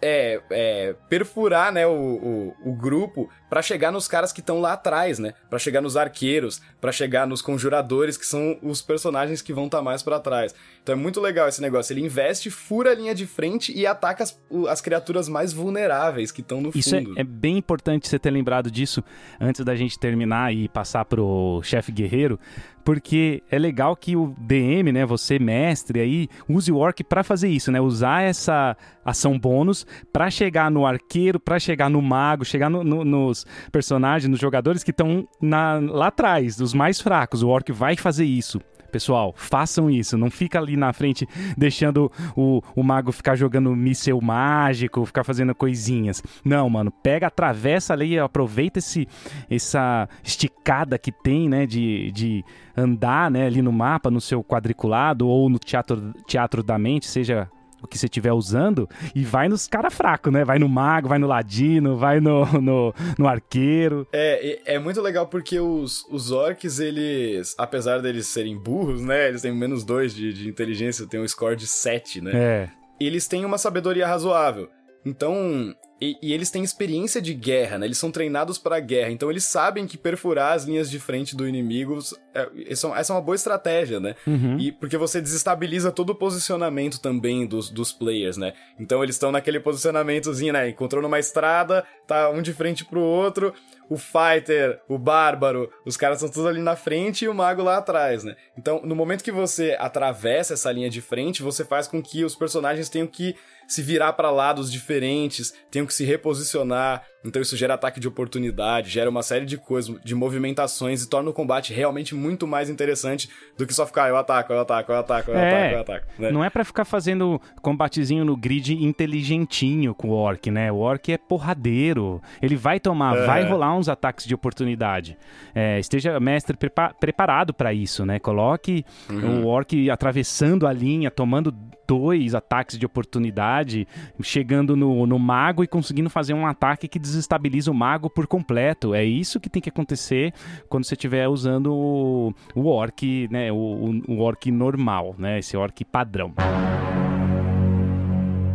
é, 0.00 0.40
é, 0.50 0.94
perfurar 1.08 1.72
né, 1.72 1.86
o, 1.86 1.92
o, 1.92 2.70
o 2.70 2.72
grupo 2.74 3.30
para 3.48 3.62
chegar 3.62 3.90
nos 3.90 4.06
caras 4.06 4.32
que 4.32 4.40
estão 4.40 4.60
lá 4.60 4.74
atrás, 4.74 5.18
né? 5.18 5.32
Para 5.48 5.58
chegar 5.58 5.80
nos 5.80 5.96
arqueiros, 5.96 6.60
para 6.80 6.92
chegar 6.92 7.26
nos 7.26 7.40
conjuradores, 7.40 8.16
que 8.16 8.26
são 8.26 8.58
os 8.62 8.82
personagens 8.82 9.40
que 9.40 9.52
vão 9.52 9.66
estar 9.66 9.78
tá 9.78 9.84
mais 9.84 10.02
para 10.02 10.20
trás. 10.20 10.54
Então 10.86 10.94
é 10.94 10.96
muito 10.96 11.20
legal 11.20 11.48
esse 11.48 11.60
negócio. 11.60 11.92
Ele 11.92 12.02
investe, 12.02 12.48
fura 12.48 12.92
a 12.92 12.94
linha 12.94 13.12
de 13.12 13.26
frente 13.26 13.76
e 13.76 13.84
ataca 13.84 14.22
as, 14.22 14.40
as 14.68 14.80
criaturas 14.80 15.28
mais 15.28 15.52
vulneráveis 15.52 16.30
que 16.30 16.42
estão 16.42 16.60
no 16.60 16.68
Isso 16.72 16.90
fundo. 16.90 17.10
Isso 17.10 17.18
é, 17.18 17.22
é, 17.22 17.24
bem 17.24 17.58
importante 17.58 18.06
você 18.06 18.20
ter 18.20 18.30
lembrado 18.30 18.70
disso 18.70 19.02
antes 19.40 19.64
da 19.64 19.74
gente 19.74 19.98
terminar 19.98 20.54
e 20.54 20.68
passar 20.68 21.04
pro 21.04 21.60
chefe 21.64 21.90
guerreiro, 21.90 22.38
porque 22.84 23.42
é 23.50 23.58
legal 23.58 23.96
que 23.96 24.14
o 24.14 24.32
DM, 24.38 24.92
né, 24.92 25.04
você 25.04 25.40
mestre 25.40 25.98
aí, 25.98 26.28
use 26.48 26.70
o 26.70 26.76
orc 26.76 27.02
para 27.02 27.24
fazer 27.24 27.48
isso, 27.48 27.72
né? 27.72 27.80
Usar 27.80 28.22
essa 28.22 28.76
ação 29.04 29.36
bônus 29.36 29.84
para 30.12 30.30
chegar 30.30 30.70
no 30.70 30.86
arqueiro, 30.86 31.40
para 31.40 31.58
chegar 31.58 31.90
no 31.90 32.00
mago, 32.00 32.44
chegar 32.44 32.70
no, 32.70 32.84
no, 32.84 33.04
nos 33.04 33.44
personagens, 33.72 34.30
nos 34.30 34.38
jogadores 34.38 34.84
que 34.84 34.92
estão 34.92 35.26
lá 35.42 36.06
atrás, 36.06 36.56
dos 36.56 36.72
mais 36.72 37.00
fracos. 37.00 37.42
O 37.42 37.48
orc 37.48 37.72
vai 37.72 37.96
fazer 37.96 38.24
isso 38.24 38.60
Pessoal, 38.86 39.34
façam 39.36 39.90
isso. 39.90 40.16
Não 40.16 40.30
fica 40.30 40.58
ali 40.58 40.76
na 40.76 40.92
frente 40.92 41.26
deixando 41.56 42.10
o, 42.36 42.62
o 42.74 42.82
mago 42.82 43.12
ficar 43.12 43.36
jogando 43.36 43.74
míssel 43.74 44.20
mágico, 44.20 45.04
ficar 45.04 45.24
fazendo 45.24 45.54
coisinhas. 45.54 46.22
Não, 46.44 46.68
mano. 46.68 46.90
Pega, 46.90 47.26
atravessa 47.26 47.92
ali, 47.92 48.18
aproveita 48.18 48.78
esse, 48.78 49.06
essa 49.50 50.08
esticada 50.22 50.98
que 50.98 51.12
tem, 51.12 51.48
né? 51.48 51.66
De, 51.66 52.10
de 52.12 52.44
andar 52.76 53.30
né, 53.30 53.46
ali 53.46 53.62
no 53.62 53.72
mapa, 53.72 54.10
no 54.10 54.20
seu 54.20 54.44
quadriculado 54.44 55.26
ou 55.26 55.48
no 55.48 55.58
teatro, 55.58 56.12
teatro 56.26 56.62
da 56.62 56.78
mente, 56.78 57.06
seja 57.06 57.48
que 57.86 57.98
você 57.98 58.06
estiver 58.06 58.32
usando 58.32 58.88
e 59.14 59.24
vai 59.24 59.48
nos 59.48 59.66
cara 59.66 59.90
fraco, 59.90 60.30
né? 60.30 60.44
Vai 60.44 60.58
no 60.58 60.68
mago, 60.68 61.08
vai 61.08 61.18
no 61.18 61.26
ladino, 61.26 61.96
vai 61.96 62.20
no, 62.20 62.44
no, 62.60 62.94
no 63.18 63.26
arqueiro. 63.28 64.06
É, 64.12 64.74
é 64.74 64.78
muito 64.78 65.00
legal 65.00 65.26
porque 65.26 65.58
os, 65.58 66.04
os 66.10 66.30
orcs, 66.30 66.78
eles, 66.78 67.54
apesar 67.58 68.00
deles 68.00 68.26
serem 68.26 68.56
burros, 68.58 69.00
né? 69.00 69.28
Eles 69.28 69.42
têm 69.42 69.52
menos 69.52 69.84
2 69.84 70.14
de, 70.14 70.32
de 70.32 70.48
inteligência, 70.48 71.06
tem 71.06 71.20
um 71.20 71.28
score 71.28 71.56
de 71.56 71.66
7, 71.66 72.20
né? 72.20 72.32
É. 72.34 72.68
Eles 72.98 73.26
têm 73.26 73.44
uma 73.44 73.58
sabedoria 73.58 74.06
razoável. 74.06 74.68
Então, 75.04 75.74
e, 76.00 76.18
e, 76.22 76.32
eles 76.32 76.50
têm 76.50 76.62
experiência 76.62 77.22
de 77.22 77.32
guerra, 77.32 77.78
né? 77.78 77.86
Eles 77.86 77.96
são 77.96 78.10
treinados 78.10 78.58
para 78.58 78.78
guerra, 78.80 79.10
então 79.10 79.30
eles 79.30 79.44
sabem 79.44 79.86
que 79.86 79.96
perfurar 79.96 80.52
as 80.52 80.64
linhas 80.64 80.90
de 80.90 80.98
frente 80.98 81.34
do 81.34 81.48
inimigo 81.48 81.98
é, 82.34 82.50
essa 82.68 82.86
é 82.86 83.12
uma 83.14 83.22
boa 83.22 83.34
estratégia, 83.34 83.98
né? 83.98 84.14
Uhum. 84.26 84.58
E 84.58 84.70
porque 84.70 84.98
você 84.98 85.22
desestabiliza 85.22 85.90
todo 85.90 86.10
o 86.10 86.14
posicionamento 86.14 87.00
também 87.00 87.46
dos, 87.46 87.70
dos 87.70 87.92
players, 87.92 88.36
né? 88.36 88.52
Então 88.78 89.02
eles 89.02 89.16
estão 89.16 89.32
naquele 89.32 89.58
posicionamentozinho, 89.58 90.52
né? 90.52 90.68
Encontrou 90.68 91.00
numa 91.00 91.18
estrada, 91.18 91.82
tá 92.06 92.28
um 92.28 92.42
de 92.42 92.52
frente 92.52 92.84
pro 92.84 93.00
outro, 93.00 93.54
o 93.88 93.96
fighter, 93.96 94.80
o 94.86 94.98
bárbaro, 94.98 95.70
os 95.86 95.96
caras 95.96 96.18
estão 96.18 96.28
todos 96.28 96.46
ali 96.46 96.60
na 96.60 96.76
frente 96.76 97.24
e 97.24 97.28
o 97.28 97.34
mago 97.34 97.62
lá 97.62 97.78
atrás, 97.78 98.22
né? 98.22 98.36
Então, 98.58 98.82
no 98.84 98.94
momento 98.94 99.24
que 99.24 99.32
você 99.32 99.74
atravessa 99.78 100.52
essa 100.52 100.70
linha 100.70 100.90
de 100.90 101.00
frente, 101.00 101.42
você 101.42 101.64
faz 101.64 101.88
com 101.88 102.02
que 102.02 102.22
os 102.22 102.34
personagens 102.34 102.90
tenham 102.90 103.06
que 103.06 103.34
se 103.66 103.82
virar 103.82 104.12
para 104.12 104.30
lados 104.30 104.70
diferentes, 104.70 105.54
tenham 105.70 105.86
que 105.86 105.94
se 105.94 106.04
reposicionar. 106.04 107.06
Então 107.26 107.42
isso 107.42 107.56
gera 107.56 107.74
ataque 107.74 108.00
de 108.00 108.08
oportunidade, 108.08 108.90
gera 108.90 109.10
uma 109.10 109.22
série 109.22 109.44
de 109.44 109.56
coisas, 109.56 109.96
de 110.04 110.14
movimentações 110.14 111.02
e 111.02 111.08
torna 111.08 111.30
o 111.30 111.32
combate 111.32 111.72
realmente 111.72 112.14
muito 112.14 112.46
mais 112.46 112.70
interessante 112.70 113.28
do 113.56 113.66
que 113.66 113.74
só 113.74 113.86
ficar 113.86 114.08
eu 114.08 114.16
ataco, 114.16 114.52
eu 114.52 114.60
ataco, 114.60 114.92
eu 114.92 114.98
ataco, 114.98 115.30
eu 115.30 115.36
é, 115.36 115.48
ataco, 115.48 115.74
eu 115.74 115.80
ataco. 115.80 116.06
Né? 116.18 116.30
Não 116.30 116.44
é 116.44 116.50
para 116.50 116.64
ficar 116.64 116.84
fazendo 116.84 117.40
combatezinho 117.62 118.24
no 118.24 118.36
grid 118.36 118.72
inteligentinho 118.72 119.94
com 119.94 120.08
o 120.08 120.12
orc, 120.12 120.50
né? 120.50 120.70
O 120.70 120.76
orc 120.76 121.12
é 121.12 121.18
porradeiro. 121.18 122.22
Ele 122.40 122.56
vai 122.56 122.78
tomar, 122.80 123.16
é. 123.16 123.26
vai 123.26 123.44
rolar 123.44 123.76
uns 123.76 123.88
ataques 123.88 124.26
de 124.26 124.34
oportunidade. 124.34 125.16
É, 125.54 125.78
esteja 125.78 126.18
mestre 126.20 126.56
prepa 126.56 126.94
preparado 126.98 127.52
para 127.52 127.72
isso, 127.72 128.04
né? 128.04 128.18
Coloque 128.18 128.84
uhum. 129.10 129.44
o 129.44 129.46
orc 129.46 129.90
atravessando 129.90 130.66
a 130.66 130.72
linha, 130.72 131.10
tomando 131.10 131.54
dois 131.86 132.34
ataques 132.34 132.78
de 132.78 132.84
oportunidade, 132.84 133.86
chegando 134.22 134.76
no, 134.76 135.06
no 135.06 135.18
mago 135.18 135.62
e 135.62 135.66
conseguindo 135.66 136.10
fazer 136.10 136.34
um 136.34 136.46
ataque 136.46 136.88
que 136.88 136.98
desestabiliza 137.16 137.70
o 137.70 137.74
mago 137.74 138.08
por 138.08 138.26
completo. 138.26 138.94
É 138.94 139.04
isso 139.04 139.40
que 139.40 139.48
tem 139.48 139.62
que 139.62 139.70
acontecer 139.70 140.32
quando 140.68 140.84
você 140.84 140.94
estiver 140.94 141.26
usando 141.28 141.72
o, 141.72 142.34
o 142.54 142.66
orc, 142.66 143.28
né? 143.30 143.50
O, 143.50 144.02
o, 144.06 144.20
orc 144.20 144.50
normal, 144.50 145.14
né? 145.18 145.38
Esse 145.38 145.56
orc 145.56 145.84
padrão. 145.84 146.34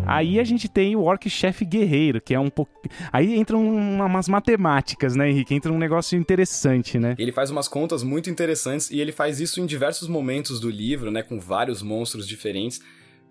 Aí 0.06 0.39
a 0.41 0.43
gente 0.43 0.67
tem 0.67 0.93
o 0.93 1.04
Orc 1.04 1.30
Chefe 1.30 1.63
Guerreiro, 1.63 2.19
que 2.19 2.34
é 2.34 2.39
um 2.39 2.50
pouco. 2.50 2.74
Aí 3.13 3.34
entram 3.34 3.65
umas 3.65 4.28
matemáticas, 4.28 5.15
né, 5.15 5.30
Henrique? 5.30 5.56
Entra 5.56 5.71
um 5.71 5.78
negócio 5.78 6.17
interessante, 6.17 7.00
né? 7.00 7.15
Ele 7.17 7.32
faz 7.32 7.50
umas 7.50 7.69
contas 7.69 8.04
muito 8.04 8.30
interessantes 8.30 8.91
e 8.91 9.00
ele 9.00 9.13
faz 9.13 9.39
isso 9.39 9.62
em 9.62 9.65
diversos 9.65 10.10
momentos 10.10 10.60
do 10.60 10.69
livro, 10.69 11.12
né? 11.12 11.24
Com 11.24 11.39
vários 11.39 11.82
monstros 11.82 12.28
diferentes 12.28 12.82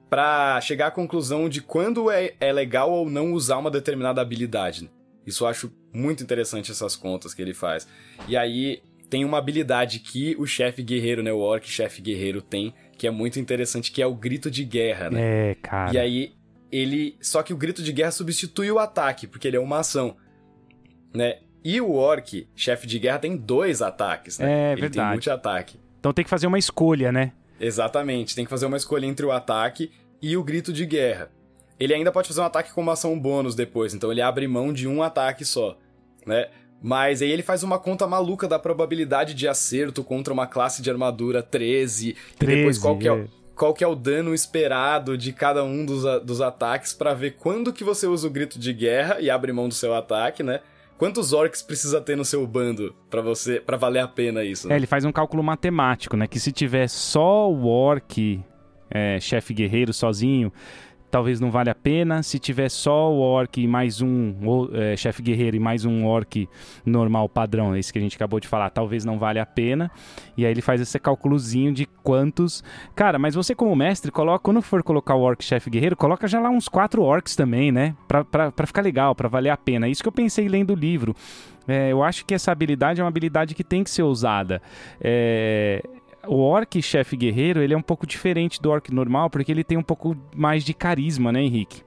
para 0.09 0.59
chegar 0.63 0.87
à 0.87 0.91
conclusão 0.91 1.51
de 1.51 1.61
quando 1.61 2.11
é, 2.11 2.33
é 2.41 2.53
legal 2.53 2.91
ou 2.91 3.11
não 3.11 3.35
usar 3.35 3.59
uma 3.59 3.71
determinada 3.71 4.21
habilidade. 4.23 4.91
Isso 5.27 5.45
eu 5.45 5.49
acho 5.49 5.73
muito 5.93 6.23
interessante 6.23 6.71
essas 6.71 6.97
contas 6.97 7.35
que 7.35 7.43
ele 7.43 7.55
faz. 7.55 7.87
E 8.29 8.37
aí 8.37 8.83
tem 9.09 9.25
uma 9.25 9.39
habilidade 9.39 9.99
que 9.99 10.37
o 10.39 10.47
chefe 10.47 10.83
guerreiro, 10.83 11.23
né, 11.23 11.33
o 11.33 11.39
orc 11.39 11.69
chefe 11.69 12.01
guerreiro 12.01 12.41
tem, 12.41 12.73
que 12.97 13.07
é 13.07 13.11
muito 13.11 13.41
interessante, 13.41 13.91
que 13.91 14.01
é 14.01 14.07
o 14.07 14.15
grito 14.15 14.51
de 14.51 14.65
guerra, 14.65 15.11
né? 15.11 15.51
É, 15.51 15.55
cara. 15.57 15.93
E 15.93 15.99
aí 15.99 16.33
ele, 16.71 17.17
só 17.21 17.43
que 17.43 17.53
o 17.53 17.57
grito 17.57 17.83
de 17.83 17.93
guerra 17.93 18.13
substitui 18.13 18.71
o 18.71 18.79
ataque, 18.79 19.27
porque 19.27 19.49
ele 19.49 19.57
é 19.57 19.61
uma 19.61 19.81
ação, 19.81 20.17
né? 21.13 21.39
E 21.63 21.81
o 21.81 21.93
orc, 21.93 22.49
chefe 22.55 22.87
de 22.87 22.99
guerra, 22.99 23.19
tem 23.19 23.37
dois 23.37 23.83
ataques, 23.83 24.39
né? 24.39 24.71
É 24.71 24.73
ele 24.73 24.83
verdade. 24.83 25.07
tem 25.07 25.13
multi-ataque. 25.13 25.81
Então 25.99 26.13
tem 26.13 26.25
que 26.25 26.31
fazer 26.31 26.47
uma 26.47 26.59
escolha, 26.59 27.13
né? 27.13 27.33
Exatamente, 27.59 28.35
tem 28.35 28.45
que 28.45 28.51
fazer 28.51 28.67
uma 28.67 28.77
escolha 28.77 29.05
entre 29.05 29.27
o 29.27 29.33
ataque 29.33 29.91
e 30.23 30.37
o 30.37 30.45
grito 30.45 30.73
de 30.73 30.87
guerra. 30.87 31.31
Ele 31.81 31.95
ainda 31.95 32.13
pode 32.13 32.29
fazer 32.29 32.43
um 32.43 32.45
ataque 32.45 32.73
com 32.73 32.83
uma 32.83 32.93
ação 32.93 33.19
bônus 33.19 33.55
depois, 33.55 33.95
então 33.95 34.13
ele 34.13 34.21
abre 34.21 34.47
mão 34.47 34.71
de 34.71 34.87
um 34.87 35.03
ataque 35.03 35.45
só, 35.45 35.79
né? 36.27 36.49
Mas 36.83 37.21
aí 37.23 37.31
ele 37.31 37.43
faz 37.43 37.63
uma 37.63 37.79
conta 37.79 38.07
maluca 38.07 38.47
da 38.47 38.59
probabilidade 38.59 39.35
de 39.35 39.49
acerto 39.49 40.05
contra 40.05 40.33
uma 40.33 40.47
classe 40.47 40.83
de 40.83 40.91
armadura 40.91 41.43
13, 41.43 42.17
13 42.39 42.53
e 42.53 42.57
depois 42.57 42.79
qual 42.79 42.99
que 42.99 43.09
é, 43.09 43.13
o, 43.13 43.29
qual 43.55 43.75
que 43.75 43.85
é 43.85 43.87
o 43.87 43.95
dano 43.95 44.35
esperado 44.35 45.19
de 45.19 45.33
cada 45.33 45.63
um 45.65 45.85
dos, 45.85 46.05
dos 46.23 46.41
ataques 46.41 46.93
para 46.93 47.13
ver 47.13 47.37
quando 47.39 47.73
que 47.73 47.85
você 47.85 48.07
usa 48.07 48.27
o 48.27 48.31
grito 48.31 48.59
de 48.59 48.73
guerra 48.73 49.21
e 49.21 49.29
abre 49.29 49.53
mão 49.53 49.69
do 49.69 49.75
seu 49.75 49.95
ataque, 49.95 50.43
né? 50.43 50.61
Quantos 50.97 51.33
orcs 51.33 51.63
precisa 51.63 51.99
ter 51.99 52.15
no 52.15 52.27
seu 52.27 52.47
bando 52.47 52.95
para 53.09 53.23
você 53.23 53.59
para 53.59 53.79
valer 53.79 54.01
a 54.01 54.09
pena 54.09 54.45
isso? 54.45 54.69
Né? 54.69 54.75
É, 54.75 54.77
ele 54.77 54.87
faz 54.87 55.05
um 55.05 55.13
cálculo 55.13 55.43
matemático, 55.43 56.15
né? 56.15 56.27
Que 56.27 56.39
se 56.39 56.53
tiver 56.53 56.89
só 56.89 57.51
o 57.51 57.67
orc 57.67 58.39
é, 58.91 59.19
chefe 59.19 59.55
guerreiro 59.55 59.95
sozinho, 59.95 60.53
talvez 61.11 61.41
não 61.41 61.51
vale 61.51 61.71
a 61.71 61.75
pena. 61.75 62.23
Se 62.23 62.39
tiver 62.39 62.69
só 62.69 63.13
o 63.13 63.19
orc 63.21 63.61
e 63.61 63.67
mais 63.67 64.01
um 64.01 64.35
é, 64.73 64.97
chefe 64.97 65.23
guerreiro 65.23 65.57
e 65.57 65.61
mais 65.61 65.85
um 65.85 66.07
orc 66.07 66.49
normal 66.85 67.29
padrão, 67.29 67.77
esse 67.77 67.93
que 67.93 67.99
a 67.99 68.03
gente 68.03 68.17
acabou 68.17 68.41
de 68.41 68.49
falar, 68.49 68.71
talvez 68.71 69.05
não 69.05 69.19
vale 69.19 69.39
a 69.39 69.47
pena. 69.47 69.91
E 70.37 70.47
aí 70.47 70.53
ele 70.53 70.63
faz 70.63 70.81
esse 70.81 70.99
cálculozinho 70.99 71.73
de 71.73 71.87
quantos. 72.03 72.63
Cara, 72.95 73.19
mas 73.19 73.35
você 73.35 73.55
como 73.55 73.75
mestre, 73.75 74.11
coloca 74.11 74.39
quando 74.39 74.63
for 74.63 74.83
colocar 74.83 75.15
o 75.15 75.21
orc 75.21 75.43
chefe 75.45 75.69
guerreiro, 75.69 75.97
coloca 75.97 76.29
já 76.29 76.41
lá 76.41 76.51
uns 76.51 76.69
quatro 76.69 77.03
orcs 77.03 77.35
também, 77.35 77.73
né? 77.73 77.95
Pra, 78.07 78.25
pra, 78.25 78.53
pra 78.53 78.67
ficar 78.67 78.83
legal, 78.83 79.15
pra 79.15 79.29
valer 79.29 79.51
a 79.51 79.57
pena. 79.57 79.89
Isso 79.89 80.03
que 80.03 80.09
eu 80.09 80.13
pensei 80.13 80.49
lendo 80.49 80.73
o 80.73 80.77
livro. 80.77 81.15
É, 81.69 81.93
eu 81.93 82.03
acho 82.03 82.25
que 82.25 82.35
essa 82.35 82.51
habilidade 82.51 83.01
é 83.01 83.05
uma 83.05 83.09
habilidade 83.09 83.55
que 83.55 83.63
tem 83.63 83.85
que 83.85 83.91
ser 83.91 84.03
usada. 84.03 84.61
É, 85.01 85.83
o 86.27 86.37
orc 86.37 86.81
chefe 86.83 87.17
guerreiro, 87.17 87.63
ele 87.63 87.75
é 87.75 87.77
um 87.77 87.83
pouco 87.83 88.07
diferente 88.07 88.61
do 88.61 88.71
orc 88.71 88.93
normal, 88.93 89.31
porque 89.31 89.51
ele 89.51 89.65
tem 89.65 89.79
um 89.79 89.83
pouco 89.83 90.17
mais 90.35 90.65
de 90.65 90.75
carisma, 90.75 91.33
né, 91.33 91.43
Henrique? 91.43 91.83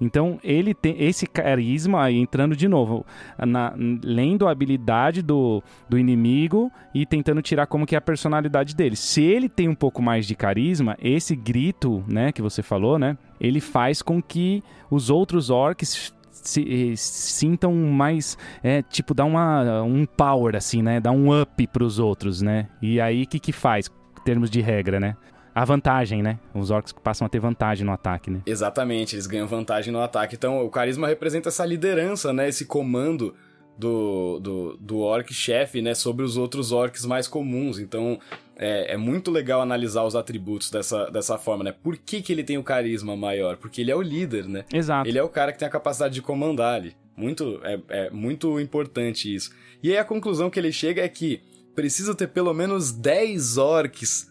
Então, 0.00 0.40
ele 0.42 0.74
tem 0.74 0.96
esse 0.98 1.28
carisma, 1.28 2.10
entrando 2.10 2.56
de 2.56 2.66
novo, 2.66 3.06
na, 3.38 3.72
lendo 4.02 4.48
a 4.48 4.50
habilidade 4.50 5.22
do, 5.22 5.62
do 5.88 5.96
inimigo 5.96 6.72
e 6.92 7.06
tentando 7.06 7.40
tirar 7.40 7.66
como 7.66 7.86
que 7.86 7.94
é 7.94 7.98
a 7.98 8.00
personalidade 8.00 8.74
dele. 8.74 8.96
Se 8.96 9.22
ele 9.22 9.48
tem 9.48 9.68
um 9.68 9.76
pouco 9.76 10.02
mais 10.02 10.26
de 10.26 10.34
carisma, 10.34 10.96
esse 11.00 11.36
grito, 11.36 12.02
né, 12.08 12.32
que 12.32 12.42
você 12.42 12.62
falou, 12.62 12.98
né, 12.98 13.16
ele 13.40 13.60
faz 13.60 14.02
com 14.02 14.20
que 14.20 14.60
os 14.90 15.08
outros 15.08 15.50
orcs 15.50 16.12
se, 16.42 16.94
sintam 16.96 17.74
mais, 17.74 18.36
é, 18.62 18.82
tipo, 18.82 19.14
dá 19.14 19.24
uma, 19.24 19.82
um 19.82 20.04
power, 20.04 20.56
assim, 20.56 20.82
né? 20.82 21.00
Dá 21.00 21.10
um 21.10 21.40
up 21.40 21.66
pros 21.68 21.98
outros, 21.98 22.42
né? 22.42 22.68
E 22.80 23.00
aí, 23.00 23.22
o 23.22 23.26
que 23.26 23.38
que 23.38 23.52
faz, 23.52 23.90
em 24.20 24.24
termos 24.24 24.50
de 24.50 24.60
regra, 24.60 25.00
né? 25.00 25.16
A 25.54 25.64
vantagem, 25.64 26.22
né? 26.22 26.38
Os 26.54 26.70
orcs 26.70 26.92
passam 26.92 27.26
a 27.26 27.28
ter 27.28 27.38
vantagem 27.38 27.84
no 27.84 27.92
ataque, 27.92 28.30
né? 28.30 28.40
Exatamente, 28.46 29.14
eles 29.14 29.26
ganham 29.26 29.46
vantagem 29.46 29.92
no 29.92 30.00
ataque. 30.00 30.34
Então, 30.34 30.64
o 30.64 30.70
carisma 30.70 31.06
representa 31.06 31.50
essa 31.50 31.64
liderança, 31.66 32.32
né? 32.32 32.48
Esse 32.48 32.64
comando 32.64 33.34
do, 33.76 34.38
do, 34.40 34.76
do 34.76 34.98
orc 35.00 35.32
chefe, 35.32 35.80
né? 35.82 35.94
Sobre 35.94 36.24
os 36.24 36.36
outros 36.36 36.72
orcs 36.72 37.04
mais 37.04 37.26
comuns. 37.26 37.78
Então, 37.78 38.18
é, 38.56 38.94
é, 38.94 38.96
muito 38.96 39.30
legal 39.30 39.60
analisar 39.60 40.04
os 40.04 40.14
atributos 40.14 40.70
dessa, 40.70 41.10
dessa 41.10 41.38
forma, 41.38 41.64
né? 41.64 41.72
Por 41.72 41.96
que, 41.96 42.22
que 42.22 42.32
ele 42.32 42.44
tem 42.44 42.58
o 42.58 42.62
carisma 42.62 43.16
maior? 43.16 43.56
Porque 43.56 43.80
ele 43.80 43.90
é 43.90 43.96
o 43.96 44.02
líder, 44.02 44.46
né? 44.46 44.64
Exato. 44.72 45.08
Ele 45.08 45.18
é 45.18 45.22
o 45.22 45.28
cara 45.28 45.52
que 45.52 45.58
tem 45.58 45.66
a 45.68 45.70
capacidade 45.70 46.14
de 46.14 46.22
comandar 46.22 46.74
ali. 46.74 46.94
Muito, 47.16 47.60
é, 47.64 47.80
é 47.88 48.10
muito 48.10 48.60
importante 48.60 49.32
isso. 49.34 49.50
E 49.82 49.90
aí 49.90 49.98
a 49.98 50.04
conclusão 50.04 50.48
que 50.48 50.58
ele 50.58 50.72
chega 50.72 51.02
é 51.02 51.08
que 51.08 51.40
precisa 51.74 52.14
ter 52.14 52.28
pelo 52.28 52.52
menos 52.54 52.92
10 52.92 53.56
orcs 53.56 54.30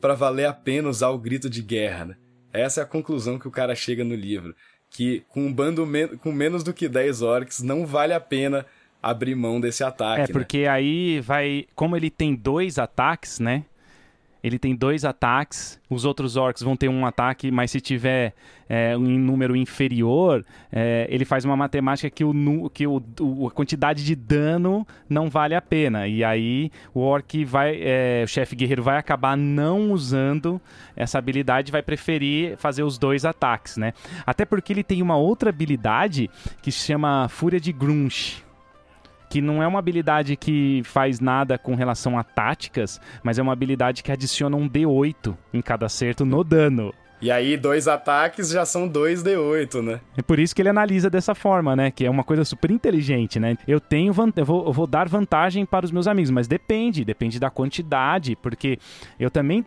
para 0.00 0.14
valer 0.14 0.46
a 0.46 0.52
pena 0.52 0.88
usar 0.88 1.08
o 1.08 1.18
grito 1.18 1.48
de 1.48 1.62
guerra, 1.62 2.04
né? 2.06 2.16
Essa 2.52 2.80
é 2.80 2.84
a 2.84 2.86
conclusão 2.86 3.38
que 3.38 3.48
o 3.48 3.50
cara 3.50 3.74
chega 3.74 4.02
no 4.02 4.14
livro. 4.14 4.54
Que 4.96 5.22
com 5.28 5.46
um 5.46 5.52
bando 5.52 5.84
me 5.84 6.08
com 6.08 6.32
menos 6.32 6.64
do 6.64 6.72
que 6.72 6.88
10 6.88 7.20
orcs 7.20 7.62
não 7.62 7.84
vale 7.84 8.14
a 8.14 8.20
pena 8.20 8.64
abrir 9.02 9.34
mão 9.34 9.60
desse 9.60 9.84
ataque. 9.84 10.22
É, 10.22 10.26
porque 10.26 10.62
né? 10.62 10.68
aí 10.68 11.20
vai. 11.20 11.66
Como 11.74 11.94
ele 11.94 12.08
tem 12.08 12.34
dois 12.34 12.78
ataques, 12.78 13.38
né? 13.38 13.64
Ele 14.42 14.58
tem 14.58 14.74
dois 14.74 15.04
ataques, 15.04 15.80
os 15.90 16.04
outros 16.04 16.36
orcs 16.36 16.62
vão 16.62 16.76
ter 16.76 16.88
um 16.88 17.04
ataque, 17.04 17.50
mas 17.50 17.70
se 17.70 17.80
tiver 17.80 18.34
é, 18.68 18.96
um 18.96 19.18
número 19.18 19.56
inferior, 19.56 20.44
é, 20.72 21.06
ele 21.10 21.24
faz 21.24 21.44
uma 21.44 21.56
matemática 21.56 22.08
que, 22.10 22.24
o, 22.24 22.70
que 22.70 22.86
o, 22.86 23.02
o, 23.20 23.46
a 23.48 23.50
quantidade 23.50 24.04
de 24.04 24.14
dano 24.14 24.86
não 25.08 25.28
vale 25.28 25.54
a 25.54 25.60
pena. 25.60 26.06
E 26.06 26.22
aí 26.22 26.70
o 26.94 27.00
orc 27.00 27.44
vai, 27.44 27.78
é, 27.80 28.22
o 28.24 28.28
chefe 28.28 28.54
guerreiro 28.54 28.82
vai 28.82 28.98
acabar 28.98 29.36
não 29.36 29.90
usando 29.92 30.60
essa 30.94 31.18
habilidade, 31.18 31.72
vai 31.72 31.82
preferir 31.82 32.56
fazer 32.56 32.82
os 32.82 32.98
dois 32.98 33.24
ataques, 33.24 33.76
né? 33.76 33.92
Até 34.24 34.44
porque 34.44 34.72
ele 34.72 34.84
tem 34.84 35.02
uma 35.02 35.16
outra 35.16 35.50
habilidade 35.50 36.30
que 36.62 36.70
se 36.70 36.86
chama 36.86 37.28
Fúria 37.28 37.60
de 37.60 37.72
Grunch 37.72 38.45
que 39.28 39.40
não 39.40 39.62
é 39.62 39.66
uma 39.66 39.78
habilidade 39.78 40.36
que 40.36 40.82
faz 40.84 41.20
nada 41.20 41.58
com 41.58 41.74
relação 41.74 42.18
a 42.18 42.24
táticas, 42.24 43.00
mas 43.22 43.38
é 43.38 43.42
uma 43.42 43.52
habilidade 43.52 44.02
que 44.02 44.12
adiciona 44.12 44.56
um 44.56 44.68
D8 44.68 45.36
em 45.52 45.60
cada 45.60 45.86
acerto 45.86 46.24
no 46.24 46.44
dano. 46.44 46.92
E 47.26 47.30
aí, 47.32 47.56
dois 47.56 47.88
ataques 47.88 48.50
já 48.50 48.64
são 48.64 48.86
dois 48.86 49.20
D8, 49.20 49.82
né? 49.82 50.00
É 50.16 50.22
por 50.22 50.38
isso 50.38 50.54
que 50.54 50.62
ele 50.62 50.68
analisa 50.68 51.10
dessa 51.10 51.34
forma, 51.34 51.74
né? 51.74 51.90
Que 51.90 52.06
é 52.06 52.10
uma 52.10 52.22
coisa 52.22 52.44
super 52.44 52.70
inteligente, 52.70 53.40
né? 53.40 53.58
Eu 53.66 53.80
tenho 53.80 54.14
eu 54.36 54.44
vou, 54.44 54.66
eu 54.66 54.72
vou 54.72 54.86
dar 54.86 55.08
vantagem 55.08 55.66
para 55.66 55.84
os 55.84 55.90
meus 55.90 56.06
amigos, 56.06 56.30
mas 56.30 56.46
depende, 56.46 57.04
depende 57.04 57.40
da 57.40 57.50
quantidade, 57.50 58.36
porque 58.36 58.78
eu 59.18 59.28
também, 59.28 59.66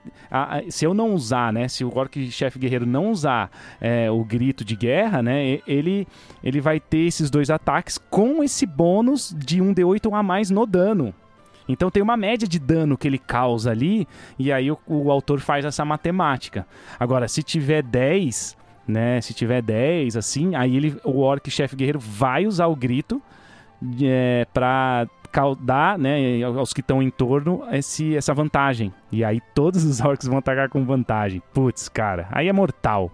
se 0.69 0.85
eu 0.85 0.93
não 0.93 1.13
usar, 1.13 1.51
né? 1.51 1.67
Se 1.67 1.83
o 1.83 1.93
orc 1.93 2.31
chefe 2.31 2.57
guerreiro 2.57 2.85
não 2.85 3.11
usar 3.11 3.51
é, 3.81 4.09
o 4.09 4.23
grito 4.23 4.63
de 4.63 4.77
guerra, 4.77 5.21
né? 5.21 5.59
Ele, 5.67 6.07
ele 6.41 6.61
vai 6.61 6.79
ter 6.79 7.07
esses 7.07 7.29
dois 7.29 7.49
ataques 7.49 7.97
com 8.09 8.41
esse 8.41 8.65
bônus 8.65 9.35
de 9.37 9.61
um 9.61 9.75
D8 9.75 10.17
a 10.17 10.23
mais 10.23 10.49
no 10.49 10.65
dano. 10.65 11.13
Então 11.69 11.91
tem 11.91 12.01
uma 12.01 12.17
média 12.17 12.47
de 12.47 12.57
dano 12.59 12.97
que 12.97 13.07
ele 13.07 13.19
causa 13.19 13.69
ali, 13.69 14.07
e 14.37 14.51
aí 14.51 14.71
o, 14.71 14.79
o 14.87 15.11
autor 15.11 15.39
faz 15.39 15.63
essa 15.63 15.85
matemática. 15.85 16.65
Agora, 16.99 17.27
se 17.27 17.43
tiver 17.43 17.83
10, 17.83 18.57
né? 18.87 19.21
Se 19.21 19.33
tiver 19.33 19.61
10, 19.61 20.17
assim, 20.17 20.55
aí 20.55 20.75
ele, 20.75 20.99
o 21.05 21.19
orc 21.19 21.49
chefe 21.49 21.75
guerreiro 21.75 21.99
vai 21.99 22.47
usar 22.47 22.65
o 22.65 22.75
grito 22.75 23.21
é, 24.01 24.47
para 24.51 25.07
dar 25.61 25.97
né, 25.97 26.41
aos 26.43 26.73
que 26.73 26.81
estão 26.81 27.03
em 27.03 27.09
torno 27.11 27.63
esse, 27.71 28.15
essa 28.15 28.33
vantagem. 28.33 28.91
E 29.11 29.23
aí 29.23 29.39
todos 29.53 29.83
os 29.85 30.01
orcs 30.01 30.27
vão 30.27 30.39
atacar 30.39 30.69
com 30.69 30.83
vantagem. 30.83 31.41
Putz, 31.53 31.87
cara, 31.87 32.27
aí 32.31 32.47
é 32.47 32.53
mortal. 32.53 33.11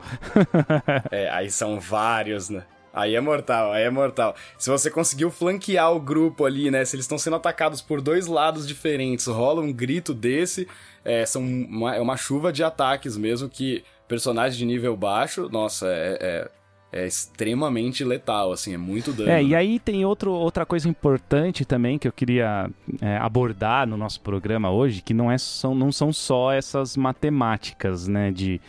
é, 1.11 1.29
aí 1.29 1.51
são 1.51 1.79
vários, 1.79 2.49
né? 2.49 2.63
Aí 2.95 3.13
é 3.13 3.19
mortal, 3.19 3.73
aí 3.73 3.83
é 3.83 3.89
mortal. 3.89 4.33
Se 4.57 4.69
você 4.69 4.89
conseguiu 4.89 5.29
flanquear 5.29 5.91
o 5.91 5.99
grupo 5.99 6.45
ali, 6.45 6.71
né? 6.71 6.85
Se 6.85 6.95
eles 6.95 7.03
estão 7.03 7.17
sendo 7.17 7.35
atacados 7.35 7.81
por 7.81 7.99
dois 7.99 8.25
lados 8.25 8.65
diferentes, 8.65 9.27
rola 9.27 9.61
um 9.61 9.73
grito 9.73 10.13
desse, 10.13 10.65
é, 11.03 11.25
são 11.25 11.43
uma, 11.43 11.93
é 11.93 11.99
uma 11.99 12.15
chuva 12.15 12.53
de 12.53 12.63
ataques 12.63 13.17
mesmo 13.17 13.49
que 13.49 13.83
personagem 14.07 14.57
de 14.57 14.65
nível 14.65 14.95
baixo, 14.95 15.49
nossa, 15.51 15.87
é, 15.87 16.17
é 16.21 16.51
é 16.95 17.05
extremamente 17.05 18.05
letal, 18.05 18.53
assim, 18.53 18.73
é 18.73 18.77
muito 18.77 19.11
dano. 19.11 19.29
É, 19.29 19.43
e 19.43 19.53
aí 19.53 19.79
tem 19.79 20.05
outro, 20.05 20.31
outra 20.31 20.65
coisa 20.65 20.87
importante 20.87 21.65
também 21.65 21.99
que 21.99 22.07
eu 22.07 22.11
queria 22.11 22.69
é, 23.01 23.17
abordar 23.17 23.85
no 23.85 23.97
nosso 23.97 24.21
programa 24.21 24.71
hoje, 24.71 25.01
que 25.01 25.13
não, 25.13 25.29
é, 25.29 25.37
são, 25.37 25.75
não 25.75 25.91
são 25.91 26.13
só 26.13 26.53
essas 26.53 26.95
matemáticas, 26.95 28.07
né, 28.07 28.31
de 28.31 28.61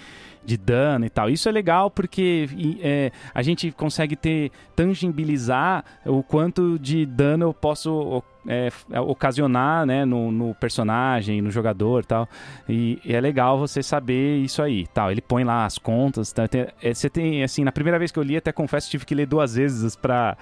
de 0.47 0.57
dano 0.57 1.05
e 1.05 1.11
tal. 1.11 1.29
Isso 1.29 1.49
é 1.49 1.53
legal 1.53 1.91
porque 1.91 2.49
é, 2.81 3.11
a 3.35 3.43
gente 3.43 3.73
consegue 3.73 4.15
ter 4.15 4.53
tangibilizar 4.77 5.85
o 6.05 6.23
quanto 6.23 6.79
de 6.79 7.05
dano 7.05 7.47
eu 7.47 7.53
posso 7.53 8.23
é, 8.49 8.71
ocasionar 9.01 9.85
né, 9.85 10.05
no, 10.05 10.31
no, 10.31 10.55
personagem, 10.55 11.43
no 11.43 11.51
jogador 11.51 12.05
tal. 12.05 12.29
E, 12.69 13.01
e, 13.05 13.15
é 13.15 13.21
legal 13.21 13.59
você 13.59 13.83
saber 13.83 14.39
isso 14.39 14.63
aí. 14.63 14.87
tal. 14.87 15.11
Ele 15.11 15.21
põe 15.21 15.45
lá 15.45 15.65
as 15.65 15.79
contas. 15.79 16.33
Tá? 16.33 16.47
Tem, 16.47 16.67
é, 16.81 16.95
você 16.95 17.11
tem, 17.11 17.43
assim, 17.43 17.65
na 17.65 17.73
primeira 17.73 17.99
vez 17.99 18.13
que 18.13 18.19
eu 18.19 18.23
li, 18.23 18.37
até 18.37 18.53
confesso, 18.53 18.91
tive 18.91 19.05
que 19.05 19.15
ler 19.15 19.27
duas 19.27 19.57
vezes 19.57 19.97
para 19.97 20.37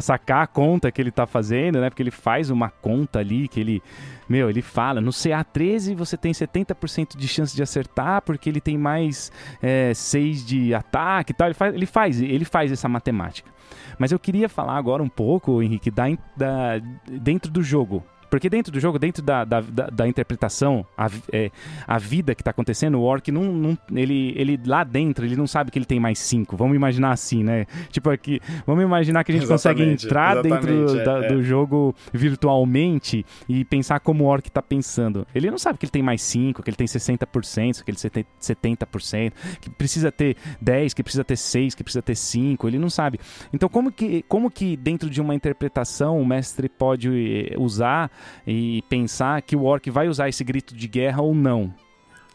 sacar 0.00 0.44
a 0.44 0.46
conta 0.46 0.90
que 0.90 1.00
ele 1.00 1.10
tá 1.10 1.26
fazendo, 1.26 1.80
né? 1.80 1.90
Porque 1.90 2.02
ele 2.02 2.10
faz 2.10 2.50
uma 2.50 2.70
conta 2.70 3.18
ali 3.18 3.46
que 3.46 3.60
ele. 3.60 3.82
Meu, 4.30 4.48
ele 4.48 4.62
fala, 4.62 5.00
no 5.00 5.10
CA13 5.10 5.96
você 5.96 6.16
tem 6.16 6.30
70% 6.30 7.16
de 7.16 7.26
chance 7.26 7.56
de 7.56 7.64
acertar, 7.64 8.22
porque 8.22 8.48
ele 8.48 8.60
tem 8.60 8.78
mais 8.78 9.32
é, 9.60 9.92
6 9.92 10.46
de 10.46 10.72
ataque 10.72 11.32
e 11.32 11.34
tal. 11.34 11.48
Ele 11.48 11.54
faz, 11.54 11.74
ele 11.74 11.86
faz, 11.86 12.22
ele 12.22 12.44
faz 12.44 12.70
essa 12.70 12.88
matemática. 12.88 13.50
Mas 13.98 14.12
eu 14.12 14.20
queria 14.20 14.48
falar 14.48 14.76
agora 14.76 15.02
um 15.02 15.08
pouco, 15.08 15.60
Henrique, 15.60 15.90
da, 15.90 16.04
da 16.36 16.78
dentro 17.08 17.50
do 17.50 17.60
jogo. 17.60 18.04
Porque 18.30 18.48
dentro 18.48 18.72
do 18.72 18.78
jogo, 18.78 18.98
dentro 18.98 19.22
da, 19.22 19.44
da, 19.44 19.60
da, 19.60 19.86
da 19.88 20.08
interpretação, 20.08 20.86
a, 20.96 21.10
é, 21.32 21.50
a 21.86 21.98
vida 21.98 22.34
que 22.34 22.42
está 22.42 22.52
acontecendo, 22.52 22.98
o 22.98 23.02
Orc 23.02 23.30
não, 23.32 23.52
não, 23.52 23.78
ele, 23.92 24.32
ele 24.36 24.60
lá 24.64 24.84
dentro, 24.84 25.26
ele 25.26 25.36
não 25.36 25.46
sabe 25.46 25.70
que 25.70 25.78
ele 25.78 25.84
tem 25.84 25.98
mais 25.98 26.18
cinco. 26.18 26.56
Vamos 26.56 26.76
imaginar 26.76 27.10
assim, 27.10 27.42
né? 27.42 27.66
Tipo 27.90 28.10
aqui, 28.10 28.40
vamos 28.64 28.84
imaginar 28.84 29.24
que 29.24 29.32
a 29.32 29.34
gente 29.34 29.48
consegue 29.48 29.82
entrar 29.82 30.40
dentro 30.42 30.98
é, 30.98 31.04
da, 31.04 31.24
é. 31.24 31.28
do 31.28 31.42
jogo 31.42 31.94
virtualmente 32.12 33.26
e 33.48 33.64
pensar 33.64 33.98
como 34.00 34.24
o 34.24 34.26
Orc 34.28 34.46
está 34.46 34.62
pensando. 34.62 35.26
Ele 35.34 35.50
não 35.50 35.58
sabe 35.58 35.78
que 35.78 35.84
ele 35.84 35.90
tem 35.90 36.02
mais 36.02 36.22
cinco, 36.22 36.62
que 36.62 36.70
ele 36.70 36.76
tem 36.76 36.86
60%, 36.86 37.82
que 37.82 37.90
ele 37.90 37.98
tem 37.98 38.24
70%, 38.40 39.32
que 39.60 39.68
precisa 39.70 40.12
ter 40.12 40.36
10, 40.60 40.94
que 40.94 41.02
precisa 41.02 41.24
ter 41.24 41.36
6, 41.36 41.74
que 41.74 41.82
precisa 41.82 42.02
ter 42.02 42.14
5, 42.14 42.68
ele 42.68 42.78
não 42.78 42.88
sabe. 42.88 43.18
Então 43.52 43.68
como 43.68 43.90
que, 43.90 44.24
como 44.28 44.50
que 44.50 44.76
dentro 44.76 45.10
de 45.10 45.20
uma 45.20 45.34
interpretação 45.34 46.20
o 46.20 46.24
mestre 46.24 46.68
pode 46.68 47.08
eh, 47.50 47.58
usar 47.58 48.10
e 48.46 48.82
pensar 48.88 49.42
que 49.42 49.56
o 49.56 49.64
orc 49.64 49.88
vai 49.90 50.08
usar 50.08 50.28
esse 50.28 50.44
grito 50.44 50.74
de 50.74 50.88
guerra 50.88 51.22
ou 51.22 51.34
não. 51.34 51.74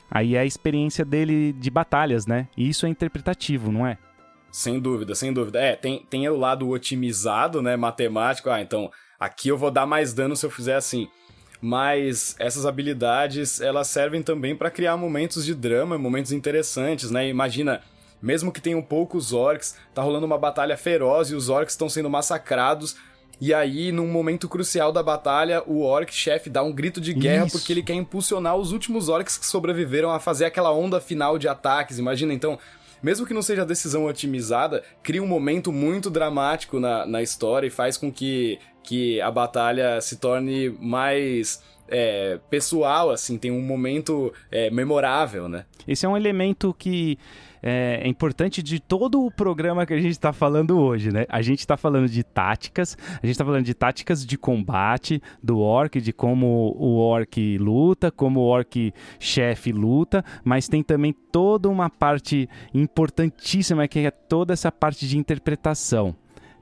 Aí 0.09 0.35
é 0.35 0.39
a 0.39 0.45
experiência 0.45 1.03
dele 1.03 1.53
de 1.53 1.69
batalhas, 1.69 2.25
né? 2.25 2.47
E 2.55 2.69
isso 2.69 2.85
é 2.85 2.89
interpretativo, 2.89 3.71
não 3.71 3.85
é? 3.85 3.97
Sem 4.51 4.79
dúvida, 4.79 5.15
sem 5.15 5.33
dúvida. 5.33 5.59
É, 5.59 5.75
tem, 5.75 6.05
tem 6.09 6.27
o 6.29 6.37
lado 6.37 6.69
otimizado, 6.69 7.61
né? 7.61 7.75
Matemático. 7.75 8.49
Ah, 8.49 8.61
então 8.61 8.89
aqui 9.19 9.49
eu 9.49 9.57
vou 9.57 9.71
dar 9.71 9.85
mais 9.85 10.13
dano 10.13 10.35
se 10.35 10.45
eu 10.45 10.51
fizer 10.51 10.75
assim. 10.75 11.09
Mas 11.61 12.35
essas 12.39 12.65
habilidades, 12.65 13.59
elas 13.59 13.87
servem 13.87 14.21
também 14.21 14.55
para 14.55 14.69
criar 14.69 14.95
momentos 14.95 15.43
de 15.43 15.55
drama, 15.55 15.97
momentos 15.97 16.31
interessantes, 16.31 17.09
né? 17.09 17.27
Imagina, 17.27 17.81
mesmo 18.21 18.51
que 18.51 18.61
tenham 18.61 18.81
poucos 18.81 19.33
orcs, 19.33 19.75
tá 19.93 20.01
rolando 20.01 20.25
uma 20.25 20.37
batalha 20.37 20.77
feroz 20.77 21.31
e 21.31 21.35
os 21.35 21.49
orcs 21.49 21.73
estão 21.73 21.89
sendo 21.89 22.09
massacrados 22.09 22.95
e 23.39 23.53
aí, 23.53 23.91
num 23.91 24.07
momento 24.07 24.47
crucial 24.47 24.91
da 24.91 25.03
batalha, 25.03 25.61
o 25.65 25.81
orc 25.81 26.13
chefe 26.13 26.49
dá 26.49 26.63
um 26.63 26.71
grito 26.71 27.01
de 27.01 27.13
guerra 27.13 27.47
Isso. 27.47 27.57
porque 27.57 27.73
ele 27.73 27.83
quer 27.83 27.93
impulsionar 27.93 28.55
os 28.55 28.71
últimos 28.71 29.09
orcs 29.09 29.37
que 29.37 29.45
sobreviveram 29.45 30.11
a 30.11 30.19
fazer 30.19 30.45
aquela 30.45 30.71
onda 30.71 31.01
final 31.01 31.37
de 31.37 31.47
ataques. 31.47 31.99
Imagina, 31.99 32.33
então, 32.33 32.57
mesmo 33.03 33.25
que 33.25 33.33
não 33.33 33.41
seja 33.41 33.63
a 33.63 33.65
decisão 33.65 34.05
otimizada, 34.05 34.83
cria 35.03 35.21
um 35.21 35.27
momento 35.27 35.71
muito 35.71 36.09
dramático 36.09 36.79
na, 36.79 37.05
na 37.05 37.21
história 37.21 37.67
e 37.67 37.71
faz 37.71 37.97
com 37.97 38.11
que, 38.11 38.57
que 38.83 39.19
a 39.19 39.29
batalha 39.29 39.99
se 39.99 40.15
torne 40.15 40.69
mais 40.79 41.61
é, 41.87 42.39
pessoal, 42.49 43.11
assim, 43.11 43.37
tem 43.37 43.51
um 43.51 43.61
momento 43.61 44.33
é, 44.49 44.69
memorável, 44.71 45.47
né? 45.47 45.65
Esse 45.87 46.05
é 46.05 46.09
um 46.09 46.17
elemento 46.17 46.73
que 46.77 47.19
é, 47.67 48.01
é, 48.03 48.07
importante 48.07 48.61
de 48.61 48.79
todo 48.79 49.25
o 49.25 49.31
programa 49.31 49.87
que 49.87 49.93
a 49.93 49.99
gente 49.99 50.11
está 50.11 50.31
falando 50.31 50.77
hoje, 50.77 51.11
né? 51.11 51.25
A 51.27 51.41
gente 51.41 51.61
está 51.61 51.75
falando 51.75 52.07
de 52.07 52.23
táticas, 52.23 52.95
a 53.09 53.25
gente 53.25 53.31
está 53.31 53.43
falando 53.43 53.65
de 53.65 53.73
táticas 53.73 54.23
de 54.23 54.37
combate 54.37 55.19
do 55.41 55.57
orc, 55.57 55.99
de 55.99 56.13
como 56.13 56.75
o 56.77 56.97
orc 56.97 57.57
luta, 57.57 58.11
como 58.11 58.41
o 58.41 58.43
orc 58.43 58.93
chefe 59.19 59.71
luta, 59.71 60.23
mas 60.43 60.67
tem 60.67 60.83
também 60.83 61.11
toda 61.31 61.67
uma 61.67 61.89
parte 61.89 62.47
importantíssima 62.71 63.87
que 63.87 63.99
é 63.99 64.11
toda 64.11 64.53
essa 64.53 64.71
parte 64.71 65.07
de 65.07 65.17
interpretação. 65.17 66.15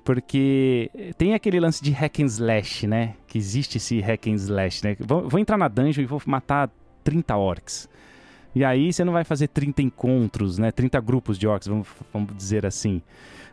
Porque 0.05 0.89
tem 1.17 1.33
aquele 1.33 1.59
lance 1.59 1.83
de 1.83 1.91
hack 1.91 2.19
and 2.19 2.25
slash, 2.25 2.87
né? 2.87 3.15
Que 3.27 3.37
existe 3.37 3.77
esse 3.77 3.99
hack 3.99 4.27
and 4.27 4.35
slash, 4.35 4.83
né? 4.85 4.95
Vou, 4.99 5.27
vou 5.27 5.39
entrar 5.39 5.57
na 5.57 5.67
dungeon 5.67 6.03
e 6.03 6.05
vou 6.05 6.21
matar 6.25 6.69
30 7.03 7.35
orcs. 7.35 7.89
E 8.55 8.63
aí 8.63 8.91
você 8.91 9.03
não 9.03 9.13
vai 9.13 9.23
fazer 9.23 9.47
30 9.47 9.81
encontros, 9.81 10.57
né? 10.57 10.71
30 10.71 10.99
grupos 11.01 11.37
de 11.37 11.47
orcs, 11.47 11.67
vamos, 11.67 11.87
vamos 12.11 12.35
dizer 12.35 12.65
assim. 12.65 13.01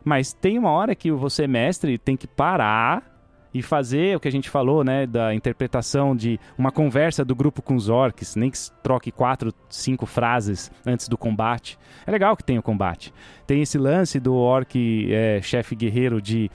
Mas 0.04 0.32
tem 0.32 0.58
uma 0.58 0.70
hora 0.70 0.94
que 0.94 1.10
você, 1.10 1.46
mestre, 1.46 1.98
tem 1.98 2.16
que 2.16 2.26
parar 2.26 3.10
e 3.52 3.62
fazer 3.62 4.16
o 4.16 4.20
que 4.20 4.28
a 4.28 4.32
gente 4.32 4.48
falou, 4.48 4.84
né, 4.84 5.06
da 5.06 5.34
interpretação 5.34 6.14
de 6.14 6.38
uma 6.56 6.70
conversa 6.70 7.24
do 7.24 7.34
grupo 7.34 7.60
com 7.60 7.74
os 7.74 7.88
orcs, 7.88 8.36
nem 8.36 8.50
que 8.50 8.58
troque 8.82 9.10
quatro, 9.10 9.52
cinco 9.68 10.06
frases 10.06 10.70
antes 10.86 11.08
do 11.08 11.18
combate. 11.18 11.78
É 12.06 12.10
legal 12.10 12.36
que 12.36 12.44
tenha 12.44 12.60
o 12.60 12.62
combate. 12.62 13.12
Tem 13.46 13.60
esse 13.60 13.76
lance 13.76 14.20
do 14.20 14.34
orc 14.34 15.12
é, 15.12 15.40
chefe 15.42 15.74
guerreiro 15.74 16.22
de 16.22 16.50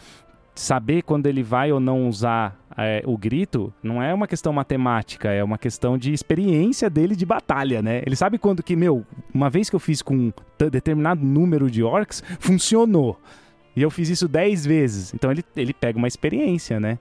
saber 0.53 1.01
quando 1.01 1.27
ele 1.27 1.43
vai 1.43 1.71
ou 1.71 1.81
não 1.81 2.07
usar 2.07 2.57
é, 2.77 3.01
o 3.05 3.17
grito 3.17 3.73
não 3.81 4.01
é 4.01 4.13
uma 4.13 4.27
questão 4.27 4.51
matemática, 4.51 5.31
é 5.31 5.43
uma 5.43 5.57
questão 5.57 5.97
de 5.97 6.11
experiência 6.11 6.89
dele 6.89 7.15
de 7.15 7.25
batalha, 7.25 7.81
né? 7.81 8.01
Ele 8.05 8.15
sabe 8.15 8.37
quando 8.37 8.61
que, 8.61 8.75
meu, 8.75 9.05
uma 9.33 9.49
vez 9.49 9.69
que 9.69 9.75
eu 9.75 9.79
fiz 9.79 10.01
com 10.01 10.31
determinado 10.57 11.23
número 11.23 11.71
de 11.71 11.83
orcs, 11.83 12.21
funcionou. 12.39 13.19
E 13.75 13.81
eu 13.81 13.89
fiz 13.89 14.09
isso 14.09 14.27
10 14.27 14.65
vezes. 14.65 15.13
Então 15.13 15.31
ele, 15.31 15.43
ele 15.55 15.73
pega 15.73 15.97
uma 15.97 16.07
experiência, 16.07 16.79
né? 16.79 16.99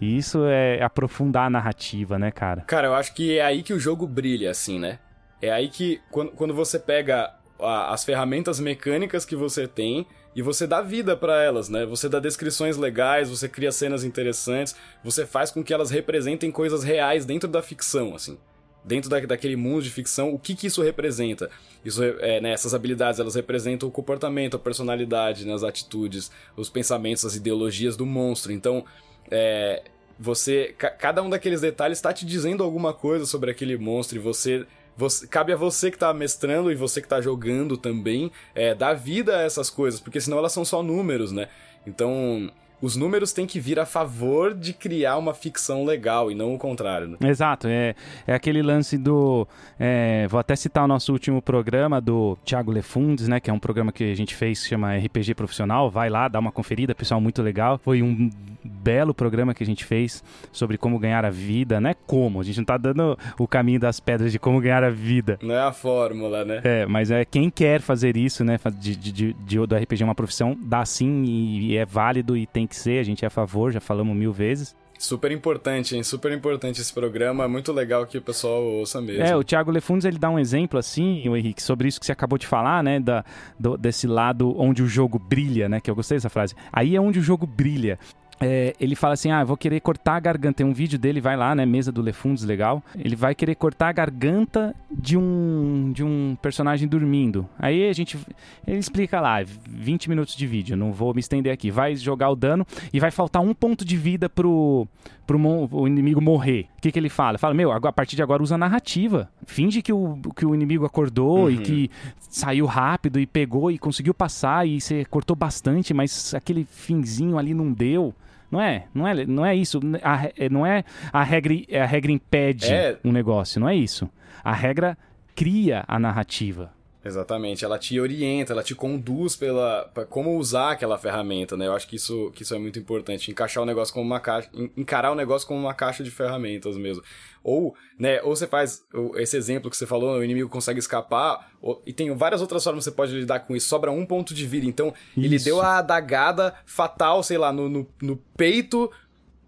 E 0.00 0.16
isso 0.16 0.44
é 0.44 0.82
aprofundar 0.82 1.46
a 1.46 1.50
narrativa, 1.50 2.18
né, 2.18 2.30
cara? 2.30 2.62
Cara, 2.62 2.88
eu 2.88 2.94
acho 2.94 3.14
que 3.14 3.38
é 3.38 3.44
aí 3.44 3.62
que 3.62 3.72
o 3.72 3.80
jogo 3.80 4.06
brilha, 4.06 4.50
assim, 4.50 4.78
né? 4.78 4.98
É 5.40 5.50
aí 5.50 5.68
que, 5.68 6.00
quando, 6.10 6.32
quando 6.32 6.54
você 6.54 6.78
pega 6.78 7.34
a, 7.58 7.92
as 7.92 8.04
ferramentas 8.04 8.60
mecânicas 8.60 9.24
que 9.24 9.34
você 9.34 9.66
tem 9.66 10.06
e 10.36 10.42
você 10.42 10.66
dá 10.66 10.82
vida 10.82 11.16
para 11.16 11.42
elas, 11.42 11.70
né? 11.70 11.86
Você 11.86 12.10
dá 12.10 12.20
descrições 12.20 12.76
legais, 12.76 13.30
você 13.30 13.48
cria 13.48 13.72
cenas 13.72 14.04
interessantes, 14.04 14.76
você 15.02 15.24
faz 15.24 15.50
com 15.50 15.64
que 15.64 15.72
elas 15.72 15.90
representem 15.90 16.50
coisas 16.50 16.84
reais 16.84 17.24
dentro 17.24 17.48
da 17.48 17.62
ficção, 17.62 18.14
assim. 18.14 18.36
Dentro 18.84 19.08
da, 19.08 19.18
daquele 19.18 19.56
mundo 19.56 19.82
de 19.82 19.90
ficção, 19.90 20.34
o 20.34 20.38
que 20.38 20.54
que 20.54 20.66
isso 20.66 20.82
representa? 20.82 21.50
Isso, 21.82 22.04
é, 22.04 22.38
né, 22.38 22.52
essas 22.52 22.74
habilidades, 22.74 23.18
elas 23.18 23.34
representam 23.34 23.88
o 23.88 23.92
comportamento, 23.92 24.56
a 24.56 24.58
personalidade, 24.58 25.46
né, 25.46 25.54
as 25.54 25.64
atitudes, 25.64 26.30
os 26.54 26.68
pensamentos, 26.68 27.24
as 27.24 27.34
ideologias 27.34 27.96
do 27.96 28.04
monstro. 28.04 28.52
Então, 28.52 28.84
é, 29.30 29.84
você... 30.20 30.74
Cada 30.98 31.22
um 31.22 31.30
daqueles 31.30 31.62
detalhes 31.62 31.96
está 31.96 32.12
te 32.12 32.26
dizendo 32.26 32.62
alguma 32.62 32.92
coisa 32.92 33.24
sobre 33.24 33.50
aquele 33.50 33.78
monstro 33.78 34.18
e 34.18 34.20
você 34.20 34.66
você, 34.96 35.26
cabe 35.26 35.52
a 35.52 35.56
você 35.56 35.90
que 35.90 35.98
tá 35.98 36.12
mestrando 36.14 36.72
e 36.72 36.74
você 36.74 37.02
que 37.02 37.08
tá 37.08 37.20
jogando 37.20 37.76
também 37.76 38.32
é, 38.54 38.74
dar 38.74 38.94
vida 38.94 39.36
a 39.36 39.42
essas 39.42 39.68
coisas, 39.68 40.00
porque 40.00 40.20
senão 40.20 40.38
elas 40.38 40.52
são 40.52 40.64
só 40.64 40.82
números, 40.82 41.32
né? 41.32 41.48
Então, 41.86 42.50
os 42.80 42.96
números 42.96 43.32
têm 43.32 43.46
que 43.46 43.58
vir 43.58 43.78
a 43.78 43.86
favor 43.86 44.54
de 44.54 44.72
criar 44.72 45.16
uma 45.16 45.32
ficção 45.32 45.84
legal 45.84 46.30
e 46.30 46.34
não 46.34 46.54
o 46.54 46.58
contrário. 46.58 47.08
Né? 47.08 47.16
Exato, 47.24 47.68
é, 47.68 47.94
é 48.26 48.34
aquele 48.34 48.62
lance 48.62 48.98
do. 48.98 49.46
É, 49.78 50.26
vou 50.28 50.38
até 50.38 50.54
citar 50.54 50.84
o 50.84 50.88
nosso 50.88 51.12
último 51.12 51.40
programa 51.40 52.00
do 52.00 52.36
Thiago 52.44 52.70
Lefundes, 52.70 53.28
né? 53.28 53.40
Que 53.40 53.50
é 53.50 53.52
um 53.52 53.58
programa 53.58 53.92
que 53.92 54.04
a 54.04 54.16
gente 54.16 54.34
fez 54.34 54.62
que 54.62 54.68
chama 54.68 54.96
RPG 54.96 55.34
Profissional. 55.34 55.90
Vai 55.90 56.10
lá, 56.10 56.28
dá 56.28 56.38
uma 56.38 56.52
conferida, 56.52 56.94
pessoal, 56.94 57.20
muito 57.20 57.42
legal. 57.42 57.78
Foi 57.78 58.02
um 58.02 58.30
belo 58.64 59.14
programa 59.14 59.54
que 59.54 59.62
a 59.62 59.66
gente 59.66 59.84
fez 59.84 60.22
sobre 60.52 60.76
como 60.76 60.98
ganhar 60.98 61.24
a 61.24 61.30
vida, 61.30 61.80
né? 61.80 61.94
Como, 62.06 62.40
a 62.40 62.44
gente 62.44 62.58
não 62.58 62.64
tá 62.64 62.76
dando 62.76 63.18
o 63.38 63.46
caminho 63.46 63.80
das 63.80 64.00
pedras 64.00 64.32
de 64.32 64.38
como 64.38 64.60
ganhar 64.60 64.84
a 64.84 64.90
vida. 64.90 65.38
Não 65.42 65.54
é 65.54 65.60
a 65.60 65.72
fórmula, 65.72 66.44
né? 66.44 66.60
É, 66.64 66.86
mas 66.86 67.10
é 67.10 67.24
quem 67.24 67.48
quer 67.48 67.80
fazer 67.80 68.16
isso, 68.16 68.44
né? 68.44 68.58
De, 68.78 68.96
de, 68.96 69.12
de, 69.12 69.32
de 69.32 69.66
do 69.66 69.74
RPG 69.74 70.04
uma 70.04 70.14
profissão, 70.14 70.56
dá 70.60 70.84
sim 70.84 71.24
e, 71.24 71.72
e 71.72 71.76
é 71.76 71.86
válido 71.86 72.36
e 72.36 72.46
tem 72.46 72.65
que 72.66 72.76
ser, 72.76 72.98
a 72.98 73.02
gente 73.02 73.24
é 73.24 73.28
a 73.28 73.30
favor, 73.30 73.70
já 73.70 73.80
falamos 73.80 74.16
mil 74.16 74.32
vezes. 74.32 74.74
Super 74.98 75.30
importante, 75.30 75.94
hein? 75.94 76.02
Super 76.02 76.32
importante 76.32 76.80
esse 76.80 76.92
programa. 76.92 77.44
É 77.44 77.48
muito 77.48 77.72
legal 77.72 78.06
que 78.06 78.16
o 78.16 78.22
pessoal 78.22 78.62
ouça 78.62 79.00
mesmo. 79.00 79.22
É, 79.22 79.36
o 79.36 79.44
Thiago 79.44 79.70
Lefundes 79.70 80.06
ele 80.06 80.18
dá 80.18 80.30
um 80.30 80.38
exemplo 80.38 80.78
assim, 80.78 81.28
o 81.28 81.36
Henrique, 81.36 81.62
sobre 81.62 81.86
isso 81.88 82.00
que 82.00 82.06
você 82.06 82.12
acabou 82.12 82.38
de 82.38 82.46
falar, 82.46 82.82
né? 82.82 82.98
Da, 82.98 83.24
do, 83.58 83.76
desse 83.76 84.06
lado 84.06 84.58
onde 84.58 84.82
o 84.82 84.86
jogo 84.86 85.18
brilha, 85.18 85.68
né? 85.68 85.80
Que 85.80 85.90
eu 85.90 85.94
gostei 85.94 86.16
dessa 86.16 86.30
frase. 86.30 86.54
Aí 86.72 86.96
é 86.96 87.00
onde 87.00 87.18
o 87.18 87.22
jogo 87.22 87.46
brilha. 87.46 87.98
É, 88.40 88.74
ele 88.78 88.94
fala 88.94 89.14
assim: 89.14 89.30
Ah, 89.30 89.42
vou 89.44 89.56
querer 89.56 89.80
cortar 89.80 90.16
a 90.16 90.20
garganta. 90.20 90.58
Tem 90.58 90.66
um 90.66 90.72
vídeo 90.72 90.98
dele, 90.98 91.20
vai 91.20 91.36
lá, 91.36 91.54
né? 91.54 91.64
Mesa 91.64 91.90
do 91.90 92.02
Lefundos, 92.02 92.44
legal. 92.44 92.82
Ele 92.98 93.16
vai 93.16 93.34
querer 93.34 93.54
cortar 93.54 93.88
a 93.88 93.92
garganta 93.92 94.74
de 94.90 95.16
um, 95.16 95.92
de 95.92 96.04
um 96.04 96.36
personagem 96.40 96.86
dormindo. 96.86 97.48
Aí 97.58 97.88
a 97.88 97.92
gente. 97.92 98.18
Ele 98.66 98.78
explica 98.78 99.20
lá, 99.20 99.38
20 99.42 100.08
minutos 100.08 100.36
de 100.36 100.46
vídeo, 100.46 100.76
não 100.76 100.92
vou 100.92 101.14
me 101.14 101.20
estender 101.20 101.52
aqui. 101.52 101.70
Vai 101.70 101.96
jogar 101.96 102.30
o 102.30 102.36
dano 102.36 102.66
e 102.92 103.00
vai 103.00 103.10
faltar 103.10 103.40
um 103.40 103.54
ponto 103.54 103.84
de 103.84 103.96
vida 103.96 104.28
pro, 104.28 104.86
pro 105.26 105.38
o 105.70 105.86
inimigo 105.86 106.20
morrer. 106.20 106.66
O 106.76 106.82
que, 106.82 106.92
que 106.92 106.98
ele 106.98 107.08
fala? 107.08 107.38
Fala, 107.38 107.54
meu, 107.54 107.72
a 107.72 107.92
partir 107.92 108.16
de 108.16 108.22
agora 108.22 108.42
usa 108.42 108.58
narrativa. 108.58 109.30
Finge 109.46 109.80
que 109.80 109.92
o, 109.92 110.18
que 110.36 110.44
o 110.44 110.54
inimigo 110.54 110.84
acordou 110.84 111.44
uhum. 111.44 111.50
e 111.50 111.58
que 111.58 111.90
saiu 112.18 112.66
rápido 112.66 113.18
e 113.18 113.26
pegou 113.26 113.70
e 113.70 113.78
conseguiu 113.78 114.12
passar 114.12 114.66
e 114.66 114.80
você 114.80 115.04
cortou 115.06 115.34
bastante, 115.34 115.94
mas 115.94 116.34
aquele 116.34 116.64
finzinho 116.64 117.38
ali 117.38 117.54
não 117.54 117.72
deu. 117.72 118.14
Não 118.50 118.60
é, 118.60 118.86
não 118.94 119.06
é, 119.06 119.26
não 119.26 119.44
é 119.46 119.54
isso. 119.54 119.80
A, 120.02 120.30
é, 120.36 120.48
não 120.48 120.64
é 120.64 120.84
a 121.12 121.22
regra, 121.22 121.54
a 121.82 121.84
regra 121.84 122.12
impede 122.12 122.72
é... 122.72 122.98
um 123.04 123.12
negócio, 123.12 123.60
não 123.60 123.68
é 123.68 123.74
isso. 123.74 124.08
A 124.42 124.52
regra 124.52 124.96
cria 125.34 125.84
a 125.86 125.98
narrativa. 125.98 126.75
Exatamente, 127.06 127.64
ela 127.64 127.78
te 127.78 128.00
orienta, 128.00 128.52
ela 128.52 128.64
te 128.64 128.74
conduz 128.74 129.36
pela 129.36 129.88
pra 129.94 130.04
como 130.04 130.36
usar 130.36 130.72
aquela 130.72 130.98
ferramenta, 130.98 131.56
né? 131.56 131.68
Eu 131.68 131.72
acho 131.72 131.86
que 131.86 131.94
isso, 131.94 132.32
que 132.34 132.42
isso 132.42 132.52
é 132.52 132.58
muito 132.58 132.80
importante, 132.80 133.30
encaixar 133.30 133.62
o 133.62 133.66
negócio 133.66 133.94
como 133.94 134.04
uma 134.04 134.18
caixa, 134.18 134.50
encarar 134.76 135.12
o 135.12 135.14
negócio 135.14 135.46
como 135.46 135.60
uma 135.60 135.72
caixa 135.72 136.02
de 136.02 136.10
ferramentas 136.10 136.76
mesmo. 136.76 137.04
Ou, 137.44 137.76
né, 137.96 138.20
ou 138.22 138.34
você 138.34 138.48
faz 138.48 138.84
esse 139.18 139.36
exemplo 139.36 139.70
que 139.70 139.76
você 139.76 139.86
falou, 139.86 140.18
o 140.18 140.24
inimigo 140.24 140.48
consegue 140.48 140.80
escapar, 140.80 141.52
ou, 141.62 141.80
e 141.86 141.92
tem 141.92 142.12
várias 142.12 142.40
outras 142.40 142.64
formas 142.64 142.84
que 142.84 142.90
você 142.90 142.96
pode 142.96 143.12
lidar 143.12 143.40
com 143.40 143.54
isso, 143.54 143.68
sobra 143.68 143.92
um 143.92 144.04
ponto 144.04 144.34
de 144.34 144.44
vida. 144.44 144.66
Então, 144.66 144.92
isso. 145.16 145.26
ele 145.26 145.38
deu 145.38 145.60
a 145.60 145.78
adagada 145.78 146.54
fatal, 146.66 147.22
sei 147.22 147.38
lá, 147.38 147.52
no, 147.52 147.68
no, 147.68 147.86
no 148.02 148.16
peito 148.36 148.90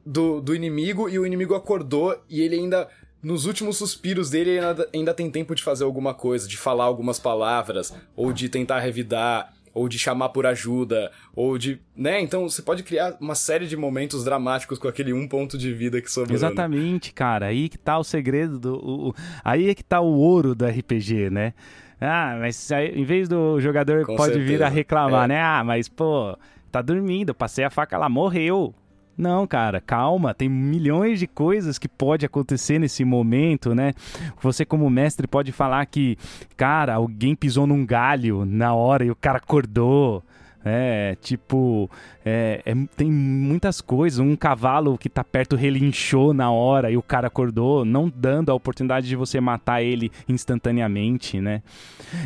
do, 0.07 0.41
do 0.41 0.55
inimigo 0.55 1.09
e 1.09 1.19
o 1.19 1.27
inimigo 1.27 1.57
acordou 1.57 2.17
e 2.29 2.41
ele 2.41 2.55
ainda 2.55 2.89
nos 3.23 3.47
últimos 3.47 3.77
suspiros 3.77 4.31
dele 4.31 4.51
ele 4.51 4.61
ainda, 4.61 4.89
ainda 4.95 5.15
tem 5.15 5.31
tempo 5.31 5.55
de 5.55 5.63
fazer 5.63 5.85
alguma 5.85 6.15
coisa, 6.15 6.49
de 6.49 6.57
falar 6.57 6.85
algumas 6.85 7.19
palavras, 7.19 7.95
ou 8.17 8.33
de 8.33 8.49
tentar 8.49 8.81
revidar, 8.81 9.53
ou 9.75 9.89
de 9.89 9.99
chamar 9.99 10.31
por 10.31 10.47
ajuda, 10.47 11.11
ou 11.35 11.57
de. 11.59 11.81
né? 11.97 12.21
Então 12.21 12.49
você 12.49 12.63
pode 12.63 12.83
criar 12.83 13.17
uma 13.21 13.35
série 13.35 13.67
de 13.67 13.77
momentos 13.77 14.25
dramáticos 14.25 14.79
com 14.79 14.89
aquele 14.89 15.13
um 15.13 15.27
ponto 15.29 15.57
de 15.57 15.73
vida 15.73 16.01
que 16.01 16.11
sobrou. 16.11 16.35
Exatamente, 16.35 17.13
cara. 17.13 17.47
Aí 17.47 17.69
que 17.69 17.79
tá 17.79 17.99
o 17.99 18.05
segredo 18.05 18.59
do. 18.59 18.75
O, 18.77 19.15
aí 19.45 19.71
é 19.71 19.75
que 19.75 19.85
tá 19.85 20.01
o 20.01 20.19
ouro 20.19 20.55
do 20.55 20.67
RPG, 20.67 21.31
né? 21.31 21.55
Ah, 22.01 22.37
mas 22.39 22.71
aí, 22.71 22.89
em 22.89 23.05
vez 23.05 23.29
do 23.29 23.61
jogador 23.61 24.05
com 24.05 24.17
pode 24.17 24.35
certeza. 24.35 24.53
vir 24.53 24.63
a 24.63 24.69
reclamar, 24.69 25.25
é. 25.25 25.29
né? 25.29 25.43
Ah, 25.43 25.63
mas 25.65 25.89
pô, 25.89 26.37
tá 26.71 26.81
dormindo, 26.81 27.35
passei 27.35 27.65
a 27.65 27.71
faca 27.71 27.99
lá, 27.99 28.09
morreu. 28.09 28.75
Não, 29.19 29.49
cara, 29.49 29.81
calma, 29.81 30.33
tem 30.33 30.49
milhões 30.49 31.19
de 31.19 31.27
coisas 31.27 31.77
que 31.77 31.89
pode 31.89 32.25
acontecer 32.25 32.79
nesse 32.79 33.05
momento, 33.05 33.75
né? 33.75 33.93
Você 34.41 34.65
como 34.65 34.89
mestre 34.89 35.27
pode 35.27 35.51
falar 35.51 35.85
que, 35.87 36.17
cara, 36.57 36.95
alguém 36.95 37.35
pisou 37.35 37.67
num 37.67 37.85
galho 37.85 38.45
na 38.45 38.73
hora 38.73 39.05
e 39.05 39.11
o 39.11 39.17
cara 39.17 39.39
acordou. 39.39 40.23
É, 40.65 41.17
tipo, 41.21 41.91
é, 42.25 42.63
é, 42.65 42.75
tem 42.97 43.11
muitas 43.11 43.81
coisas. 43.81 44.21
Um 44.21 44.37
cavalo 44.37 44.97
que 44.97 45.09
tá 45.09 45.25
perto 45.25 45.57
relinchou 45.57 46.33
na 46.33 46.53
hora 46.53 46.89
e 46.89 46.97
o 46.97 47.03
cara 47.03 47.27
acordou, 47.27 47.85
não 47.85 48.13
dando 48.15 48.51
a 48.51 48.55
oportunidade 48.55 49.09
de 49.09 49.17
você 49.17 49.41
matar 49.41 49.83
ele 49.83 50.13
instantaneamente, 50.29 51.41
né? 51.41 51.61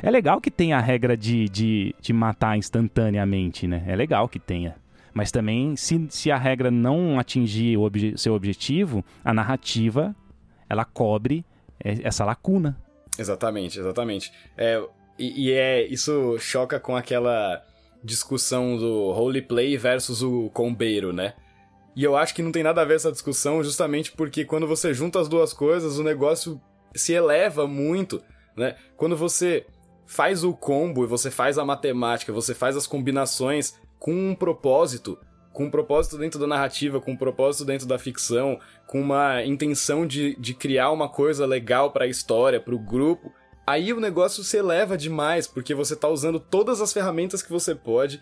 É 0.02 0.10
legal 0.10 0.42
que 0.42 0.50
tenha 0.50 0.76
a 0.76 0.80
regra 0.80 1.16
de, 1.16 1.48
de, 1.48 1.94
de 2.00 2.12
matar 2.12 2.58
instantaneamente, 2.58 3.66
né? 3.66 3.82
É 3.86 3.96
legal 3.96 4.28
que 4.28 4.38
tenha. 4.38 4.81
Mas 5.14 5.30
também, 5.30 5.76
se, 5.76 6.06
se 6.10 6.30
a 6.30 6.38
regra 6.38 6.70
não 6.70 7.18
atingir 7.18 7.76
o 7.76 7.82
obje 7.82 8.14
seu 8.16 8.34
objetivo, 8.34 9.04
a 9.24 9.34
narrativa 9.34 10.14
ela 10.68 10.84
cobre 10.84 11.44
essa 11.78 12.24
lacuna. 12.24 12.78
Exatamente, 13.18 13.78
exatamente. 13.78 14.32
É, 14.56 14.82
e, 15.18 15.48
e 15.48 15.52
é 15.52 15.86
isso 15.86 16.38
choca 16.38 16.80
com 16.80 16.96
aquela 16.96 17.62
discussão 18.02 18.76
do 18.76 19.12
roleplay 19.12 19.76
versus 19.76 20.22
o 20.22 20.48
combeiro, 20.50 21.12
né? 21.12 21.34
E 21.94 22.02
eu 22.02 22.16
acho 22.16 22.34
que 22.34 22.42
não 22.42 22.50
tem 22.50 22.62
nada 22.62 22.80
a 22.80 22.84
ver 22.84 22.94
essa 22.94 23.12
discussão, 23.12 23.62
justamente 23.62 24.12
porque 24.12 24.44
quando 24.44 24.66
você 24.66 24.94
junta 24.94 25.20
as 25.20 25.28
duas 25.28 25.52
coisas, 25.52 25.98
o 25.98 26.02
negócio 26.02 26.60
se 26.94 27.12
eleva 27.12 27.66
muito, 27.66 28.22
né? 28.56 28.76
Quando 28.96 29.16
você 29.16 29.66
faz 30.06 30.42
o 30.42 30.52
combo 30.52 31.04
e 31.04 31.06
você 31.06 31.30
faz 31.30 31.58
a 31.58 31.64
matemática, 31.64 32.32
você 32.32 32.54
faz 32.54 32.76
as 32.76 32.86
combinações 32.86 33.74
com 34.02 34.12
um 34.12 34.34
propósito, 34.34 35.16
com 35.52 35.66
um 35.66 35.70
propósito 35.70 36.18
dentro 36.18 36.40
da 36.40 36.46
narrativa, 36.48 37.00
com 37.00 37.12
um 37.12 37.16
propósito 37.16 37.64
dentro 37.64 37.86
da 37.86 38.00
ficção, 38.00 38.58
com 38.84 39.00
uma 39.00 39.44
intenção 39.44 40.04
de, 40.04 40.34
de 40.40 40.54
criar 40.54 40.90
uma 40.90 41.08
coisa 41.08 41.46
legal 41.46 41.92
para 41.92 42.04
a 42.04 42.08
história, 42.08 42.58
para 42.58 42.74
o 42.74 42.80
grupo, 42.80 43.32
aí 43.64 43.92
o 43.92 44.00
negócio 44.00 44.42
se 44.42 44.56
eleva 44.56 44.98
demais, 44.98 45.46
porque 45.46 45.72
você 45.72 45.94
tá 45.94 46.08
usando 46.08 46.40
todas 46.40 46.80
as 46.80 46.92
ferramentas 46.92 47.44
que 47.44 47.52
você 47.52 47.76
pode 47.76 48.20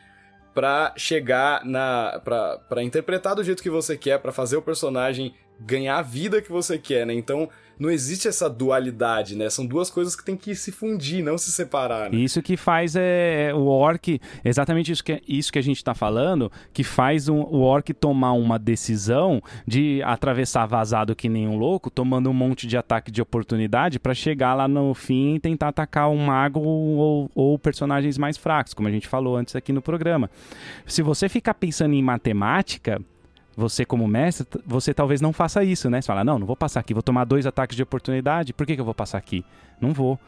para 0.54 0.92
chegar 0.98 1.64
na 1.64 2.20
para 2.68 2.82
interpretar 2.82 3.34
do 3.34 3.42
jeito 3.42 3.62
que 3.62 3.70
você 3.70 3.96
quer, 3.96 4.18
para 4.18 4.32
fazer 4.32 4.58
o 4.58 4.62
personagem 4.62 5.34
ganhar 5.58 5.96
a 5.96 6.02
vida 6.02 6.42
que 6.42 6.52
você 6.52 6.76
quer, 6.76 7.06
né? 7.06 7.14
Então, 7.14 7.48
não 7.80 7.90
existe 7.90 8.28
essa 8.28 8.48
dualidade, 8.48 9.34
né? 9.34 9.48
São 9.48 9.64
duas 9.64 9.88
coisas 9.88 10.14
que 10.14 10.22
tem 10.22 10.36
que 10.36 10.54
se 10.54 10.70
fundir, 10.70 11.24
não 11.24 11.38
se 11.38 11.50
separar. 11.50 12.10
Né? 12.10 12.18
Isso 12.18 12.42
que 12.42 12.54
faz 12.54 12.94
é, 12.94 13.48
é 13.48 13.54
o 13.54 13.64
orc, 13.66 14.20
exatamente 14.44 14.92
isso 14.92 15.02
que, 15.02 15.22
isso 15.26 15.50
que 15.50 15.58
a 15.58 15.62
gente 15.62 15.78
está 15.78 15.94
falando, 15.94 16.52
que 16.74 16.84
faz 16.84 17.26
um, 17.30 17.40
o 17.40 17.62
orc 17.62 17.94
tomar 17.94 18.32
uma 18.32 18.58
decisão 18.58 19.42
de 19.66 20.02
atravessar 20.02 20.66
vazado 20.66 21.16
que 21.16 21.26
nem 21.26 21.48
um 21.48 21.56
louco, 21.56 21.90
tomando 21.90 22.28
um 22.28 22.34
monte 22.34 22.66
de 22.66 22.76
ataque 22.76 23.10
de 23.10 23.22
oportunidade 23.22 23.98
para 23.98 24.12
chegar 24.12 24.52
lá 24.52 24.68
no 24.68 24.92
fim 24.92 25.36
e 25.36 25.40
tentar 25.40 25.68
atacar 25.68 26.10
um 26.10 26.18
mago 26.18 26.60
ou, 26.60 27.30
ou 27.34 27.58
personagens 27.58 28.18
mais 28.18 28.36
fracos, 28.36 28.74
como 28.74 28.88
a 28.88 28.92
gente 28.92 29.08
falou 29.08 29.36
antes 29.36 29.56
aqui 29.56 29.72
no 29.72 29.80
programa. 29.80 30.30
Se 30.84 31.00
você 31.00 31.30
ficar 31.30 31.54
pensando 31.54 31.94
em 31.94 32.02
matemática, 32.02 33.00
você 33.60 33.84
como 33.84 34.08
mestre, 34.08 34.46
você 34.66 34.92
talvez 34.94 35.20
não 35.20 35.32
faça 35.32 35.62
isso, 35.62 35.88
né? 35.90 36.00
Você 36.00 36.06
fala, 36.06 36.24
não, 36.24 36.38
não 36.38 36.46
vou 36.46 36.56
passar 36.56 36.80
aqui, 36.80 36.94
vou 36.94 37.02
tomar 37.02 37.24
dois 37.24 37.46
ataques 37.46 37.76
de 37.76 37.82
oportunidade, 37.82 38.52
por 38.52 38.66
que, 38.66 38.74
que 38.74 38.80
eu 38.80 38.84
vou 38.84 38.94
passar 38.94 39.18
aqui? 39.18 39.44
Não 39.80 39.92
vou. 39.92 40.18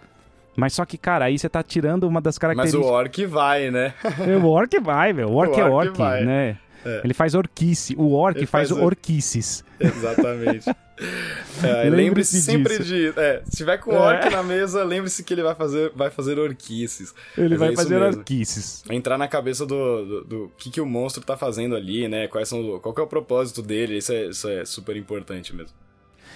Mas 0.54 0.74
só 0.74 0.84
que, 0.84 0.98
cara, 0.98 1.24
aí 1.24 1.38
você 1.38 1.48
tá 1.48 1.62
tirando 1.62 2.04
uma 2.04 2.20
das 2.20 2.36
características... 2.36 2.84
Mas 2.84 2.90
o 2.92 2.94
orc 2.94 3.26
vai, 3.26 3.70
né? 3.70 3.94
o 4.42 4.46
orc 4.46 4.78
vai, 4.80 5.12
velho. 5.12 5.30
O 5.30 5.34
orc, 5.34 5.50
o 5.56 5.60
é 5.60 5.64
orc 5.64 5.88
é 5.88 5.90
orc, 5.90 5.98
vai. 5.98 6.24
né? 6.24 6.58
É. 6.84 7.00
Ele 7.04 7.14
faz 7.14 7.34
orquice. 7.34 7.94
O 7.96 8.12
orc 8.12 8.36
Ele 8.36 8.46
faz, 8.46 8.68
faz 8.68 8.80
orquices. 8.80 9.64
Exatamente. 9.78 10.68
É, 11.62 11.88
lembre-se 11.90 12.40
sempre 12.42 12.78
disso. 12.78 12.88
de. 12.88 13.12
É, 13.16 13.42
se 13.44 13.56
tiver 13.58 13.78
com 13.78 13.94
orc 13.94 14.26
é. 14.26 14.30
na 14.30 14.42
mesa, 14.42 14.84
lembre-se 14.84 15.22
que 15.24 15.34
ele 15.34 15.42
vai 15.42 15.54
fazer, 15.54 15.92
vai 15.94 16.10
fazer 16.10 16.38
orquices. 16.38 17.14
Ele 17.36 17.50
Mas 17.50 17.58
vai 17.58 17.72
é 17.72 17.76
fazer 17.76 18.02
orquices. 18.02 18.84
Entrar 18.90 19.18
na 19.18 19.28
cabeça 19.28 19.64
do, 19.66 20.04
do, 20.04 20.24
do, 20.24 20.52
que, 20.56 20.70
que 20.70 20.80
o 20.80 20.86
monstro 20.86 21.22
tá 21.22 21.36
fazendo 21.36 21.76
ali, 21.76 22.08
né? 22.08 22.28
Quais 22.28 22.48
são, 22.48 22.78
qual 22.80 22.94
é 22.96 23.02
o 23.02 23.06
propósito 23.06 23.62
dele. 23.62 23.98
Isso 23.98 24.12
é, 24.12 24.26
isso 24.26 24.48
é 24.48 24.64
super 24.64 24.96
importante 24.96 25.54
mesmo. 25.54 25.76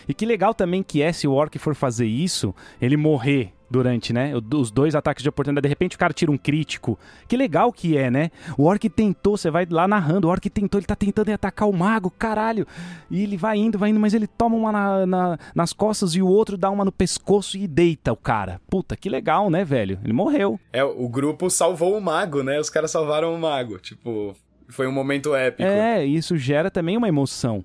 E 0.09 0.15
que 0.15 0.25
legal 0.25 0.55
também 0.55 0.83
que 0.83 1.03
é 1.03 1.13
se 1.13 1.27
o 1.27 1.33
orc 1.33 1.59
for 1.59 1.75
fazer 1.75 2.07
isso, 2.07 2.55
ele 2.81 2.97
morrer 2.97 3.53
durante, 3.71 4.13
né? 4.13 4.33
Os 4.55 4.71
dois 4.71 4.95
ataques 4.95 5.23
de 5.23 5.29
oportunidade. 5.29 5.63
De 5.63 5.69
repente 5.69 5.97
o 5.97 5.99
cara 5.99 6.13
tira 6.13 6.31
um 6.31 6.39
crítico. 6.39 6.99
Que 7.29 7.37
legal 7.37 7.73
que 7.73 7.97
é, 7.97 8.11
né? 8.11 8.31
O 8.57 8.65
Orc 8.65 8.89
tentou, 8.89 9.37
você 9.37 9.51
vai 9.51 9.67
lá 9.69 9.87
narrando, 9.87 10.29
o 10.29 10.31
Orc 10.31 10.49
tentou, 10.49 10.79
ele 10.79 10.87
tá 10.87 10.97
tentando 10.97 11.31
atacar 11.31 11.69
o 11.69 11.73
mago, 11.73 12.11
caralho. 12.11 12.67
E 13.11 13.23
ele 13.23 13.37
vai 13.37 13.59
indo, 13.59 13.79
vai 13.79 13.91
indo, 13.91 14.01
mas 14.01 14.15
ele 14.15 14.27
toma 14.27 14.57
uma 14.57 14.73
na, 14.73 15.07
na, 15.07 15.39
nas 15.55 15.73
costas 15.73 16.15
e 16.15 16.23
o 16.23 16.27
outro 16.27 16.57
dá 16.57 16.71
uma 16.71 16.85
no 16.85 16.93
pescoço 16.93 17.57
e 17.57 17.67
deita 17.67 18.13
o 18.13 18.17
cara. 18.17 18.61
Puta, 18.69 18.97
que 18.97 19.09
legal, 19.09 19.51
né, 19.51 19.65
velho? 19.65 19.99
Ele 20.05 20.13
morreu. 20.13 20.59
É, 20.73 20.85
o 20.85 21.09
grupo 21.09 21.51
salvou 21.51 21.97
o 21.97 22.01
mago, 22.01 22.43
né? 22.43 22.59
Os 22.61 22.71
caras 22.71 22.91
salvaram 22.91 23.35
o 23.35 23.39
mago. 23.39 23.79
Tipo, 23.79 24.35
foi 24.69 24.87
um 24.87 24.93
momento 24.93 25.35
épico. 25.35 25.69
É, 25.69 26.05
isso 26.05 26.37
gera 26.37 26.71
também 26.71 26.97
uma 26.97 27.09
emoção. 27.09 27.65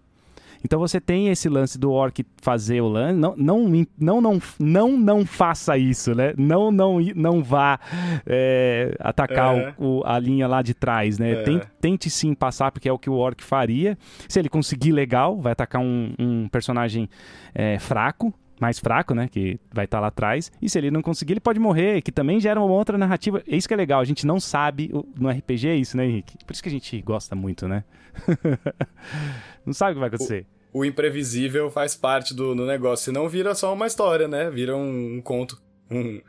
Então 0.64 0.80
você 0.80 1.00
tem 1.00 1.30
esse 1.30 1.50
lance 1.50 1.78
do 1.78 1.92
orc 1.92 2.24
fazer 2.42 2.82
o 2.82 2.88
lance, 2.88 3.18
não 3.18 3.36
não 3.36 3.68
não 3.98 4.22
não 4.22 4.42
não, 4.60 4.98
não 4.98 5.26
faça 5.26 5.78
isso, 5.78 6.14
né? 6.16 6.34
Não 6.38 6.72
não 6.72 7.00
não 7.16 7.44
vá 7.44 7.80
é, 8.26 8.96
atacar 9.00 9.58
é. 9.58 9.74
o, 9.78 10.00
o, 10.00 10.04
a 10.06 10.20
linha 10.20 10.48
lá 10.48 10.62
de 10.62 10.74
trás, 10.74 11.18
né? 11.18 11.32
É. 11.32 11.44
Tente, 11.44 11.68
tente, 11.80 12.10
sim 12.10 12.34
passar 12.34 12.72
porque 12.72 12.88
é 12.88 12.94
o 12.94 13.00
que 13.00 13.10
o 13.10 13.14
orc 13.14 13.44
faria. 13.44 13.98
Se 14.28 14.40
ele 14.40 14.50
conseguir 14.50 14.92
legal, 14.92 15.40
vai 15.40 15.54
atacar 15.54 15.82
um, 15.82 16.14
um 16.20 16.48
personagem 16.50 17.10
é, 17.54 17.80
fraco, 17.80 18.34
mais 18.62 18.78
fraco, 18.78 19.16
né? 19.16 19.28
Que 19.28 19.60
vai 19.74 19.86
estar 19.86 19.98
tá 19.98 20.02
lá 20.02 20.08
atrás. 20.08 20.52
E 20.62 20.70
se 20.70 20.78
ele 20.78 20.92
não 20.92 21.02
conseguir, 21.02 21.34
ele 21.34 21.40
pode 21.40 21.60
morrer, 21.60 22.02
que 22.02 22.12
também 22.12 22.40
gera 22.40 22.62
uma 22.62 22.72
outra 22.72 22.98
narrativa. 22.98 23.42
É 23.48 23.56
isso 23.56 23.68
que 23.68 23.74
é 23.74 23.78
legal, 23.78 24.00
a 24.00 24.06
gente 24.06 24.26
não 24.26 24.40
sabe 24.40 24.92
no 25.18 25.30
RPG 25.30 25.68
é 25.68 25.76
isso, 25.76 25.98
né, 25.98 26.06
Henrique? 26.06 26.38
Por 26.46 26.54
isso 26.54 26.62
que 26.62 26.70
a 26.70 26.72
gente 26.72 27.02
gosta 27.02 27.36
muito, 27.36 27.68
né? 27.68 27.84
não 29.66 29.74
sabe 29.74 29.92
o 29.92 29.94
que 29.96 30.00
vai 30.00 30.08
acontecer. 30.10 30.46
O, 30.72 30.80
o 30.80 30.86
imprevisível 30.86 31.72
faz 31.72 31.96
parte 31.96 32.36
do, 32.36 32.54
do 32.54 32.66
negócio. 32.66 33.06
Senão 33.06 33.28
vira 33.28 33.56
só 33.56 33.74
uma 33.74 33.88
história, 33.88 34.28
né? 34.28 34.52
Vira 34.52 34.78
um, 34.78 35.16
um 35.16 35.22
conto. 35.22 35.60
Um, 35.90 36.22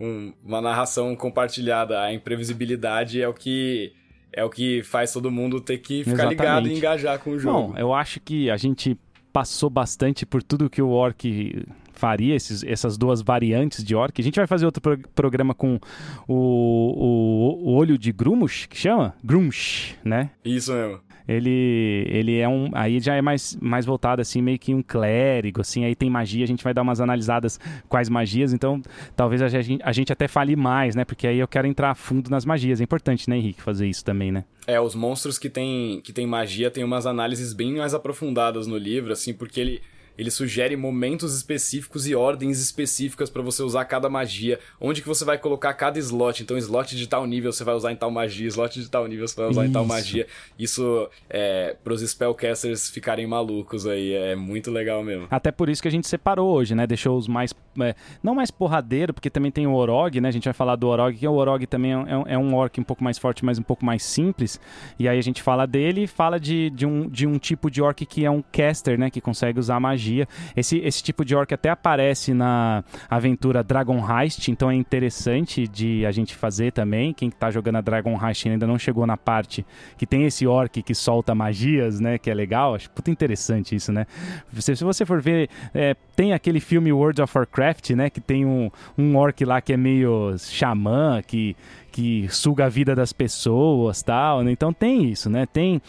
um, 0.00 0.32
uma 0.42 0.62
narração 0.62 1.14
compartilhada. 1.14 2.00
A 2.00 2.14
imprevisibilidade 2.14 3.20
é 3.20 3.28
o 3.28 3.34
que 3.34 3.92
é 4.32 4.42
o 4.42 4.50
que 4.50 4.82
faz 4.82 5.12
todo 5.12 5.30
mundo 5.30 5.60
ter 5.60 5.78
que 5.78 6.02
ficar 6.02 6.12
Exatamente. 6.14 6.40
ligado 6.40 6.68
e 6.68 6.76
engajar 6.76 7.18
com 7.20 7.30
o 7.30 7.38
jogo. 7.38 7.68
Bom, 7.68 7.78
eu 7.78 7.94
acho 7.94 8.18
que 8.18 8.50
a 8.50 8.56
gente 8.56 8.98
passou 9.34 9.68
bastante 9.68 10.24
por 10.24 10.44
tudo 10.44 10.70
que 10.70 10.80
o 10.80 10.90
Orc 10.90 11.66
faria, 11.92 12.36
esses, 12.36 12.62
essas 12.62 12.96
duas 12.96 13.20
variantes 13.20 13.82
de 13.82 13.92
Orc. 13.92 14.20
A 14.20 14.22
gente 14.22 14.36
vai 14.36 14.46
fazer 14.46 14.64
outro 14.64 14.80
pro 14.80 14.96
programa 15.12 15.52
com 15.52 15.80
o, 16.28 16.34
o, 16.34 17.70
o 17.70 17.74
olho 17.74 17.98
de 17.98 18.12
Grumush, 18.12 18.66
que 18.66 18.76
chama? 18.76 19.12
Grumush, 19.24 19.96
né? 20.04 20.30
Isso 20.44 20.72
mesmo 20.72 21.00
ele 21.26 22.04
ele 22.08 22.38
é 22.38 22.48
um 22.48 22.70
aí 22.74 23.00
já 23.00 23.14
é 23.14 23.22
mais 23.22 23.56
mais 23.60 23.86
voltado 23.86 24.20
assim 24.20 24.42
meio 24.42 24.58
que 24.58 24.74
um 24.74 24.82
clérigo 24.82 25.62
assim 25.62 25.84
aí 25.84 25.94
tem 25.94 26.10
magia 26.10 26.44
a 26.44 26.46
gente 26.46 26.62
vai 26.62 26.74
dar 26.74 26.82
umas 26.82 27.00
analisadas 27.00 27.58
quais 27.88 28.08
magias 28.08 28.52
então 28.52 28.82
talvez 29.16 29.40
a 29.40 29.48
gente, 29.48 29.82
a 29.82 29.92
gente 29.92 30.12
até 30.12 30.28
fale 30.28 30.54
mais 30.54 30.94
né 30.94 31.04
porque 31.04 31.26
aí 31.26 31.38
eu 31.38 31.48
quero 31.48 31.66
entrar 31.66 31.90
a 31.90 31.94
fundo 31.94 32.30
nas 32.30 32.44
magias. 32.44 32.80
É 32.80 32.84
importante 32.84 33.28
né 33.28 33.36
Henrique 33.36 33.62
fazer 33.62 33.86
isso 33.86 34.04
também 34.04 34.30
né? 34.30 34.44
É 34.66 34.80
os 34.80 34.94
monstros 34.94 35.38
que 35.38 35.48
tem 35.48 36.00
que 36.02 36.12
tem 36.12 36.26
magia 36.26 36.70
tem 36.70 36.84
umas 36.84 37.06
análises 37.06 37.52
bem 37.52 37.74
mais 37.74 37.94
aprofundadas 37.94 38.66
no 38.66 38.76
livro 38.76 39.12
assim 39.12 39.32
porque 39.32 39.60
ele 39.60 39.82
ele 40.16 40.30
sugere 40.30 40.76
momentos 40.76 41.36
específicos 41.36 42.06
e 42.06 42.14
ordens 42.14 42.60
específicas 42.60 43.28
para 43.28 43.42
você 43.42 43.62
usar 43.62 43.84
cada 43.84 44.08
magia, 44.08 44.58
onde 44.80 45.02
que 45.02 45.08
você 45.08 45.24
vai 45.24 45.38
colocar 45.38 45.74
cada 45.74 45.98
slot. 45.98 46.42
Então, 46.42 46.56
slot 46.56 46.96
de 46.96 47.06
tal 47.08 47.26
nível 47.26 47.52
você 47.52 47.64
vai 47.64 47.74
usar 47.74 47.92
em 47.92 47.96
tal 47.96 48.10
magia, 48.10 48.46
slot 48.48 48.80
de 48.80 48.88
tal 48.88 49.06
nível 49.06 49.26
você 49.26 49.36
vai 49.36 49.50
usar 49.50 49.62
Isso. 49.62 49.70
em 49.70 49.72
tal 49.72 49.84
magia. 49.84 50.26
Isso 50.58 51.08
é 51.28 51.76
pros 51.82 52.00
spellcasters 52.02 52.88
ficarem 52.88 53.26
malucos 53.26 53.86
aí, 53.86 54.12
é 54.12 54.36
muito 54.36 54.70
legal 54.70 55.02
mesmo. 55.02 55.26
Até 55.30 55.50
por 55.50 55.68
isso 55.68 55.82
que 55.82 55.88
a 55.88 55.90
gente 55.90 56.06
separou 56.06 56.54
hoje, 56.54 56.74
né? 56.74 56.86
Deixou 56.86 57.16
os 57.16 57.26
mais 57.26 57.52
é, 57.80 57.94
não 58.22 58.34
mais 58.34 58.50
porradeiro, 58.50 59.12
porque 59.12 59.28
também 59.28 59.50
tem 59.50 59.66
o 59.66 59.74
Orog, 59.74 60.20
né? 60.20 60.28
A 60.28 60.32
gente 60.32 60.44
vai 60.44 60.54
falar 60.54 60.76
do 60.76 60.86
Orog, 60.86 61.16
que 61.16 61.26
o 61.26 61.32
Orog 61.32 61.66
também 61.66 61.92
é 61.92 61.96
um, 61.96 62.22
é 62.26 62.38
um 62.38 62.54
orc 62.54 62.80
um 62.80 62.84
pouco 62.84 63.02
mais 63.02 63.18
forte, 63.18 63.44
mas 63.44 63.58
um 63.58 63.62
pouco 63.62 63.84
mais 63.84 64.04
simples. 64.04 64.60
E 64.98 65.08
aí 65.08 65.18
a 65.18 65.22
gente 65.22 65.42
fala 65.42 65.66
dele 65.66 66.04
e 66.04 66.06
fala 66.06 66.38
de, 66.38 66.70
de, 66.70 66.86
um, 66.86 67.08
de 67.08 67.26
um 67.26 67.38
tipo 67.38 67.70
de 67.70 67.82
orc 67.82 68.06
que 68.06 68.24
é 68.24 68.30
um 68.30 68.42
caster, 68.52 68.98
né? 68.98 69.10
Que 69.10 69.20
consegue 69.20 69.58
usar 69.58 69.80
magia 69.80 70.03
magia. 70.04 70.28
Esse, 70.56 70.78
esse 70.78 71.02
tipo 71.02 71.24
de 71.24 71.34
orc 71.34 71.52
até 71.52 71.70
aparece 71.70 72.34
na 72.34 72.84
aventura 73.08 73.62
Dragon 73.62 73.98
Heist, 73.98 74.50
então 74.50 74.70
é 74.70 74.74
interessante 74.74 75.66
de 75.66 76.04
a 76.04 76.12
gente 76.12 76.34
fazer 76.34 76.72
também. 76.72 77.12
Quem 77.12 77.30
tá 77.30 77.50
jogando 77.50 77.76
a 77.76 77.80
Dragon 77.80 78.18
Heist 78.20 78.48
ainda 78.48 78.66
não 78.66 78.78
chegou 78.78 79.06
na 79.06 79.16
parte 79.16 79.64
que 79.96 80.06
tem 80.06 80.24
esse 80.24 80.46
orc 80.46 80.82
que 80.82 80.94
solta 80.94 81.34
magias, 81.34 82.00
né? 82.00 82.18
Que 82.18 82.30
é 82.30 82.34
legal. 82.34 82.74
Acho 82.74 82.90
puta 82.90 83.10
interessante 83.10 83.74
isso, 83.74 83.92
né? 83.92 84.06
Se, 84.52 84.76
se 84.76 84.84
você 84.84 85.06
for 85.06 85.20
ver, 85.20 85.48
é, 85.72 85.94
tem 86.14 86.32
aquele 86.32 86.60
filme 86.60 86.92
World 86.92 87.22
of 87.22 87.36
Warcraft, 87.36 87.90
né? 87.90 88.10
Que 88.10 88.20
tem 88.20 88.44
um, 88.44 88.70
um 88.96 89.16
orc 89.16 89.44
lá 89.44 89.60
que 89.60 89.72
é 89.72 89.76
meio 89.76 90.36
xamã, 90.38 91.22
que 91.26 91.56
que 91.94 92.28
suga 92.28 92.64
a 92.64 92.68
vida 92.68 92.92
das 92.92 93.12
pessoas, 93.12 94.02
tal. 94.02 94.42
Né? 94.42 94.50
Então 94.50 94.72
tem 94.72 95.08
isso, 95.08 95.30
né? 95.30 95.46
Tem 95.46 95.80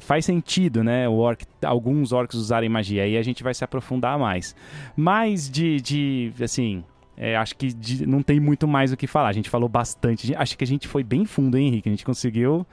faz 0.00 0.24
sentido, 0.24 0.82
né? 0.82 1.08
O 1.08 1.12
orc, 1.18 1.44
alguns 1.64 2.10
orcs 2.10 2.34
usarem 2.34 2.68
magia. 2.68 3.04
Aí 3.04 3.16
a 3.16 3.22
gente 3.22 3.44
vai 3.44 3.54
se 3.54 3.62
aprofundar 3.62 4.18
mais. 4.18 4.56
Mas 4.96 5.48
de, 5.48 5.80
de 5.80 6.32
assim, 6.42 6.82
é, 7.16 7.36
acho 7.36 7.54
que 7.54 7.72
de, 7.72 8.04
não 8.04 8.24
tem 8.24 8.40
muito 8.40 8.66
mais 8.66 8.92
o 8.92 8.96
que 8.96 9.06
falar. 9.06 9.28
A 9.28 9.32
gente 9.32 9.48
falou 9.48 9.68
bastante. 9.68 10.34
Acho 10.34 10.58
que 10.58 10.64
a 10.64 10.66
gente 10.66 10.88
foi 10.88 11.04
bem 11.04 11.24
fundo, 11.24 11.56
hein, 11.56 11.68
Henrique? 11.68 11.88
A 11.88 11.92
gente 11.92 12.04
conseguiu. 12.04 12.66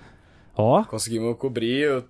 Ó. 0.55 0.83
Conseguimos 0.85 1.37
cobrir 1.37 2.03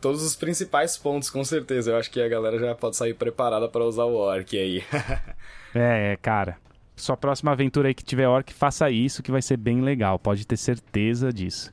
todos 0.00 0.22
os 0.22 0.34
principais 0.34 0.96
pontos, 0.96 1.28
com 1.28 1.44
certeza. 1.44 1.90
Eu 1.90 1.98
acho 1.98 2.10
que 2.10 2.22
a 2.22 2.28
galera 2.28 2.58
já 2.58 2.74
pode 2.74 2.96
sair 2.96 3.12
preparada 3.12 3.68
para 3.68 3.84
usar 3.84 4.04
o 4.04 4.14
orc 4.14 4.56
aí. 4.56 4.82
é, 5.74 6.16
cara 6.22 6.61
sua 7.02 7.16
próxima 7.16 7.50
aventura 7.50 7.88
aí 7.88 7.94
que 7.94 8.04
tiver 8.04 8.28
orc, 8.28 8.52
faça 8.52 8.90
isso 8.90 9.22
que 9.22 9.30
vai 9.30 9.42
ser 9.42 9.56
bem 9.56 9.80
legal, 9.80 10.18
pode 10.18 10.46
ter 10.46 10.56
certeza 10.56 11.32
disso. 11.32 11.72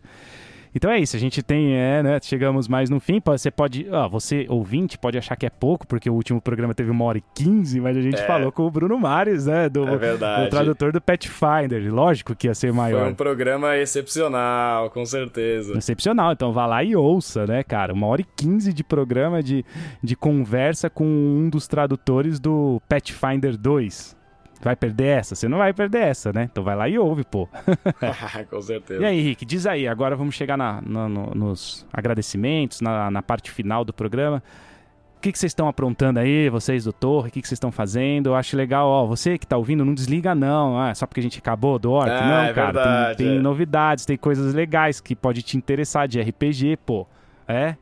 Então 0.73 0.91
é 0.91 0.99
isso, 0.99 1.15
a 1.15 1.19
gente 1.19 1.41
tem, 1.41 1.73
é, 1.75 2.03
né, 2.03 2.19
chegamos 2.21 2.67
mais 2.67 2.89
no 2.91 2.99
fim, 2.99 3.19
você 3.25 3.49
pode, 3.49 3.87
ó, 3.91 4.07
você 4.07 4.45
ouvinte 4.49 4.99
pode 4.99 5.17
achar 5.17 5.35
que 5.35 5.45
é 5.45 5.49
pouco, 5.49 5.87
porque 5.87 6.09
o 6.09 6.13
último 6.13 6.39
programa 6.39 6.75
teve 6.75 6.91
uma 6.91 7.05
hora 7.05 7.17
e 7.17 7.23
quinze, 7.33 7.79
mas 7.79 7.97
a 7.97 8.01
gente 8.01 8.19
é. 8.19 8.25
falou 8.25 8.51
com 8.51 8.63
o 8.63 8.71
Bruno 8.71 8.97
Mares, 8.99 9.47
né, 9.47 9.67
do, 9.67 9.83
é 9.87 10.43
do 10.43 10.49
tradutor 10.49 10.91
do 10.91 11.01
Pathfinder, 11.01 11.91
lógico 11.91 12.35
que 12.35 12.47
ia 12.47 12.53
ser 12.53 12.71
maior. 12.71 13.01
Foi 13.01 13.11
um 13.11 13.15
programa 13.15 13.77
excepcional, 13.77 14.91
com 14.91 15.05
certeza. 15.05 15.75
Excepcional, 15.75 16.33
então 16.33 16.53
vá 16.53 16.67
lá 16.67 16.83
e 16.83 16.95
ouça, 16.95 17.47
né, 17.47 17.63
cara, 17.63 17.91
uma 17.91 18.05
hora 18.05 18.21
e 18.21 18.25
quinze 18.35 18.71
de 18.71 18.83
programa 18.83 19.41
de, 19.41 19.65
de 20.03 20.15
conversa 20.15 20.87
com 20.87 21.05
um 21.05 21.49
dos 21.49 21.67
tradutores 21.67 22.39
do 22.39 22.79
Pathfinder 22.87 23.57
2, 23.57 24.18
Vai 24.61 24.75
perder 24.75 25.19
essa? 25.19 25.35
Você 25.35 25.47
não 25.47 25.57
vai 25.57 25.73
perder 25.73 26.01
essa, 26.01 26.33
né? 26.33 26.49
Então 26.51 26.63
vai 26.63 26.75
lá 26.75 26.89
e 26.89 26.99
ouve, 26.99 27.23
pô. 27.23 27.47
Com 28.49 28.61
certeza. 28.61 29.01
E 29.01 29.05
aí, 29.05 29.19
Henrique, 29.19 29.45
diz 29.45 29.65
aí, 29.65 29.87
agora 29.87 30.15
vamos 30.15 30.35
chegar 30.35 30.57
na, 30.57 30.81
na, 30.81 31.07
no, 31.07 31.31
nos 31.33 31.87
agradecimentos, 31.93 32.81
na, 32.81 33.09
na, 33.09 33.21
parte 33.21 33.51
final 33.51 33.85
do 33.85 33.93
programa. 33.93 34.43
O 35.17 35.21
que, 35.21 35.31
que 35.31 35.39
vocês 35.39 35.51
estão 35.51 35.67
aprontando 35.67 36.19
aí, 36.19 36.49
vocês 36.49 36.85
do 36.85 36.93
Torre? 36.93 37.27
O 37.27 37.31
que, 37.31 37.41
que 37.41 37.47
vocês 37.47 37.57
estão 37.57 37.71
fazendo? 37.71 38.27
Eu 38.27 38.35
acho 38.35 38.55
legal, 38.55 38.87
ó, 38.87 39.05
você 39.05 39.37
que 39.37 39.45
tá 39.45 39.57
ouvindo, 39.57 39.83
não 39.83 39.93
desliga 39.93 40.33
não, 40.33 40.79
ah, 40.79 40.95
só 40.95 41.05
porque 41.05 41.19
a 41.19 41.23
gente 41.23 41.39
acabou 41.39 41.77
do 41.77 41.91
Orc. 41.91 42.09
Ah, 42.09 42.25
não, 42.25 42.43
é 42.43 42.53
cara, 42.53 42.71
verdade, 42.71 43.17
tem, 43.17 43.27
tem 43.27 43.37
é. 43.37 43.41
novidades, 43.41 44.05
tem 44.05 44.17
coisas 44.17 44.53
legais 44.53 45.01
que 45.01 45.15
pode 45.15 45.41
te 45.41 45.57
interessar 45.57 46.07
de 46.07 46.21
RPG, 46.21 46.77
pô. 46.85 47.05
É? 47.47 47.75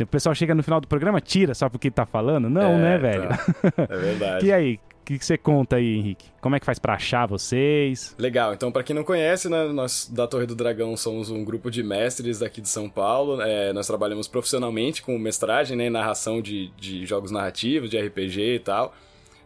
O 0.00 0.06
pessoal 0.06 0.34
chega 0.34 0.54
no 0.54 0.62
final 0.62 0.80
do 0.80 0.88
programa, 0.88 1.20
tira 1.20 1.54
só 1.54 1.68
porque 1.68 1.90
tá 1.90 2.06
falando? 2.06 2.48
Não, 2.48 2.72
é, 2.72 2.78
né, 2.78 2.98
velho? 2.98 3.28
Tá. 3.28 3.86
É 3.88 3.96
verdade. 3.96 4.46
e 4.46 4.52
aí, 4.52 4.80
que, 5.04 5.18
que 5.18 5.24
você 5.24 5.36
conta 5.36 5.76
aí, 5.76 5.96
Henrique? 5.96 6.26
Como 6.40 6.54
é 6.54 6.60
que 6.60 6.66
faz 6.66 6.78
para 6.78 6.94
achar 6.94 7.26
vocês? 7.26 8.14
Legal, 8.18 8.54
então 8.54 8.70
para 8.70 8.82
quem 8.82 8.94
não 8.94 9.04
conhece, 9.04 9.48
né, 9.48 9.66
nós 9.66 10.08
da 10.12 10.26
Torre 10.26 10.46
do 10.46 10.54
Dragão 10.54 10.96
somos 10.96 11.30
um 11.30 11.44
grupo 11.44 11.70
de 11.70 11.82
mestres 11.82 12.38
daqui 12.38 12.60
de 12.60 12.68
São 12.68 12.88
Paulo. 12.88 13.40
É, 13.42 13.72
nós 13.72 13.86
trabalhamos 13.86 14.28
profissionalmente 14.28 15.02
com 15.02 15.18
mestragem 15.18 15.76
né, 15.76 15.90
narração 15.90 16.40
de, 16.40 16.68
de 16.78 17.04
jogos 17.06 17.30
narrativos, 17.30 17.90
de 17.90 17.98
RPG 17.98 18.56
e 18.56 18.58
tal. 18.60 18.94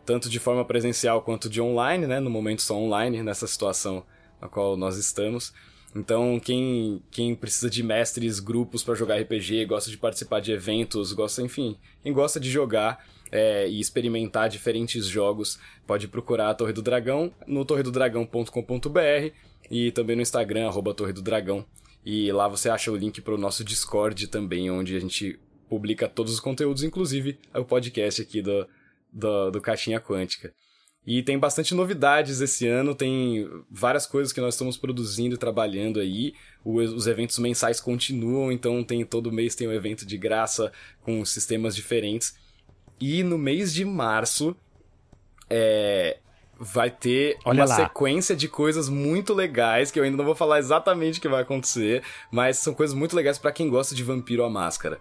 Tanto 0.04 0.28
de 0.28 0.38
forma 0.38 0.64
presencial 0.64 1.22
quanto 1.22 1.48
de 1.48 1.62
online, 1.62 2.06
né? 2.06 2.20
No 2.20 2.28
momento 2.28 2.60
só 2.60 2.76
online, 2.76 3.22
nessa 3.22 3.46
situação 3.46 4.04
na 4.40 4.48
qual 4.48 4.76
nós 4.76 4.98
estamos. 4.98 5.54
Então, 5.96 6.40
quem, 6.40 7.00
quem 7.10 7.34
precisa 7.34 7.70
de 7.70 7.82
mestres, 7.82 8.40
grupos 8.40 8.82
para 8.82 8.94
jogar 8.94 9.18
RPG, 9.20 9.64
gosta 9.64 9.90
de 9.90 9.96
participar 9.96 10.40
de 10.40 10.52
eventos, 10.52 11.12
gosta, 11.12 11.40
enfim, 11.40 11.76
quem 12.02 12.12
gosta 12.12 12.40
de 12.40 12.50
jogar, 12.50 13.06
é, 13.30 13.68
e 13.68 13.80
experimentar 13.80 14.48
diferentes 14.48 15.06
jogos, 15.06 15.58
pode 15.86 16.08
procurar 16.08 16.50
a 16.50 16.54
Torre 16.54 16.72
do 16.72 16.82
Dragão 16.82 17.32
no 17.46 17.64
torredodragão.com.br 17.64 19.32
e 19.70 19.90
também 19.92 20.16
no 20.16 20.22
Instagram, 20.22 20.68
arroba 20.68 20.94
Torre 20.94 21.12
do 21.12 21.22
Dragão. 21.22 21.64
E 22.04 22.30
lá 22.32 22.48
você 22.48 22.68
acha 22.68 22.92
o 22.92 22.96
link 22.96 23.20
para 23.20 23.34
o 23.34 23.38
nosso 23.38 23.64
Discord 23.64 24.26
também, 24.26 24.70
onde 24.70 24.94
a 24.94 25.00
gente 25.00 25.38
publica 25.68 26.08
todos 26.08 26.32
os 26.34 26.40
conteúdos, 26.40 26.82
inclusive 26.82 27.38
o 27.54 27.64
podcast 27.64 28.20
aqui 28.20 28.42
do, 28.42 28.68
do, 29.12 29.50
do 29.50 29.60
Caixinha 29.60 30.00
Quântica. 30.00 30.52
E 31.06 31.22
tem 31.22 31.38
bastante 31.38 31.74
novidades 31.74 32.40
esse 32.40 32.66
ano, 32.66 32.94
tem 32.94 33.46
várias 33.70 34.06
coisas 34.06 34.32
que 34.32 34.40
nós 34.40 34.54
estamos 34.54 34.78
produzindo 34.78 35.34
e 35.34 35.38
trabalhando 35.38 36.00
aí. 36.00 36.34
Os 36.64 37.06
eventos 37.06 37.38
mensais 37.38 37.78
continuam, 37.78 38.50
então 38.50 38.82
tem 38.82 39.04
todo 39.04 39.30
mês 39.30 39.54
tem 39.54 39.68
um 39.68 39.72
evento 39.72 40.06
de 40.06 40.16
graça 40.16 40.72
com 41.02 41.22
sistemas 41.24 41.76
diferentes. 41.76 42.34
E 43.00 43.22
no 43.22 43.36
mês 43.36 43.72
de 43.72 43.84
março 43.84 44.56
é, 45.50 46.18
vai 46.58 46.90
ter 46.90 47.36
Olha 47.44 47.62
uma 47.62 47.68
lá. 47.68 47.76
sequência 47.76 48.34
de 48.34 48.48
coisas 48.48 48.88
muito 48.88 49.34
legais, 49.34 49.90
que 49.90 49.98
eu 49.98 50.04
ainda 50.04 50.16
não 50.16 50.24
vou 50.24 50.34
falar 50.34 50.58
exatamente 50.58 51.18
o 51.18 51.22
que 51.22 51.28
vai 51.28 51.42
acontecer, 51.42 52.02
mas 52.30 52.58
são 52.58 52.74
coisas 52.74 52.94
muito 52.94 53.14
legais 53.14 53.38
para 53.38 53.52
quem 53.52 53.68
gosta 53.68 53.94
de 53.94 54.02
Vampiro 54.02 54.44
à 54.44 54.50
Máscara. 54.50 55.00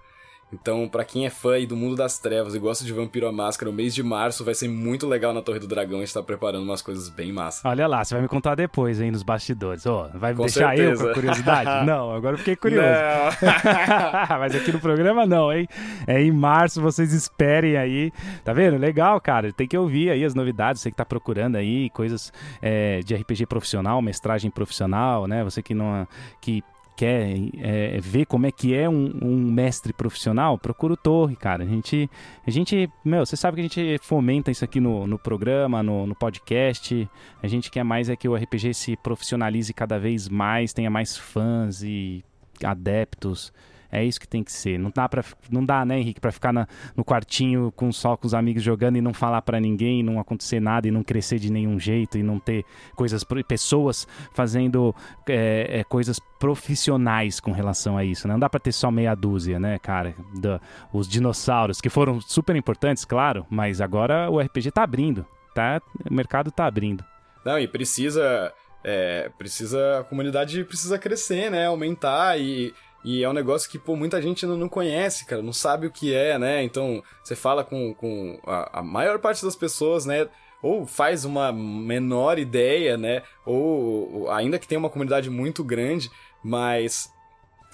Então, 0.53 0.87
para 0.87 1.03
quem 1.03 1.25
é 1.25 1.29
fã 1.29 1.53
aí 1.53 1.65
do 1.65 1.75
mundo 1.75 1.95
das 1.95 2.19
trevas 2.19 2.53
e 2.53 2.59
gosta 2.59 2.85
de 2.85 2.93
Vampiro 2.93 3.27
à 3.27 3.31
Máscara, 3.31 3.69
o 3.69 3.73
mês 3.73 3.95
de 3.95 4.03
março 4.03 4.45
vai 4.45 4.53
ser 4.53 4.67
muito 4.67 5.07
legal 5.07 5.33
na 5.33 5.41
Torre 5.41 5.59
do 5.59 5.67
Dragão. 5.67 5.97
A 5.97 6.01
gente 6.01 6.13
tá 6.13 6.21
preparando 6.21 6.63
umas 6.63 6.81
coisas 6.81 7.09
bem 7.09 7.31
massas. 7.31 7.65
Olha 7.65 7.87
lá, 7.87 8.03
você 8.03 8.13
vai 8.13 8.21
me 8.21 8.27
contar 8.27 8.53
depois 8.55 9.01
aí 9.01 9.09
nos 9.09 9.23
bastidores. 9.23 9.85
Ó, 9.85 10.09
oh, 10.13 10.17
vai 10.17 10.33
com 10.33 10.43
deixar 10.43 10.75
certeza. 10.75 11.03
eu 11.03 11.07
com 11.07 11.13
curiosidade? 11.15 11.85
não, 11.87 12.13
agora 12.13 12.35
eu 12.35 12.37
fiquei 12.37 12.55
curioso. 12.55 12.85
Mas 14.39 14.55
aqui 14.55 14.71
no 14.71 14.79
programa 14.79 15.25
não, 15.25 15.51
hein? 15.51 15.67
É 16.05 16.21
em 16.21 16.31
março, 16.31 16.81
vocês 16.81 17.13
esperem 17.13 17.75
aí. 17.75 18.11
Tá 18.43 18.53
vendo? 18.53 18.77
Legal, 18.77 19.19
cara. 19.19 19.51
Tem 19.51 19.67
que 19.67 19.77
ouvir 19.77 20.11
aí 20.11 20.23
as 20.23 20.35
novidades. 20.35 20.81
Você 20.81 20.91
que 20.91 20.97
tá 20.97 21.05
procurando 21.05 21.55
aí 21.55 21.89
coisas 21.89 22.31
é, 22.61 22.99
de 22.99 23.15
RPG 23.15 23.47
profissional, 23.47 24.01
mestragem 24.01 24.51
profissional, 24.51 25.27
né? 25.27 25.43
Você 25.43 25.63
que 25.63 25.73
não 25.73 26.07
que 26.39 26.63
quer 26.95 27.35
é, 27.57 27.99
ver 27.99 28.25
como 28.25 28.45
é 28.45 28.51
que 28.51 28.73
é 28.73 28.87
um, 28.87 29.11
um, 29.21 29.51
mestre 29.51 29.93
profissional, 29.93 30.57
procura 30.57 30.93
o 30.93 30.97
Torre, 30.97 31.35
cara. 31.35 31.63
A 31.63 31.67
gente, 31.67 32.09
a 32.45 32.51
gente, 32.51 32.89
meu, 33.03 33.25
você 33.25 33.35
sabe 33.35 33.55
que 33.55 33.61
a 33.61 33.63
gente 33.63 34.03
fomenta 34.03 34.51
isso 34.51 34.63
aqui 34.63 34.79
no, 34.79 35.07
no 35.07 35.17
programa, 35.17 35.81
no, 35.81 36.05
no 36.05 36.15
podcast. 36.15 37.09
A 37.41 37.47
gente 37.47 37.71
quer 37.71 37.83
mais 37.83 38.09
é 38.09 38.15
que 38.15 38.27
o 38.27 38.35
RPG 38.35 38.73
se 38.73 38.95
profissionalize 38.97 39.73
cada 39.73 39.99
vez 39.99 40.29
mais, 40.29 40.73
tenha 40.73 40.89
mais 40.89 41.17
fãs 41.17 41.83
e 41.83 42.23
adeptos. 42.63 43.51
É 43.93 44.03
isso 44.03 44.19
que 44.19 44.27
tem 44.27 44.43
que 44.43 44.51
ser. 44.51 44.79
Não 44.79 44.91
dá, 44.93 45.07
pra, 45.07 45.23
não 45.51 45.63
dá 45.63 45.85
né, 45.85 45.99
Henrique, 45.99 46.19
para 46.19 46.31
ficar 46.31 46.51
na, 46.51 46.67
no 46.97 47.05
quartinho 47.05 47.71
com 47.75 47.91
só 47.91 48.17
com 48.17 48.25
os 48.25 48.33
amigos 48.33 48.63
jogando 48.63 48.97
e 48.97 49.01
não 49.01 49.13
falar 49.13 49.43
para 49.43 49.59
ninguém, 49.59 50.01
não 50.01 50.19
acontecer 50.19 50.59
nada 50.59 50.87
e 50.87 50.91
não 50.91 51.03
crescer 51.03 51.37
de 51.37 51.51
nenhum 51.51 51.79
jeito 51.79 52.17
e 52.17 52.23
não 52.23 52.39
ter 52.39 52.65
coisas, 52.95 53.23
pessoas 53.47 54.07
fazendo 54.33 54.95
é, 55.29 55.79
é, 55.79 55.83
coisas 55.83 56.19
profissionais 56.39 57.39
com 57.39 57.51
relação 57.51 57.95
a 57.95 58.03
isso. 58.03 58.27
Né? 58.27 58.33
Não 58.33 58.39
dá 58.39 58.49
para 58.49 58.59
ter 58.59 58.71
só 58.71 58.89
meia 58.89 59.13
dúzia, 59.13 59.59
né, 59.59 59.77
cara? 59.77 60.15
Da, 60.41 60.59
os 60.91 61.07
dinossauros, 61.07 61.79
que 61.79 61.89
foram 61.89 62.19
super 62.19 62.55
importantes, 62.55 63.05
claro, 63.05 63.45
mas 63.47 63.79
agora 63.79 64.27
o 64.27 64.39
RPG 64.39 64.71
tá 64.71 64.81
abrindo, 64.81 65.23
tá? 65.53 65.79
O 66.09 66.11
mercado 66.11 66.51
tá 66.51 66.65
abrindo. 66.65 67.05
Não, 67.45 67.59
e 67.59 67.67
precisa. 67.67 68.51
É, 68.83 69.29
precisa. 69.37 69.99
A 69.99 70.03
comunidade 70.03 70.63
precisa 70.63 70.97
crescer, 70.97 71.51
né? 71.51 71.67
Aumentar 71.67 72.39
e 72.39 72.73
e 73.03 73.23
é 73.23 73.29
um 73.29 73.33
negócio 73.33 73.69
que, 73.69 73.77
pô, 73.77 73.95
muita 73.95 74.21
gente 74.21 74.45
não, 74.45 74.69
conhece, 74.69 75.25
cara, 75.25 75.41
não 75.41 75.51
sabe 75.51 75.87
o 75.87 75.91
que 75.91 76.13
é, 76.13 76.39
né? 76.39 76.63
Então, 76.63 77.03
você 77.23 77.35
fala 77.35 77.63
com, 77.63 77.93
com 77.93 78.39
a, 78.45 78.79
a 78.79 78.83
maior 78.83 79.19
parte 79.19 79.43
das 79.43 79.55
pessoas, 79.55 80.05
né? 80.05 80.27
Ou 80.61 80.85
faz 80.85 81.25
uma 81.25 81.51
menor 81.51 82.39
ideia, 82.39 82.97
né? 82.97 83.21
Ou, 83.45 84.31
ainda 84.31 84.57
que 84.57 84.67
tenha 84.67 84.79
uma 84.79 84.89
comunidade 84.89 85.29
muito 85.29 85.63
grande, 85.63 86.09
mas 86.41 87.11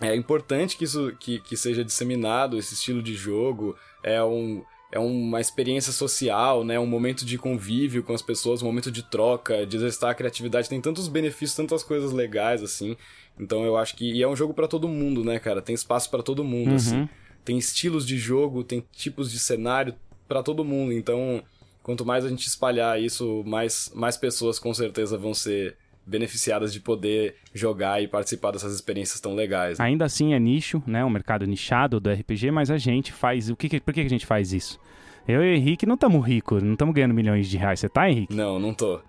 é 0.02 0.16
importante 0.16 0.76
que 0.76 0.86
isso 0.86 1.16
que, 1.20 1.40
que 1.42 1.56
seja 1.56 1.86
disseminado, 1.86 2.58
esse 2.58 2.74
estilo 2.74 3.04
de 3.04 3.14
jogo. 3.14 3.76
É 4.04 4.24
um 4.24 4.64
é 4.92 4.98
uma 4.98 5.40
experiência 5.40 5.94
social, 5.94 6.64
né? 6.64 6.80
Um 6.80 6.86
momento 6.88 7.24
de 7.24 7.38
convívio 7.38 8.02
com 8.02 8.14
as 8.14 8.24
pessoas, 8.24 8.64
um 8.64 8.66
momento 8.66 8.92
de 8.92 9.04
troca, 9.04 9.66
de 9.66 9.78
exercitar 9.78 10.10
a 10.10 10.16
criatividade. 10.16 10.68
Tem 10.68 10.82
tantos 10.82 11.08
benefícios, 11.08 11.56
tantas 11.56 11.84
coisas 11.84 12.12
legais, 12.12 12.64
assim. 12.64 12.98
Então 13.40 13.64
eu 13.64 13.78
acho 13.78 13.96
que. 13.96 14.12
E 14.12 14.22
é 14.22 14.28
um 14.28 14.36
jogo 14.36 14.54
para 14.54 14.68
todo 14.68 14.88
mundo, 14.88 15.24
né, 15.24 15.40
cara? 15.40 15.62
Tem 15.62 15.74
espaço 15.74 16.10
para 16.10 16.22
todo 16.22 16.44
mundo, 16.44 16.76
assim. 16.76 16.96
uhum. 16.96 17.04
assim. 17.04 17.10
Tem 17.46 17.58
estilos 17.58 18.06
de 18.06 18.18
jogo, 18.18 18.64
tem 18.64 18.84
tipos 18.92 19.32
de 19.32 19.40
cenário 19.40 19.96
para 20.28 20.44
todo 20.44 20.64
mundo. 20.64 20.92
Então, 20.92 21.42
quanto 21.82 22.06
mais 22.06 22.26
a 22.26 22.30
gente 22.30 22.46
espalhar 22.46 23.02
isso, 23.02 23.44
mais, 23.46 23.92
mais 23.96 24.18
pessoas 24.18 24.60
com 24.60 24.74
certeza 24.74 25.18
vão 25.18 25.34
ser 25.34 25.76
beneficiadas 26.06 26.74
de 26.74 26.80
poder 26.80 27.36
jogar 27.54 28.02
e 28.02 28.08
participar 28.08 28.52
dessas 28.52 28.74
experiências 28.74 29.20
tão 29.20 29.36
legais. 29.36 29.80
Né? 29.80 29.86
Ainda 29.86 30.06
assim 30.06 30.34
é 30.34 30.40
nicho, 30.40 30.84
né? 30.86 31.06
Um 31.06 31.10
mercado 31.10 31.46
nichado 31.46 32.00
do 32.00 32.12
RPG, 32.12 32.52
mas 32.52 32.70
a 32.70 32.78
gente 32.78 33.14
faz. 33.14 33.50
O 33.50 33.56
que, 33.56 33.80
por 33.80 33.94
que 33.94 34.02
a 34.02 34.10
gente 34.10 34.26
faz 34.26 34.52
isso? 34.52 34.80
Eu 35.28 35.44
e 35.44 35.52
o 35.52 35.56
Henrique 35.56 35.86
não 35.86 35.94
estamos 35.96 36.26
ricos, 36.26 36.64
não 36.64 36.74
estamos 36.74 36.94
ganhando 36.94 37.14
milhões 37.14 37.48
de 37.48 37.58
reais. 37.58 37.80
Você 37.80 37.88
tá, 37.88 38.10
Henrique? 38.10 38.36
Não, 38.36 38.60
não 38.60 38.74
tô. 38.74 39.00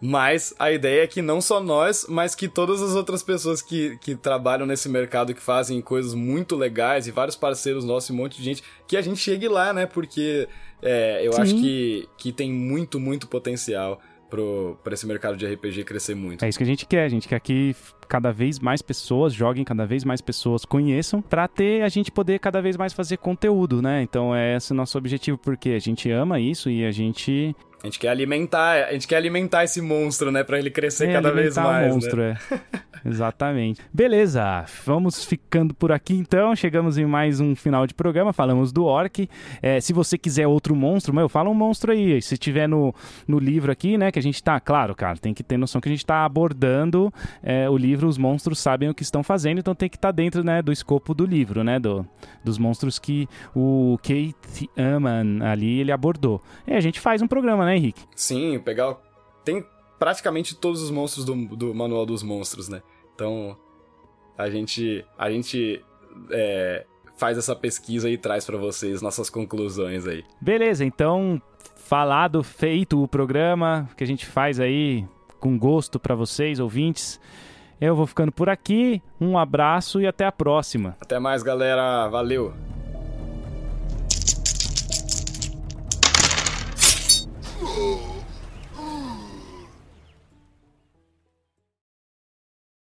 Mas 0.00 0.54
a 0.58 0.70
ideia 0.70 1.02
é 1.02 1.06
que 1.06 1.20
não 1.20 1.40
só 1.40 1.60
nós, 1.60 2.06
mas 2.08 2.34
que 2.34 2.46
todas 2.46 2.80
as 2.80 2.94
outras 2.94 3.22
pessoas 3.22 3.60
que, 3.60 3.98
que 3.98 4.14
trabalham 4.14 4.66
nesse 4.66 4.88
mercado, 4.88 5.34
que 5.34 5.42
fazem 5.42 5.80
coisas 5.80 6.14
muito 6.14 6.54
legais, 6.54 7.06
e 7.06 7.10
vários 7.10 7.34
parceiros 7.34 7.84
nossos, 7.84 8.10
um 8.10 8.14
monte 8.14 8.38
de 8.38 8.44
gente, 8.44 8.62
que 8.86 8.96
a 8.96 9.02
gente 9.02 9.18
chegue 9.18 9.48
lá, 9.48 9.72
né? 9.72 9.86
Porque 9.86 10.48
é, 10.80 11.26
eu 11.26 11.32
Sim. 11.32 11.42
acho 11.42 11.54
que, 11.56 12.08
que 12.16 12.32
tem 12.32 12.52
muito, 12.52 13.00
muito 13.00 13.26
potencial 13.26 14.00
para 14.82 14.92
esse 14.92 15.06
mercado 15.06 15.36
de 15.36 15.46
RPG 15.46 15.84
crescer 15.84 16.14
muito. 16.14 16.44
É 16.44 16.48
isso 16.48 16.58
que 16.58 16.64
a 16.64 16.66
gente 16.66 16.86
quer. 16.86 17.04
A 17.04 17.08
gente 17.08 17.26
quer 17.26 17.40
que 17.40 17.74
cada 18.06 18.30
vez 18.30 18.58
mais 18.58 18.82
pessoas 18.82 19.32
joguem, 19.32 19.64
cada 19.64 19.86
vez 19.86 20.04
mais 20.04 20.20
pessoas 20.20 20.64
conheçam, 20.64 21.20
para 21.20 21.48
ter 21.48 21.82
a 21.82 21.88
gente 21.88 22.12
poder 22.12 22.38
cada 22.38 22.60
vez 22.60 22.76
mais 22.76 22.92
fazer 22.92 23.16
conteúdo, 23.16 23.82
né? 23.82 24.02
Então 24.02 24.34
é 24.34 24.56
esse 24.56 24.72
o 24.72 24.74
nosso 24.74 24.96
objetivo, 24.96 25.38
porque 25.38 25.70
a 25.70 25.78
gente 25.78 26.10
ama 26.10 26.38
isso 26.38 26.70
e 26.70 26.84
a 26.84 26.90
gente 26.90 27.56
a 27.82 27.86
gente 27.86 27.98
quer 27.98 28.08
alimentar, 28.08 28.88
a 28.88 28.92
gente 28.92 29.06
quer 29.06 29.16
alimentar 29.16 29.64
esse 29.64 29.80
monstro, 29.80 30.30
né, 30.30 30.42
para 30.42 30.58
ele 30.58 30.70
crescer 30.70 31.10
é, 31.10 31.12
cada 31.12 31.30
vez 31.30 31.56
mais, 31.56 31.90
o 31.90 31.94
monstro, 31.94 32.22
né? 32.22 32.36
é. 32.50 32.88
Exatamente. 33.04 33.80
Beleza, 33.92 34.64
vamos 34.84 35.24
ficando 35.24 35.74
por 35.74 35.92
aqui 35.92 36.14
então. 36.14 36.54
Chegamos 36.54 36.98
em 36.98 37.06
mais 37.06 37.40
um 37.40 37.54
final 37.54 37.86
de 37.86 37.94
programa. 37.94 38.32
Falamos 38.32 38.72
do 38.72 38.84
Orc. 38.84 39.28
É, 39.62 39.80
se 39.80 39.92
você 39.92 40.18
quiser 40.18 40.46
outro 40.46 40.74
monstro, 40.74 41.14
meu, 41.14 41.28
fala 41.28 41.48
um 41.48 41.54
monstro 41.54 41.92
aí. 41.92 42.20
Se 42.20 42.36
tiver 42.36 42.68
no, 42.68 42.94
no 43.26 43.38
livro 43.38 43.70
aqui, 43.70 43.96
né, 43.96 44.10
que 44.10 44.18
a 44.18 44.22
gente 44.22 44.42
tá, 44.42 44.58
claro, 44.60 44.94
cara, 44.94 45.16
tem 45.16 45.32
que 45.32 45.42
ter 45.42 45.56
noção 45.56 45.80
que 45.80 45.88
a 45.88 45.92
gente 45.92 46.04
tá 46.04 46.24
abordando 46.24 47.12
é, 47.42 47.68
o 47.68 47.76
livro, 47.76 48.08
os 48.08 48.18
monstros 48.18 48.58
sabem 48.58 48.88
o 48.88 48.94
que 48.94 49.02
estão 49.02 49.22
fazendo, 49.22 49.58
então 49.58 49.74
tem 49.74 49.88
que 49.88 49.96
estar 49.96 50.08
tá 50.08 50.12
dentro, 50.12 50.44
né, 50.44 50.60
do 50.62 50.72
escopo 50.72 51.14
do 51.14 51.24
livro, 51.24 51.62
né, 51.62 51.78
do, 51.78 52.06
dos 52.44 52.58
monstros 52.58 52.98
que 52.98 53.28
o 53.54 53.98
Kate 54.02 54.68
Aman 54.76 55.44
ali 55.44 55.80
ele 55.80 55.92
abordou. 55.92 56.42
E 56.66 56.74
a 56.74 56.80
gente 56.80 57.00
faz 57.00 57.22
um 57.22 57.28
programa, 57.28 57.64
né, 57.68 57.76
Henrique? 57.76 58.02
Sim, 58.14 58.58
pegar. 58.58 58.96
Tem 59.44 59.64
praticamente 59.98 60.54
todos 60.54 60.82
os 60.82 60.90
monstros 60.90 61.24
do, 61.24 61.34
do 61.34 61.74
Manual 61.74 62.06
dos 62.06 62.22
Monstros, 62.22 62.68
né? 62.68 62.82
Então, 63.14 63.56
a 64.36 64.48
gente, 64.48 65.04
a 65.18 65.30
gente 65.30 65.84
é, 66.30 66.86
faz 67.16 67.36
essa 67.36 67.54
pesquisa 67.54 68.08
e 68.08 68.16
traz 68.16 68.44
para 68.44 68.56
vocês 68.56 69.02
nossas 69.02 69.28
conclusões 69.28 70.06
aí. 70.06 70.24
Beleza, 70.40 70.84
então, 70.84 71.40
falado, 71.76 72.42
feito 72.42 73.02
o 73.02 73.08
programa 73.08 73.88
que 73.96 74.04
a 74.04 74.06
gente 74.06 74.24
faz 74.24 74.60
aí 74.60 75.04
com 75.40 75.58
gosto 75.58 75.98
para 75.98 76.14
vocês, 76.14 76.60
ouvintes. 76.60 77.20
Eu 77.80 77.94
vou 77.94 78.06
ficando 78.06 78.32
por 78.32 78.48
aqui. 78.48 79.00
Um 79.20 79.38
abraço 79.38 80.00
e 80.00 80.06
até 80.06 80.24
a 80.24 80.32
próxima. 80.32 80.96
Até 81.00 81.18
mais, 81.18 81.42
galera. 81.42 82.08
Valeu. 82.08 82.52
Oh! 87.80 88.17